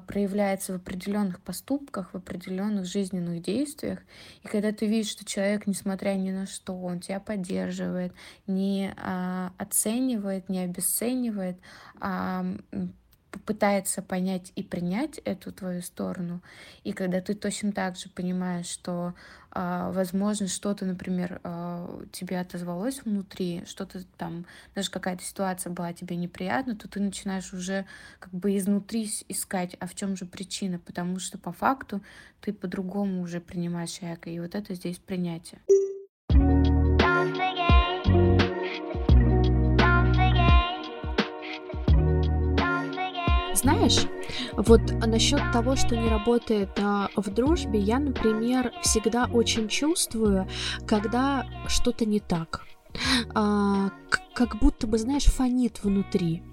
проявляется 0.06 0.72
в 0.72 0.76
определенных 0.76 1.40
поступках, 1.40 2.12
в 2.12 2.16
определенных 2.16 2.84
жизненных 2.84 3.42
действиях. 3.42 4.00
И 4.42 4.48
когда 4.48 4.72
ты 4.72 4.86
видишь, 4.86 5.10
что 5.10 5.24
человек, 5.24 5.66
несмотря 5.66 6.14
ни 6.14 6.30
на 6.30 6.46
что, 6.46 6.74
он 6.78 7.00
тебя 7.00 7.20
поддерживает, 7.20 8.12
не 8.46 8.92
а, 8.96 9.52
оценивает, 9.58 10.48
не 10.48 10.60
обесценивает, 10.60 11.56
а 12.00 12.44
попытается 13.32 14.02
понять 14.02 14.52
и 14.54 14.62
принять 14.62 15.18
эту 15.24 15.52
твою 15.52 15.82
сторону, 15.82 16.42
и 16.84 16.92
когда 16.92 17.20
ты 17.20 17.34
точно 17.34 17.72
так 17.72 17.96
же 17.96 18.08
понимаешь, 18.10 18.66
что, 18.66 19.14
э, 19.54 19.90
возможно, 19.92 20.46
что-то, 20.46 20.84
например, 20.84 21.40
э, 21.42 22.04
тебе 22.12 22.38
отозвалось 22.38 23.02
внутри, 23.02 23.64
что-то 23.66 24.04
там, 24.18 24.46
даже 24.74 24.90
какая-то 24.90 25.24
ситуация 25.24 25.72
была 25.72 25.92
тебе 25.94 26.16
неприятна, 26.16 26.76
то 26.76 26.88
ты 26.88 27.00
начинаешь 27.00 27.52
уже 27.52 27.86
как 28.20 28.32
бы 28.32 28.56
изнутри 28.56 29.10
искать, 29.28 29.76
а 29.80 29.86
в 29.86 29.94
чем 29.94 30.16
же 30.16 30.26
причина, 30.26 30.78
потому 30.78 31.18
что 31.18 31.38
по 31.38 31.52
факту 31.52 32.02
ты 32.40 32.52
по-другому 32.52 33.22
уже 33.22 33.40
принимаешь 33.40 33.90
человека, 33.90 34.28
и 34.30 34.38
вот 34.38 34.54
это 34.54 34.74
здесь 34.74 34.98
принятие. 34.98 35.60
Знаешь, 43.82 44.06
вот 44.52 44.80
насчет 45.04 45.40
того, 45.52 45.74
что 45.74 45.96
не 45.96 46.08
работает 46.08 46.70
а, 46.78 47.08
в 47.16 47.30
дружбе, 47.30 47.80
я, 47.80 47.98
например, 47.98 48.72
всегда 48.82 49.24
очень 49.24 49.66
чувствую, 49.66 50.46
когда 50.86 51.48
что-то 51.66 52.06
не 52.06 52.20
так. 52.20 52.64
А, 53.34 53.90
как 54.34 54.60
будто 54.60 54.86
бы, 54.86 54.98
знаешь, 54.98 55.24
фонит 55.24 55.82
внутри. 55.82 56.44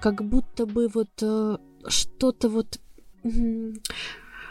Как 0.00 0.24
будто 0.24 0.66
бы 0.66 0.88
вот 0.92 1.22
а, 1.22 1.60
что-то 1.86 2.48
вот 2.48 2.80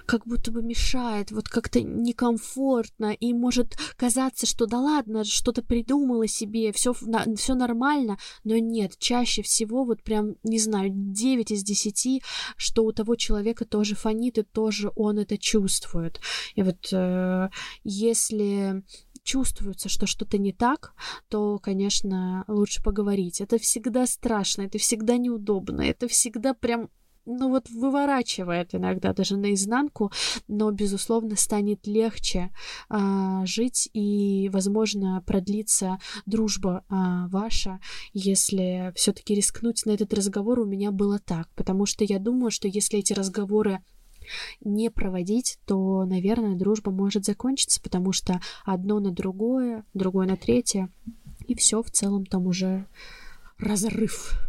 как 0.08 0.26
будто 0.26 0.52
бы 0.52 0.64
мешает, 0.64 1.32
вот 1.32 1.50
как-то 1.50 1.82
некомфортно, 1.82 3.14
и 3.14 3.34
может 3.34 3.78
казаться, 3.98 4.46
что 4.46 4.66
да 4.66 4.80
ладно, 4.80 5.26
что-то 5.26 5.62
придумала 5.62 6.28
себе, 6.28 6.72
все, 6.72 6.94
все 7.36 7.56
нормально, 7.56 8.18
но 8.44 8.58
нет, 8.58 8.98
чаще 8.98 9.42
всего 9.42 9.84
вот 9.84 10.02
прям, 10.02 10.36
не 10.44 10.60
знаю, 10.60 10.90
9 10.94 11.52
из 11.52 11.64
10, 11.64 12.24
что 12.56 12.86
у 12.86 12.92
того 12.94 13.16
человека 13.16 13.66
тоже 13.66 13.96
фонит, 13.96 14.38
и 14.38 14.44
тоже 14.44 14.92
он 14.96 15.20
это 15.20 15.38
чувствует. 15.38 16.22
И 16.56 16.64
вот 16.64 16.88
э, 16.94 17.50
если 17.84 18.84
чувствуется, 19.24 19.90
что 19.90 20.08
что-то 20.08 20.38
не 20.38 20.54
так, 20.54 20.94
то, 21.28 21.60
конечно, 21.60 22.46
лучше 22.48 22.82
поговорить. 22.82 23.42
Это 23.42 23.58
всегда 23.58 24.08
страшно, 24.08 24.62
это 24.62 24.78
всегда 24.78 25.18
неудобно, 25.18 25.82
это 25.82 26.08
всегда 26.08 26.54
прям 26.54 26.90
ну 27.28 27.50
вот 27.50 27.70
выворачивает 27.70 28.74
иногда 28.74 29.14
даже 29.14 29.36
наизнанку, 29.38 30.12
но, 30.48 30.72
безусловно, 30.72 31.36
станет 31.36 31.86
легче 31.86 32.52
а, 32.90 33.46
жить 33.46 33.90
и, 33.94 34.50
возможно, 34.52 35.22
продлится 35.26 36.00
дружба 36.26 36.86
а, 36.88 37.28
ваша, 37.28 37.80
если 38.14 38.94
все-таки 38.96 39.36
рискнуть 39.36 39.86
на 39.86 39.92
этот 39.92 40.14
разговор 40.14 40.60
у 40.60 40.66
меня 40.66 40.92
было 40.92 41.20
так, 41.20 41.50
потому 41.56 41.86
что 41.86 42.06
я 42.06 42.18
думаю, 42.18 42.50
что 42.50 42.68
если 42.68 43.00
эти 43.00 43.12
разговоры 43.12 43.84
не 44.62 44.90
проводить, 44.90 45.60
то, 45.66 46.06
наверное, 46.06 46.56
дружба 46.56 46.92
может 46.92 47.26
закончиться, 47.26 47.82
потому 47.82 48.14
что 48.14 48.42
одно 48.66 49.00
на 49.00 49.12
другое, 49.12 49.84
другое 49.94 50.28
на 50.28 50.38
третье, 50.38 50.90
и 51.46 51.56
все 51.56 51.82
в 51.84 51.92
целом 51.92 52.26
там 52.26 52.48
уже 52.48 52.88
разрыв. 53.58 54.40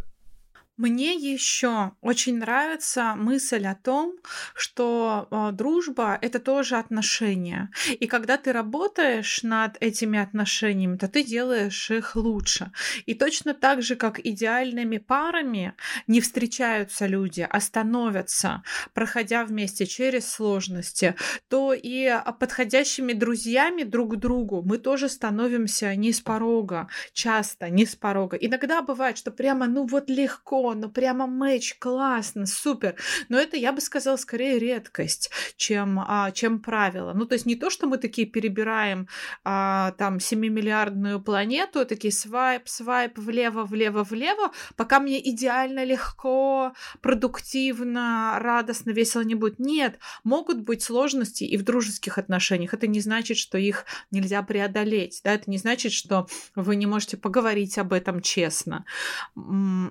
Мне 0.79 1.13
еще 1.15 1.91
очень 1.99 2.37
нравится 2.37 3.13
мысль 3.17 3.65
о 3.65 3.75
том, 3.75 4.15
что 4.55 5.27
э, 5.29 5.51
дружба 5.51 6.17
это 6.21 6.39
тоже 6.39 6.77
отношения. 6.77 7.69
И 7.99 8.07
когда 8.07 8.37
ты 8.37 8.53
работаешь 8.53 9.43
над 9.43 9.75
этими 9.81 10.17
отношениями, 10.17 10.95
то 10.95 11.09
ты 11.09 11.25
делаешь 11.25 11.91
их 11.91 12.15
лучше. 12.15 12.71
И 13.05 13.13
точно 13.13 13.53
так 13.53 13.81
же, 13.81 13.97
как 13.97 14.25
идеальными 14.25 14.99
парами 14.99 15.73
не 16.07 16.21
встречаются 16.21 17.07
люди, 17.07 17.45
а 17.49 17.59
становятся, 17.59 18.63
проходя 18.93 19.43
вместе 19.43 19.85
через 19.85 20.31
сложности, 20.31 21.15
то 21.49 21.73
и 21.73 22.09
подходящими 22.39 23.11
друзьями 23.11 23.83
друг 23.83 24.13
к 24.13 24.15
другу 24.15 24.63
мы 24.65 24.77
тоже 24.77 25.09
становимся 25.09 25.93
не 25.95 26.13
с 26.13 26.21
порога, 26.21 26.87
часто 27.11 27.69
не 27.69 27.85
с 27.85 27.97
порога. 27.97 28.37
Иногда 28.37 28.81
бывает, 28.81 29.17
что 29.17 29.31
прямо, 29.31 29.67
ну 29.67 29.85
вот 29.85 30.09
легко, 30.09 30.68
ну 30.73 30.89
прямо 30.89 31.27
матч, 31.27 31.75
классно, 31.79 32.45
супер. 32.45 32.95
Но 33.29 33.37
это, 33.39 33.57
я 33.57 33.71
бы 33.71 33.81
сказала, 33.81 34.17
скорее 34.17 34.59
редкость, 34.59 35.31
чем, 35.57 35.99
а, 35.99 36.31
чем 36.31 36.59
правило. 36.59 37.13
Ну, 37.13 37.25
то 37.25 37.33
есть 37.33 37.45
не 37.45 37.55
то, 37.55 37.69
что 37.69 37.87
мы 37.87 37.97
такие 37.97 38.27
перебираем 38.27 39.07
а, 39.43 39.91
там 39.97 40.17
7-миллиардную 40.17 41.21
планету, 41.21 41.85
такие 41.85 42.11
свайп, 42.11 42.67
свайп, 42.67 43.17
влево, 43.17 43.63
влево, 43.63 44.03
влево, 44.03 44.51
пока 44.75 44.99
мне 44.99 45.19
идеально 45.29 45.83
легко, 45.83 46.73
продуктивно, 47.01 48.37
радостно, 48.39 48.91
весело 48.91 49.21
не 49.21 49.35
будет. 49.35 49.59
Нет, 49.59 49.99
могут 50.23 50.61
быть 50.61 50.83
сложности 50.83 51.43
и 51.43 51.57
в 51.57 51.63
дружеских 51.63 52.17
отношениях. 52.17 52.73
Это 52.73 52.87
не 52.87 52.99
значит, 52.99 53.37
что 53.37 53.57
их 53.57 53.85
нельзя 54.11 54.41
преодолеть. 54.43 55.21
Да? 55.23 55.33
Это 55.33 55.49
не 55.49 55.57
значит, 55.57 55.91
что 55.91 56.27
вы 56.55 56.75
не 56.75 56.85
можете 56.85 57.17
поговорить 57.17 57.77
об 57.77 57.93
этом 57.93 58.21
честно. 58.21 58.85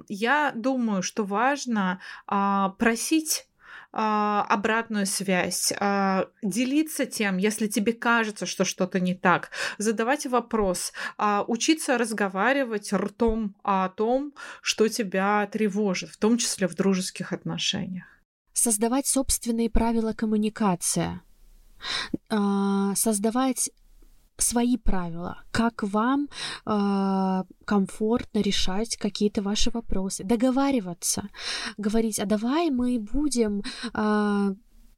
Я 0.08 0.52
думаю, 0.54 0.67
что 1.02 1.24
важно 1.24 2.00
а, 2.26 2.70
просить 2.78 3.48
а, 3.90 4.44
обратную 4.48 5.06
связь, 5.06 5.72
а, 5.80 6.26
делиться 6.42 7.06
тем, 7.06 7.38
если 7.38 7.68
тебе 7.68 7.94
кажется, 7.94 8.44
что 8.44 8.64
что-то 8.64 9.00
не 9.00 9.14
так, 9.14 9.50
задавать 9.78 10.26
вопрос, 10.26 10.92
а, 11.16 11.42
учиться 11.48 11.96
разговаривать 11.96 12.92
ртом 12.92 13.56
о 13.62 13.88
том, 13.88 14.34
что 14.60 14.88
тебя 14.88 15.46
тревожит, 15.50 16.10
в 16.10 16.18
том 16.18 16.36
числе 16.36 16.68
в 16.68 16.74
дружеских 16.74 17.32
отношениях. 17.32 18.04
Создавать 18.52 19.06
собственные 19.06 19.70
правила 19.70 20.12
коммуникации, 20.12 21.20
создавать 22.94 23.70
свои 24.38 24.76
правила, 24.76 25.42
как 25.50 25.82
вам 25.82 26.28
э, 26.64 27.44
комфортно 27.64 28.38
решать 28.38 28.96
какие-то 28.96 29.42
ваши 29.42 29.70
вопросы, 29.70 30.24
договариваться, 30.24 31.28
говорить, 31.76 32.18
а 32.18 32.26
давай 32.26 32.70
мы 32.70 32.98
будем 32.98 33.62
э, 33.94 34.54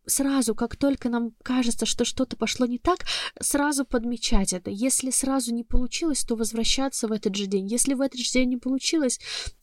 сразу, 0.07 0.55
как 0.55 0.77
только 0.77 1.09
нам 1.09 1.33
кажется, 1.43 1.87
что 1.87 2.05
что-то 2.05 2.37
пошло 2.37 2.67
не 2.67 2.79
так, 2.79 3.07
сразу 3.41 3.85
подмечать 3.85 4.53
это. 4.53 4.71
Если 4.71 5.11
сразу 5.11 5.55
не 5.55 5.65
получилось, 5.65 6.25
то 6.25 6.37
возвращаться 6.37 7.09
в 7.09 7.13
этот 7.13 7.35
же 7.35 7.47
день. 7.47 7.67
Если 7.67 7.95
в 7.95 8.01
этот 8.01 8.21
же 8.21 8.31
день 8.31 8.51
не 8.51 8.57
получилось, 8.57 9.21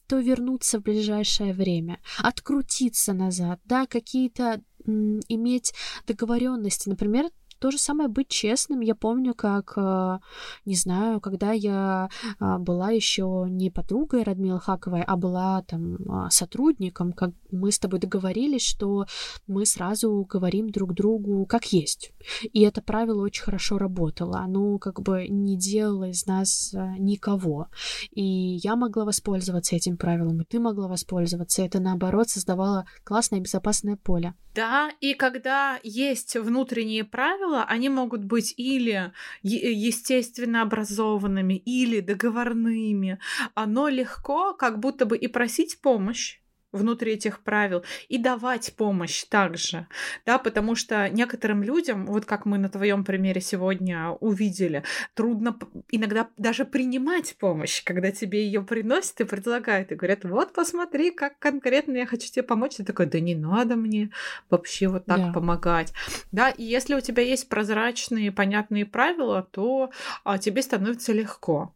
то 0.07 0.19
вернуться 0.19 0.79
в 0.79 0.83
ближайшее 0.83 1.53
время, 1.53 1.99
открутиться 2.19 3.13
назад, 3.13 3.59
да, 3.65 3.85
какие-то 3.85 4.61
иметь 4.85 5.73
договоренности, 6.07 6.87
например, 6.87 7.29
то 7.59 7.71
же 7.71 7.77
самое 7.77 8.09
быть 8.09 8.29
честным. 8.29 8.81
Я 8.81 8.95
помню, 8.95 9.33
как, 9.33 9.73
э, 9.77 10.19
не 10.65 10.75
знаю, 10.75 11.19
когда 11.21 11.51
я 11.51 12.09
а, 12.39 12.57
была 12.59 12.91
еще 12.91 13.45
не 13.49 13.69
подругой 13.69 14.23
Радмилы 14.23 14.59
Хаковой, 14.59 15.03
а 15.03 15.15
была 15.15 15.63
там 15.63 15.97
а, 16.09 16.29
сотрудником, 16.29 17.13
как 17.13 17.31
мы 17.51 17.71
с 17.71 17.79
тобой 17.79 17.99
договорились, 17.99 18.65
что 18.65 19.05
мы 19.47 19.65
сразу 19.65 20.25
говорим 20.29 20.69
друг 20.69 20.93
другу 20.93 21.45
как 21.45 21.65
есть. 21.73 22.11
И 22.53 22.61
это 22.61 22.81
правило 22.81 23.23
очень 23.23 23.43
хорошо 23.43 23.77
работало. 23.77 24.39
Оно 24.39 24.77
как 24.77 25.01
бы 25.01 25.27
не 25.27 25.57
делало 25.57 26.09
из 26.09 26.25
нас 26.25 26.73
э, 26.73 26.95
никого. 26.99 27.67
И 28.11 28.59
я 28.63 28.75
могла 28.75 29.05
воспользоваться 29.05 29.75
этим 29.75 29.97
правилом, 29.97 30.41
и 30.41 30.45
ты 30.45 30.59
могла 30.59 30.87
воспользоваться. 30.87 31.63
Это, 31.63 31.79
наоборот, 31.79 32.29
создавало 32.29 32.85
классное 33.03 33.39
безопасное 33.39 33.95
поле. 33.95 34.33
Да, 34.53 34.89
и 35.01 35.13
когда 35.13 35.79
есть 35.83 36.35
внутренние 36.35 37.03
правила, 37.03 37.46
они 37.55 37.89
могут 37.89 38.23
быть 38.23 38.53
или 38.57 39.11
естественно 39.41 40.61
образованными, 40.61 41.55
или 41.55 41.99
договорными. 41.99 43.19
Оно 43.53 43.87
легко 43.87 44.53
как 44.53 44.79
будто 44.79 45.05
бы 45.05 45.17
и 45.17 45.27
просить 45.27 45.81
помощь, 45.81 46.39
внутри 46.77 47.13
этих 47.13 47.41
правил 47.41 47.83
и 48.07 48.17
давать 48.17 48.73
помощь 48.75 49.23
также, 49.25 49.87
да, 50.25 50.37
потому 50.37 50.75
что 50.75 51.09
некоторым 51.09 51.63
людям, 51.63 52.05
вот 52.05 52.25
как 52.25 52.45
мы 52.45 52.57
на 52.57 52.69
твоем 52.69 53.03
примере 53.03 53.41
сегодня 53.41 54.11
увидели, 54.19 54.83
трудно 55.13 55.57
иногда 55.91 56.27
даже 56.37 56.65
принимать 56.65 57.35
помощь, 57.37 57.83
когда 57.83 58.11
тебе 58.11 58.45
ее 58.45 58.61
приносят 58.61 59.19
и 59.21 59.23
предлагают, 59.23 59.91
и 59.91 59.95
говорят, 59.95 60.23
вот 60.23 60.53
посмотри, 60.53 61.11
как 61.11 61.39
конкретно 61.39 61.97
я 61.97 62.05
хочу 62.05 62.31
тебе 62.31 62.43
помочь, 62.43 62.75
ты 62.75 62.83
такой, 62.83 63.07
да 63.07 63.19
не 63.19 63.35
надо 63.35 63.75
мне 63.75 64.11
вообще 64.49 64.87
вот 64.87 65.05
так 65.05 65.19
yeah. 65.19 65.33
помогать, 65.33 65.93
да, 66.31 66.49
и 66.49 66.63
если 66.63 66.95
у 66.95 67.01
тебя 67.01 67.23
есть 67.23 67.49
прозрачные, 67.49 68.31
понятные 68.31 68.85
правила, 68.85 69.47
то 69.51 69.91
а, 70.23 70.37
тебе 70.37 70.61
становится 70.61 71.13
легко. 71.13 71.73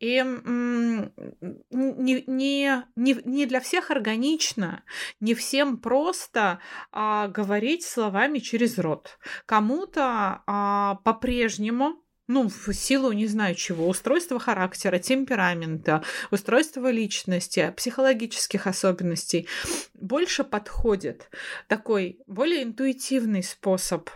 И 0.00 0.22
не, 0.22 2.24
не, 2.26 2.84
не, 2.96 3.16
не 3.24 3.46
для 3.46 3.60
всех 3.60 3.90
органично, 3.90 4.82
не 5.20 5.34
всем 5.34 5.78
просто 5.78 6.60
а, 6.92 7.28
говорить 7.28 7.84
словами 7.84 8.38
через 8.38 8.78
рот. 8.78 9.18
Кому-то 9.46 10.42
а, 10.46 10.96
по-прежнему 11.04 12.02
ну, 12.28 12.48
в 12.48 12.72
силу 12.72 13.12
не 13.12 13.26
знаю 13.26 13.54
чего, 13.54 13.88
устройства 13.88 14.40
характера, 14.40 14.98
темперамента, 14.98 16.02
устройства 16.30 16.90
личности, 16.90 17.72
психологических 17.76 18.66
особенностей, 18.66 19.46
больше 19.94 20.42
подходит 20.42 21.30
такой 21.68 22.18
более 22.26 22.64
интуитивный 22.64 23.44
способ 23.44 24.10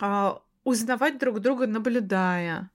а, 0.00 0.42
узнавать 0.64 1.18
друг 1.18 1.40
друга, 1.40 1.66
наблюдая, 1.66 2.70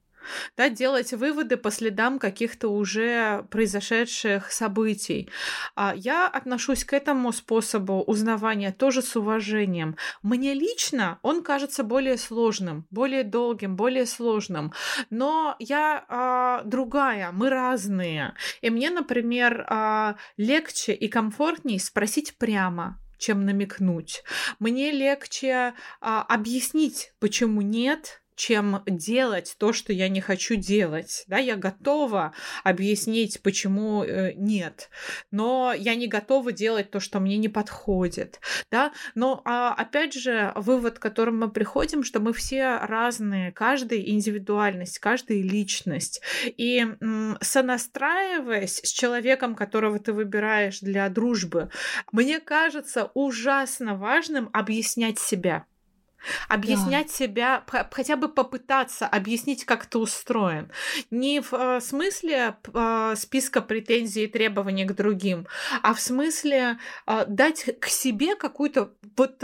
да, 0.55 0.69
делать 0.69 1.13
выводы 1.13 1.57
по 1.57 1.71
следам 1.71 2.19
каких-то 2.19 2.69
уже 2.69 3.45
произошедших 3.49 4.51
событий. 4.51 5.29
А 5.75 5.93
я 5.95 6.27
отношусь 6.27 6.83
к 6.83 6.93
этому 6.93 7.31
способу 7.31 8.01
узнавания 8.01 8.71
тоже 8.71 9.01
с 9.01 9.15
уважением. 9.15 9.95
Мне 10.21 10.53
лично 10.53 11.19
он 11.21 11.43
кажется 11.43 11.83
более 11.83 12.17
сложным, 12.17 12.85
более 12.89 13.23
долгим, 13.23 13.75
более 13.75 14.05
сложным, 14.05 14.73
но 15.09 15.55
я 15.59 16.05
а, 16.07 16.61
другая, 16.63 17.31
мы 17.31 17.49
разные. 17.49 18.33
И 18.61 18.69
мне, 18.69 18.89
например, 18.89 19.65
а, 19.67 20.15
легче 20.37 20.93
и 20.93 21.07
комфортней 21.07 21.79
спросить 21.79 22.37
прямо, 22.37 22.99
чем 23.17 23.45
намекнуть. 23.45 24.23
Мне 24.59 24.91
легче 24.91 25.73
а, 26.01 26.23
объяснить, 26.23 27.13
почему 27.19 27.61
нет, 27.61 28.21
чем 28.37 28.83
делать 28.85 29.55
то, 29.57 29.73
что 29.73 29.91
я 29.91 30.07
не 30.07 30.21
хочу 30.21 30.55
делать. 30.55 31.25
Да, 31.27 31.39
я 31.39 31.55
готова 31.55 32.33
объяснить, 32.63 33.41
почему 33.41 34.03
э, 34.03 34.33
нет, 34.35 34.89
но 35.31 35.73
я 35.75 35.95
не 35.95 36.07
готова 36.07 36.51
делать 36.51 36.91
то, 36.91 36.99
что 36.99 37.19
мне 37.19 37.37
не 37.37 37.49
подходит. 37.49 38.39
Да? 38.71 38.93
Но 39.15 39.41
а, 39.43 39.73
опять 39.73 40.13
же, 40.13 40.53
вывод, 40.55 40.99
к 40.99 41.01
которому 41.01 41.47
мы 41.47 41.51
приходим, 41.51 42.03
что 42.03 42.19
мы 42.19 42.31
все 42.31 42.77
разные, 42.77 43.51
каждый 43.51 44.07
индивидуальность, 44.11 44.99
каждая 44.99 45.39
личность. 45.39 46.21
И 46.45 46.85
м, 47.01 47.37
сонастраиваясь 47.41 48.81
с 48.83 48.91
человеком, 48.91 49.55
которого 49.55 49.97
ты 49.97 50.13
выбираешь 50.13 50.79
для 50.79 51.09
дружбы, 51.09 51.71
мне 52.11 52.39
кажется 52.39 53.09
ужасно 53.15 53.95
важным 53.95 54.49
объяснять 54.53 55.17
себя. 55.17 55.65
Объяснять 56.47 57.07
да. 57.07 57.13
себя, 57.13 57.63
хотя 57.91 58.15
бы 58.15 58.29
попытаться 58.29 59.07
объяснить, 59.07 59.65
как 59.65 59.85
ты 59.85 59.97
устроен. 59.97 60.71
Не 61.11 61.41
в 61.41 61.53
э, 61.53 61.81
смысле 61.81 62.55
э, 62.73 63.13
списка 63.15 63.61
претензий 63.61 64.25
и 64.25 64.27
требований 64.27 64.85
к 64.85 64.93
другим, 64.93 65.47
а 65.81 65.93
в 65.93 65.99
смысле 65.99 66.77
э, 67.05 67.25
дать 67.27 67.79
к 67.79 67.87
себе 67.87 68.35
какую-то... 68.35 68.93
Вот 69.15 69.43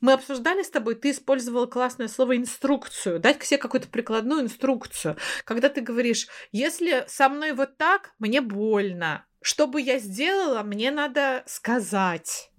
мы 0.00 0.12
обсуждали 0.12 0.62
с 0.62 0.70
тобой, 0.70 0.94
ты 0.94 1.10
использовала 1.10 1.66
классное 1.66 2.08
слово 2.08 2.36
инструкцию, 2.36 3.18
дать 3.18 3.38
к 3.38 3.44
себе 3.44 3.58
какую-то 3.58 3.88
прикладную 3.88 4.42
инструкцию. 4.42 5.16
Когда 5.44 5.68
ты 5.68 5.80
говоришь, 5.80 6.28
если 6.52 7.04
со 7.08 7.28
мной 7.28 7.52
вот 7.52 7.76
так, 7.76 8.12
мне 8.18 8.40
больно. 8.40 9.26
Что 9.42 9.66
бы 9.66 9.80
я 9.80 9.98
сделала, 9.98 10.62
мне 10.62 10.90
надо 10.90 11.42
сказать 11.46 12.49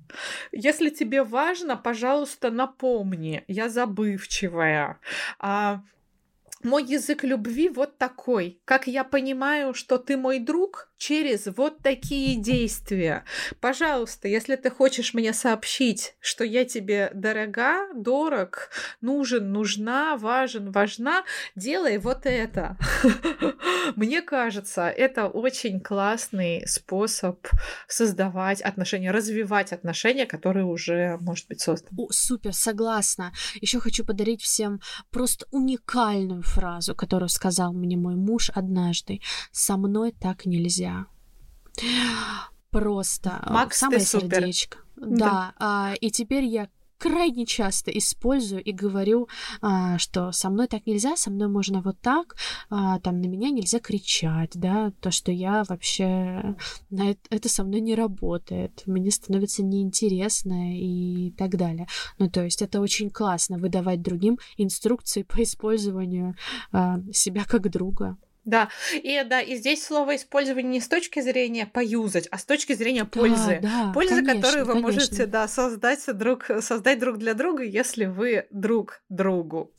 если 0.51 0.89
тебе 0.89 1.24
важно, 1.24 1.78
пожалуйста, 1.78 2.51
напомни. 2.51 3.43
Я 3.47 3.70
забывчивая. 3.70 4.99
А, 5.39 5.82
мой 6.64 6.84
язык 6.84 7.24
любви 7.24 7.70
вот 7.70 7.97
такой. 7.97 8.62
Как 8.66 8.88
я 8.88 9.03
понимаю, 9.03 9.74
что 9.74 9.97
ты 9.97 10.18
мой 10.18 10.39
друг, 10.39 10.91
через 11.01 11.47
вот 11.57 11.82
такие 11.82 12.36
действия. 12.36 13.26
Пожалуйста, 13.59 14.28
если 14.28 14.55
ты 14.55 14.70
хочешь 14.70 15.16
мне 15.16 15.34
сообщить, 15.34 16.14
что 16.20 16.43
я 16.43 16.64
тебе 16.64 17.09
дорога, 17.16 17.91
дорог, 17.95 18.70
нужен, 19.01 19.51
нужна, 19.51 20.16
важен, 20.16 20.72
важна, 20.72 21.24
делай 21.55 21.97
вот 21.97 22.28
это. 22.28 22.78
Мне 23.95 24.22
кажется, 24.22 24.89
это 24.89 25.28
очень 25.28 25.80
классный 25.80 26.68
способ 26.68 27.47
создавать 27.88 28.62
отношения, 28.62 29.09
развивать 29.09 29.74
отношения, 29.74 30.28
которые 30.28 30.66
уже, 30.66 31.18
может 31.20 31.47
быть, 31.47 31.62
созданы. 31.62 31.97
О, 31.97 32.12
супер, 32.12 32.53
согласна. 32.53 33.34
Еще 33.55 33.80
хочу 33.80 34.05
подарить 34.05 34.43
всем 34.43 34.80
просто 35.09 35.47
уникальную 35.49 36.43
фразу, 36.51 36.95
которую 36.95 37.29
сказал 37.29 37.73
мне 37.73 37.97
мой 37.97 38.15
муж 38.15 38.51
однажды. 38.53 39.21
Со 39.51 39.77
мной 39.77 40.11
так 40.11 40.45
нельзя. 40.45 41.05
Просто 42.69 43.43
Макс, 43.49 43.77
самое 43.77 43.99
ты 43.99 44.05
супер. 44.05 44.39
сердечко. 44.39 44.77
Да, 44.95 45.17
да. 45.17 45.53
А, 45.59 45.93
и 45.99 46.11
теперь 46.11 46.45
я 46.45 46.69
крайне 47.01 47.47
часто 47.47 47.89
использую 47.89 48.63
и 48.63 48.71
говорю, 48.71 49.27
а, 49.61 49.97
что 49.97 50.31
со 50.31 50.51
мной 50.51 50.67
так 50.67 50.85
нельзя, 50.85 51.15
со 51.15 51.31
мной 51.31 51.47
можно 51.47 51.81
вот 51.81 51.99
так, 51.99 52.35
а, 52.69 52.99
там 52.99 53.19
на 53.21 53.25
меня 53.25 53.49
нельзя 53.49 53.79
кричать, 53.79 54.51
да, 54.53 54.91
то, 55.01 55.09
что 55.09 55.31
я 55.31 55.63
вообще, 55.67 56.55
на 56.91 57.09
это, 57.09 57.19
это 57.31 57.49
со 57.49 57.63
мной 57.63 57.81
не 57.81 57.95
работает, 57.95 58.83
мне 58.85 59.09
становится 59.09 59.63
неинтересно 59.63 60.77
и 60.77 61.31
так 61.31 61.57
далее. 61.57 61.87
Ну, 62.19 62.29
то 62.29 62.43
есть 62.43 62.61
это 62.61 62.79
очень 62.79 63.09
классно 63.09 63.57
выдавать 63.57 64.03
другим 64.03 64.37
инструкции 64.57 65.23
по 65.23 65.41
использованию 65.41 66.35
а, 66.71 66.99
себя 67.11 67.45
как 67.45 67.71
друга. 67.71 68.15
Да, 68.43 68.69
и 68.93 69.23
да, 69.23 69.39
и 69.39 69.55
здесь 69.55 69.85
слово 69.85 70.15
использование 70.15 70.71
не 70.71 70.81
с 70.81 70.87
точки 70.87 71.19
зрения 71.21 71.67
поюзать, 71.67 72.27
а 72.31 72.39
с 72.39 72.45
точки 72.45 72.73
зрения 72.73 73.05
пользы. 73.05 73.59
Да, 73.61 73.85
да, 73.85 73.91
пользы, 73.93 74.15
конечно, 74.15 74.41
которую 74.41 74.65
вы 74.65 74.73
конечно. 74.73 74.91
можете 74.91 75.25
да, 75.27 75.47
создать, 75.47 76.03
друг, 76.17 76.45
создать 76.59 76.99
друг 76.99 77.17
для 77.17 77.35
друга, 77.35 77.63
если 77.63 78.05
вы 78.05 78.47
друг 78.49 79.01
другу. 79.09 79.71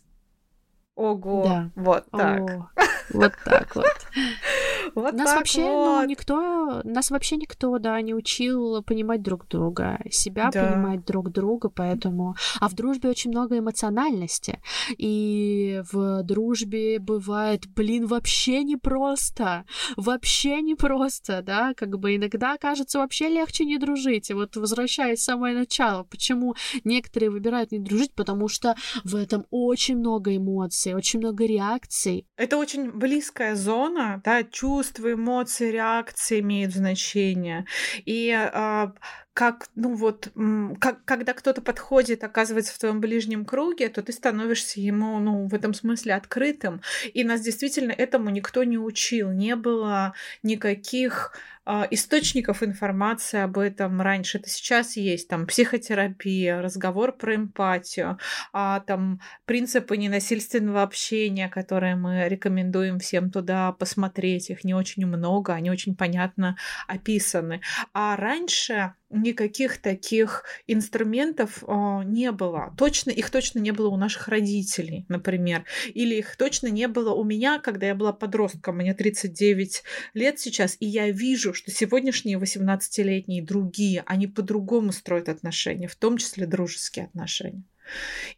Ого, 0.94 1.44
да. 1.44 1.70
вот 1.74 2.04
так. 2.12 2.40
О, 2.42 2.70
вот 3.10 3.32
так 3.44 3.74
вот. 3.74 4.06
Вот 4.94 5.14
нас 5.14 5.34
вообще, 5.34 5.60
ну, 5.60 5.66
вот. 5.66 6.02
ну, 6.02 6.08
никто, 6.08 6.80
нас 6.84 7.10
вообще 7.10 7.36
никто, 7.36 7.78
да, 7.78 8.00
не 8.00 8.14
учил 8.14 8.82
понимать 8.82 9.22
друг 9.22 9.48
друга, 9.48 10.00
себя 10.10 10.50
да. 10.52 10.64
понимать 10.64 11.04
друг 11.04 11.30
друга, 11.30 11.68
поэтому... 11.68 12.34
А 12.60 12.68
в 12.68 12.74
дружбе 12.74 13.08
очень 13.08 13.30
много 13.30 13.58
эмоциональности, 13.58 14.60
и 14.96 15.82
в 15.92 16.22
дружбе 16.22 16.98
бывает, 16.98 17.66
блин, 17.74 18.06
вообще 18.06 18.62
непросто, 18.62 19.64
вообще 19.96 20.60
непросто, 20.62 21.42
да, 21.42 21.74
как 21.74 21.98
бы 21.98 22.16
иногда 22.16 22.56
кажется 22.58 22.98
вообще 22.98 23.28
легче 23.28 23.64
не 23.64 23.78
дружить, 23.78 24.30
и 24.30 24.34
вот 24.34 24.56
возвращаясь 24.56 25.20
в 25.20 25.24
самое 25.24 25.56
начало, 25.56 26.04
почему 26.04 26.54
некоторые 26.84 27.30
выбирают 27.30 27.72
не 27.72 27.78
дружить, 27.78 28.14
потому 28.14 28.48
что 28.48 28.74
в 29.04 29.16
этом 29.16 29.46
очень 29.50 29.96
много 29.96 30.36
эмоций, 30.36 30.94
очень 30.94 31.20
много 31.20 31.44
реакций. 31.44 32.26
Это 32.36 32.56
очень 32.56 32.90
близкая 32.90 33.54
зона, 33.54 34.20
да, 34.24 34.42
чувства, 34.72 35.12
эмоции, 35.12 35.70
реакции 35.70 36.40
имеют 36.40 36.72
значение. 36.72 37.66
И 38.06 38.30
э, 38.30 38.86
как, 39.34 39.68
ну 39.74 39.94
вот, 39.94 40.30
как, 40.78 41.04
когда 41.04 41.32
кто-то 41.32 41.62
подходит, 41.62 42.22
оказывается 42.22 42.74
в 42.74 42.78
твоем 42.78 43.00
ближнем 43.00 43.44
круге, 43.44 43.88
то 43.88 44.02
ты 44.02 44.12
становишься 44.12 44.80
ему, 44.80 45.18
ну, 45.20 45.46
в 45.46 45.54
этом 45.54 45.72
смысле 45.72 46.14
открытым. 46.14 46.82
И 47.14 47.24
нас 47.24 47.40
действительно 47.40 47.92
этому 47.92 48.30
никто 48.30 48.62
не 48.64 48.78
учил. 48.78 49.30
Не 49.30 49.56
было 49.56 50.14
никаких 50.42 51.32
а, 51.64 51.86
источников 51.90 52.62
информации 52.62 53.40
об 53.40 53.56
этом 53.56 54.00
раньше. 54.00 54.38
Это 54.38 54.50
сейчас 54.50 54.96
есть 54.96 55.28
там 55.28 55.46
психотерапия, 55.46 56.60
разговор 56.60 57.12
про 57.12 57.36
эмпатию, 57.36 58.18
а, 58.52 58.80
там 58.80 59.20
принципы 59.44 59.96
ненасильственного 59.96 60.82
общения, 60.82 61.48
которые 61.48 61.94
мы 61.94 62.28
рекомендуем 62.28 62.98
всем 62.98 63.30
туда 63.30 63.70
посмотреть. 63.72 64.50
Их 64.50 64.64
не 64.64 64.74
очень 64.74 65.06
много, 65.06 65.54
они 65.54 65.70
очень 65.70 65.94
понятно 65.94 66.56
описаны. 66.88 67.60
А 67.92 68.16
раньше 68.16 68.94
никаких 69.12 69.80
таких 69.80 70.44
инструментов 70.66 71.62
э, 71.62 72.00
не 72.04 72.32
было. 72.32 72.74
Точно, 72.76 73.10
их 73.10 73.30
точно 73.30 73.58
не 73.58 73.72
было 73.72 73.88
у 73.88 73.96
наших 73.96 74.28
родителей, 74.28 75.04
например. 75.08 75.64
Или 75.94 76.16
их 76.16 76.36
точно 76.36 76.68
не 76.68 76.88
было 76.88 77.12
у 77.12 77.24
меня, 77.24 77.58
когда 77.58 77.86
я 77.86 77.94
была 77.94 78.12
подростком. 78.12 78.76
Мне 78.76 78.94
39 78.94 79.82
лет 80.14 80.40
сейчас, 80.40 80.76
и 80.80 80.86
я 80.86 81.10
вижу, 81.10 81.54
что 81.54 81.70
сегодняшние 81.70 82.38
18-летние 82.38 83.42
другие, 83.42 84.02
они 84.06 84.26
по-другому 84.26 84.92
строят 84.92 85.28
отношения, 85.28 85.88
в 85.88 85.96
том 85.96 86.16
числе 86.16 86.46
дружеские 86.46 87.06
отношения. 87.06 87.64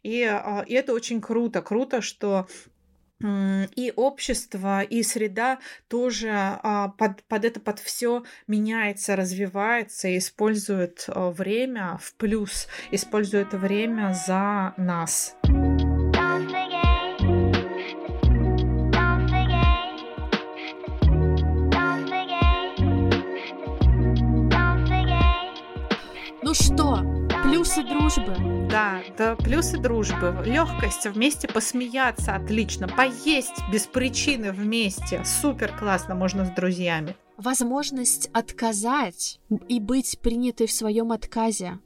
И, 0.03 0.21
э, 0.21 0.65
и 0.67 0.73
это 0.73 0.93
очень 0.93 1.21
круто. 1.21 1.61
Круто, 1.61 2.01
что 2.01 2.47
и 3.75 3.93
общество, 3.95 4.81
и 4.81 5.03
среда 5.03 5.59
тоже 5.87 6.29
а, 6.31 6.89
под, 6.89 7.23
под 7.23 7.45
это, 7.45 7.59
под 7.59 7.79
все 7.79 8.23
меняется, 8.47 9.15
развивается 9.15 10.17
использует 10.17 11.05
а, 11.07 11.31
время 11.31 11.99
в 12.01 12.13
плюс, 12.15 12.67
использует 12.91 13.53
время 13.53 14.13
за 14.13 14.73
нас. 14.77 15.35
Ну 26.41 26.53
что, 26.53 27.24
плюсы 27.45 27.83
дружбы? 27.83 28.35
Да, 28.69 29.03
да, 29.17 29.35
плюсы 29.35 29.77
дружбы. 29.77 30.35
Легкость, 30.45 31.05
вместе 31.05 31.47
посмеяться 31.47 32.35
отлично, 32.35 32.87
поесть 32.87 33.61
без 33.71 33.85
причины 33.85 34.51
вместе. 34.51 35.23
Супер 35.23 35.75
классно, 35.77 36.15
можно 36.15 36.45
с 36.45 36.49
друзьями. 36.49 37.15
Возможность 37.37 38.29
отказать 38.33 39.39
и 39.67 39.79
быть 39.79 40.19
принятой 40.21 40.65
в 40.67 40.71
своем 40.71 41.11
отказе. 41.11 41.79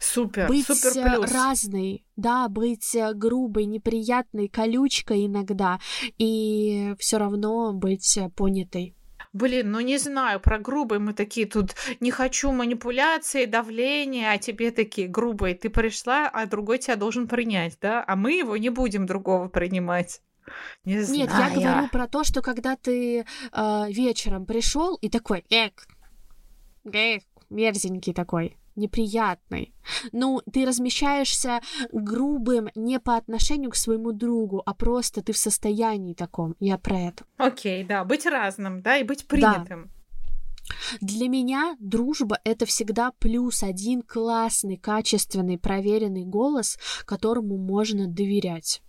Супер, 0.00 0.48
быть 0.48 0.66
супер 0.66 0.96
э, 0.96 1.16
плюс. 1.16 1.32
разной, 1.32 2.04
да, 2.16 2.48
быть 2.48 2.94
э, 2.94 3.12
грубой, 3.14 3.66
неприятной, 3.66 4.48
колючкой 4.48 5.26
иногда, 5.26 5.80
и 6.18 6.94
все 7.00 7.18
равно 7.18 7.72
быть 7.72 8.16
э, 8.16 8.28
понятой. 8.30 8.95
Блин, 9.36 9.70
ну 9.70 9.80
не 9.80 9.98
знаю, 9.98 10.40
про 10.40 10.58
грубые 10.58 10.98
мы 10.98 11.12
такие 11.12 11.46
тут 11.46 11.74
не 12.00 12.10
хочу 12.10 12.52
манипуляции, 12.52 13.44
давления, 13.44 14.30
а 14.30 14.38
тебе 14.38 14.70
такие 14.70 15.08
грубые. 15.08 15.54
Ты 15.54 15.68
пришла, 15.68 16.26
а 16.26 16.46
другой 16.46 16.78
тебя 16.78 16.96
должен 16.96 17.28
принять, 17.28 17.76
да? 17.82 18.02
А 18.06 18.16
мы 18.16 18.32
его 18.32 18.56
не 18.56 18.70
будем 18.70 19.04
другого 19.04 19.48
принимать. 19.48 20.22
Не 20.86 21.00
знаю. 21.00 21.20
Нет, 21.20 21.30
я 21.38 21.50
говорю 21.50 21.88
про 21.90 22.08
то, 22.08 22.24
что 22.24 22.40
когда 22.40 22.76
ты 22.76 23.26
э, 23.52 23.84
вечером 23.90 24.46
пришел 24.46 24.96
и 25.02 25.10
такой, 25.10 25.44
эк, 25.50 25.86
эк, 26.84 27.22
мерзенький 27.50 28.14
такой, 28.14 28.56
неприятный. 28.76 29.74
Ну, 30.12 30.40
ты 30.52 30.64
размещаешься 30.64 31.60
грубым 31.92 32.68
не 32.74 33.00
по 33.00 33.16
отношению 33.16 33.70
к 33.70 33.76
своему 33.76 34.12
другу, 34.12 34.62
а 34.64 34.74
просто 34.74 35.22
ты 35.22 35.32
в 35.32 35.38
состоянии 35.38 36.14
таком. 36.14 36.54
Я 36.60 36.78
про 36.78 37.00
это. 37.00 37.24
Окей, 37.36 37.84
да, 37.84 38.04
быть 38.04 38.26
разным, 38.26 38.82
да, 38.82 38.98
и 38.98 39.04
быть 39.04 39.26
принятым. 39.26 39.84
Да. 39.84 39.90
Для 41.00 41.28
меня 41.28 41.76
дружба 41.78 42.38
это 42.44 42.66
всегда 42.66 43.12
плюс 43.18 43.62
один 43.62 44.02
классный, 44.02 44.76
качественный, 44.76 45.58
проверенный 45.58 46.24
голос, 46.24 46.78
которому 47.04 47.56
можно 47.56 48.08
доверять. 48.08 48.82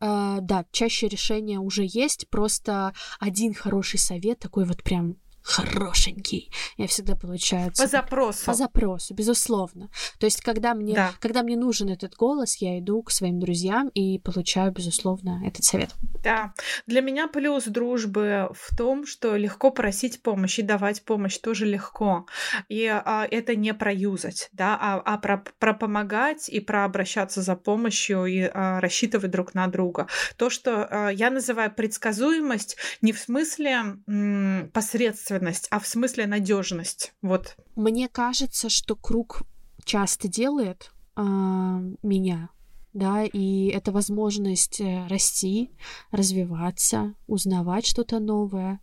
Uh, 0.00 0.38
да, 0.40 0.64
чаще 0.70 1.08
решения 1.08 1.58
уже 1.58 1.84
есть, 1.84 2.28
просто 2.30 2.94
один 3.18 3.54
хороший 3.54 3.98
совет, 3.98 4.38
такой 4.38 4.64
вот 4.64 4.84
прям 4.84 5.16
хорошенький. 5.48 6.50
Я 6.76 6.86
всегда 6.86 7.16
получаю... 7.16 7.72
По 7.76 7.86
запросу. 7.86 8.44
По 8.44 8.54
запросу, 8.54 9.14
безусловно. 9.14 9.88
То 10.18 10.26
есть, 10.26 10.42
когда 10.42 10.74
мне, 10.74 10.94
да. 10.94 11.12
когда 11.20 11.42
мне 11.42 11.56
нужен 11.56 11.88
этот 11.88 12.14
голос, 12.14 12.56
я 12.56 12.78
иду 12.78 13.02
к 13.02 13.10
своим 13.10 13.40
друзьям 13.40 13.88
и 13.88 14.18
получаю, 14.18 14.72
безусловно, 14.72 15.42
этот 15.46 15.64
совет. 15.64 15.94
Да. 16.22 16.52
Для 16.86 17.00
меня 17.00 17.28
плюс 17.28 17.64
дружбы 17.64 18.50
в 18.54 18.76
том, 18.76 19.06
что 19.06 19.36
легко 19.36 19.70
просить 19.70 20.22
помощь 20.22 20.58
и 20.58 20.62
давать 20.62 21.02
помощь 21.04 21.38
тоже 21.38 21.64
легко. 21.64 22.26
И 22.68 22.86
а, 22.86 23.26
это 23.30 23.56
не 23.56 23.72
про 23.72 23.92
юзать, 23.92 24.50
да, 24.52 24.76
а, 24.80 25.02
а 25.04 25.18
про, 25.18 25.42
про 25.58 25.72
помогать 25.72 26.48
и 26.48 26.60
про 26.60 26.84
обращаться 26.84 27.40
за 27.40 27.56
помощью 27.56 28.26
и 28.26 28.42
а, 28.42 28.80
рассчитывать 28.80 29.30
друг 29.30 29.54
на 29.54 29.66
друга. 29.68 30.08
То, 30.36 30.50
что 30.50 30.86
а, 30.90 31.08
я 31.08 31.30
называю 31.30 31.72
предсказуемость 31.74 32.76
не 33.00 33.12
в 33.12 33.18
смысле 33.18 33.96
м, 34.06 34.70
посредственно 34.74 35.37
ответственность, 35.38 35.68
а 35.70 35.78
в 35.78 35.86
смысле 35.86 36.26
надежность. 36.26 37.12
Вот. 37.22 37.56
Мне 37.76 38.08
кажется, 38.08 38.68
что 38.68 38.96
круг 38.96 39.42
часто 39.84 40.28
делает 40.28 40.92
э, 41.16 41.22
меня, 41.22 42.50
да, 42.92 43.24
и 43.24 43.68
это 43.68 43.92
возможность 43.92 44.80
э, 44.80 45.06
расти, 45.08 45.70
развиваться, 46.10 47.14
узнавать 47.26 47.86
что-то 47.86 48.18
новое 48.18 48.80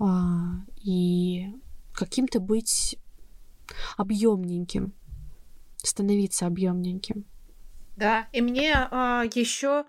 э, 0.00 0.04
и 0.82 1.54
каким-то 1.92 2.40
быть 2.40 2.98
объемненьким, 3.96 4.92
становиться 5.76 6.46
объемненьким. 6.46 7.24
Да, 7.96 8.28
и 8.32 8.40
мне 8.40 8.74
а, 8.74 9.22
еще 9.34 9.84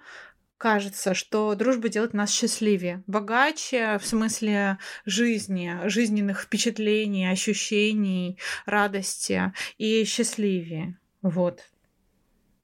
кажется, 0.58 1.14
что 1.14 1.54
дружба 1.56 1.90
делает 1.90 2.14
нас 2.14 2.32
счастливее, 2.32 3.04
богаче 3.08 3.98
в 4.00 4.06
смысле 4.06 4.78
жизни, 5.06 5.78
жизненных 5.86 6.42
впечатлений, 6.42 7.30
ощущений, 7.30 8.40
радости 8.66 9.54
и 9.78 10.04
счастливее. 10.06 10.98
Вот. 11.22 11.62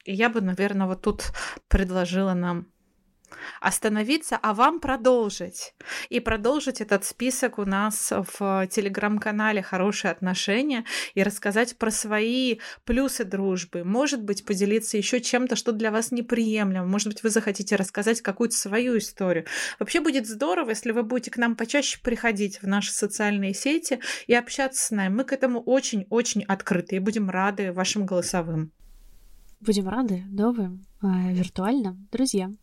И 0.06 0.14
я 0.14 0.30
бы, 0.30 0.42
наверное, 0.42 0.88
вот 0.88 1.02
тут 1.02 1.32
предложила 1.68 2.34
нам 2.34 2.71
остановиться, 3.60 4.38
а 4.42 4.54
вам 4.54 4.80
продолжить. 4.80 5.74
И 6.10 6.20
продолжить 6.20 6.82
этот 6.82 7.06
список 7.06 7.60
у 7.60 7.66
нас 7.66 8.12
в 8.12 8.68
телеграм-канале 8.68 9.62
«Хорошие 9.62 10.12
отношения» 10.12 10.86
и 11.14 11.24
рассказать 11.24 11.78
про 11.78 11.92
свои 11.92 12.60
плюсы 12.86 13.24
дружбы. 13.24 13.84
Может 13.84 14.24
быть, 14.24 14.46
поделиться 14.46 14.98
еще 14.98 15.22
чем-то, 15.22 15.56
что 15.56 15.72
для 15.72 15.92
вас 15.92 16.12
неприемлемо. 16.12 16.86
Может 16.86 17.10
быть, 17.10 17.24
вы 17.24 17.30
захотите 17.30 17.76
рассказать 17.76 18.22
какую-то 18.22 18.56
свою 18.56 18.98
историю. 18.98 19.46
Вообще 19.80 20.02
будет 20.02 20.28
здорово, 20.28 20.70
если 20.70 20.92
вы 20.92 21.04
будете 21.04 21.32
к 21.32 21.38
нам 21.38 21.56
почаще 21.56 22.00
приходить 22.02 22.62
в 22.62 22.68
наши 22.68 22.92
социальные 22.92 23.54
сети 23.54 24.00
и 24.28 24.34
общаться 24.34 24.86
с 24.86 24.92
нами. 24.92 25.14
Мы 25.14 25.24
к 25.24 25.34
этому 25.34 25.62
очень-очень 25.62 26.44
открыты 26.44 26.96
и 26.96 27.00
будем 27.00 27.30
рады 27.30 27.72
вашим 27.72 28.06
голосовым. 28.06 28.72
Будем 29.60 29.88
рады 29.88 30.24
новым 30.30 30.86
э, 31.04 31.34
виртуальным 31.34 32.08
друзьям. 32.12 32.58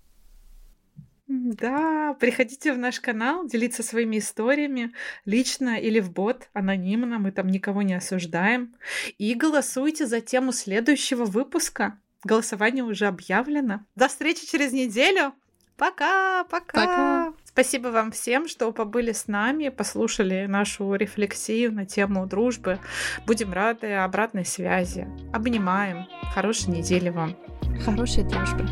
Да, 1.29 2.17
приходите 2.19 2.73
в 2.73 2.79
наш 2.79 3.01
канал, 3.01 3.47
делиться 3.47 3.83
своими 3.83 4.19
историями, 4.19 4.93
лично 5.27 5.79
или 5.79 6.01
в 6.01 6.11
бот, 6.11 6.49
анонимно, 6.55 7.19
мы 7.19 7.33
там 7.33 7.49
никого 7.49 7.83
не 7.83 7.93
осуждаем. 7.93 8.75
И 9.19 9.35
голосуйте 9.35 10.07
за 10.07 10.23
тему 10.23 10.53
следующего 10.53 11.27
выпуска. 11.27 11.99
Голосование 12.25 12.83
уже 12.83 13.07
объявлено. 13.07 13.81
До 13.95 14.09
встречи 14.09 14.47
через 14.51 14.73
неделю. 14.73 15.35
Пока, 15.77 16.45
пока. 16.45 16.73
пока. 16.73 17.33
Спасибо 17.45 17.89
вам 17.89 18.11
всем, 18.11 18.49
что 18.49 18.73
побыли 18.73 19.13
с 19.13 19.29
нами, 19.29 19.69
послушали 19.69 20.47
нашу 20.47 20.95
рефлексию 20.95 21.73
на 21.73 21.87
тему 21.87 22.27
дружбы. 22.27 22.81
Будем 23.27 23.53
рады 23.53 23.93
обратной 23.93 24.45
связи. 24.45 25.07
Обнимаем. 25.33 26.07
Хорошей 26.35 26.71
недели 26.71 27.11
вам. 27.11 27.37
Хорошей 27.85 28.25
дружбы. 28.25 28.67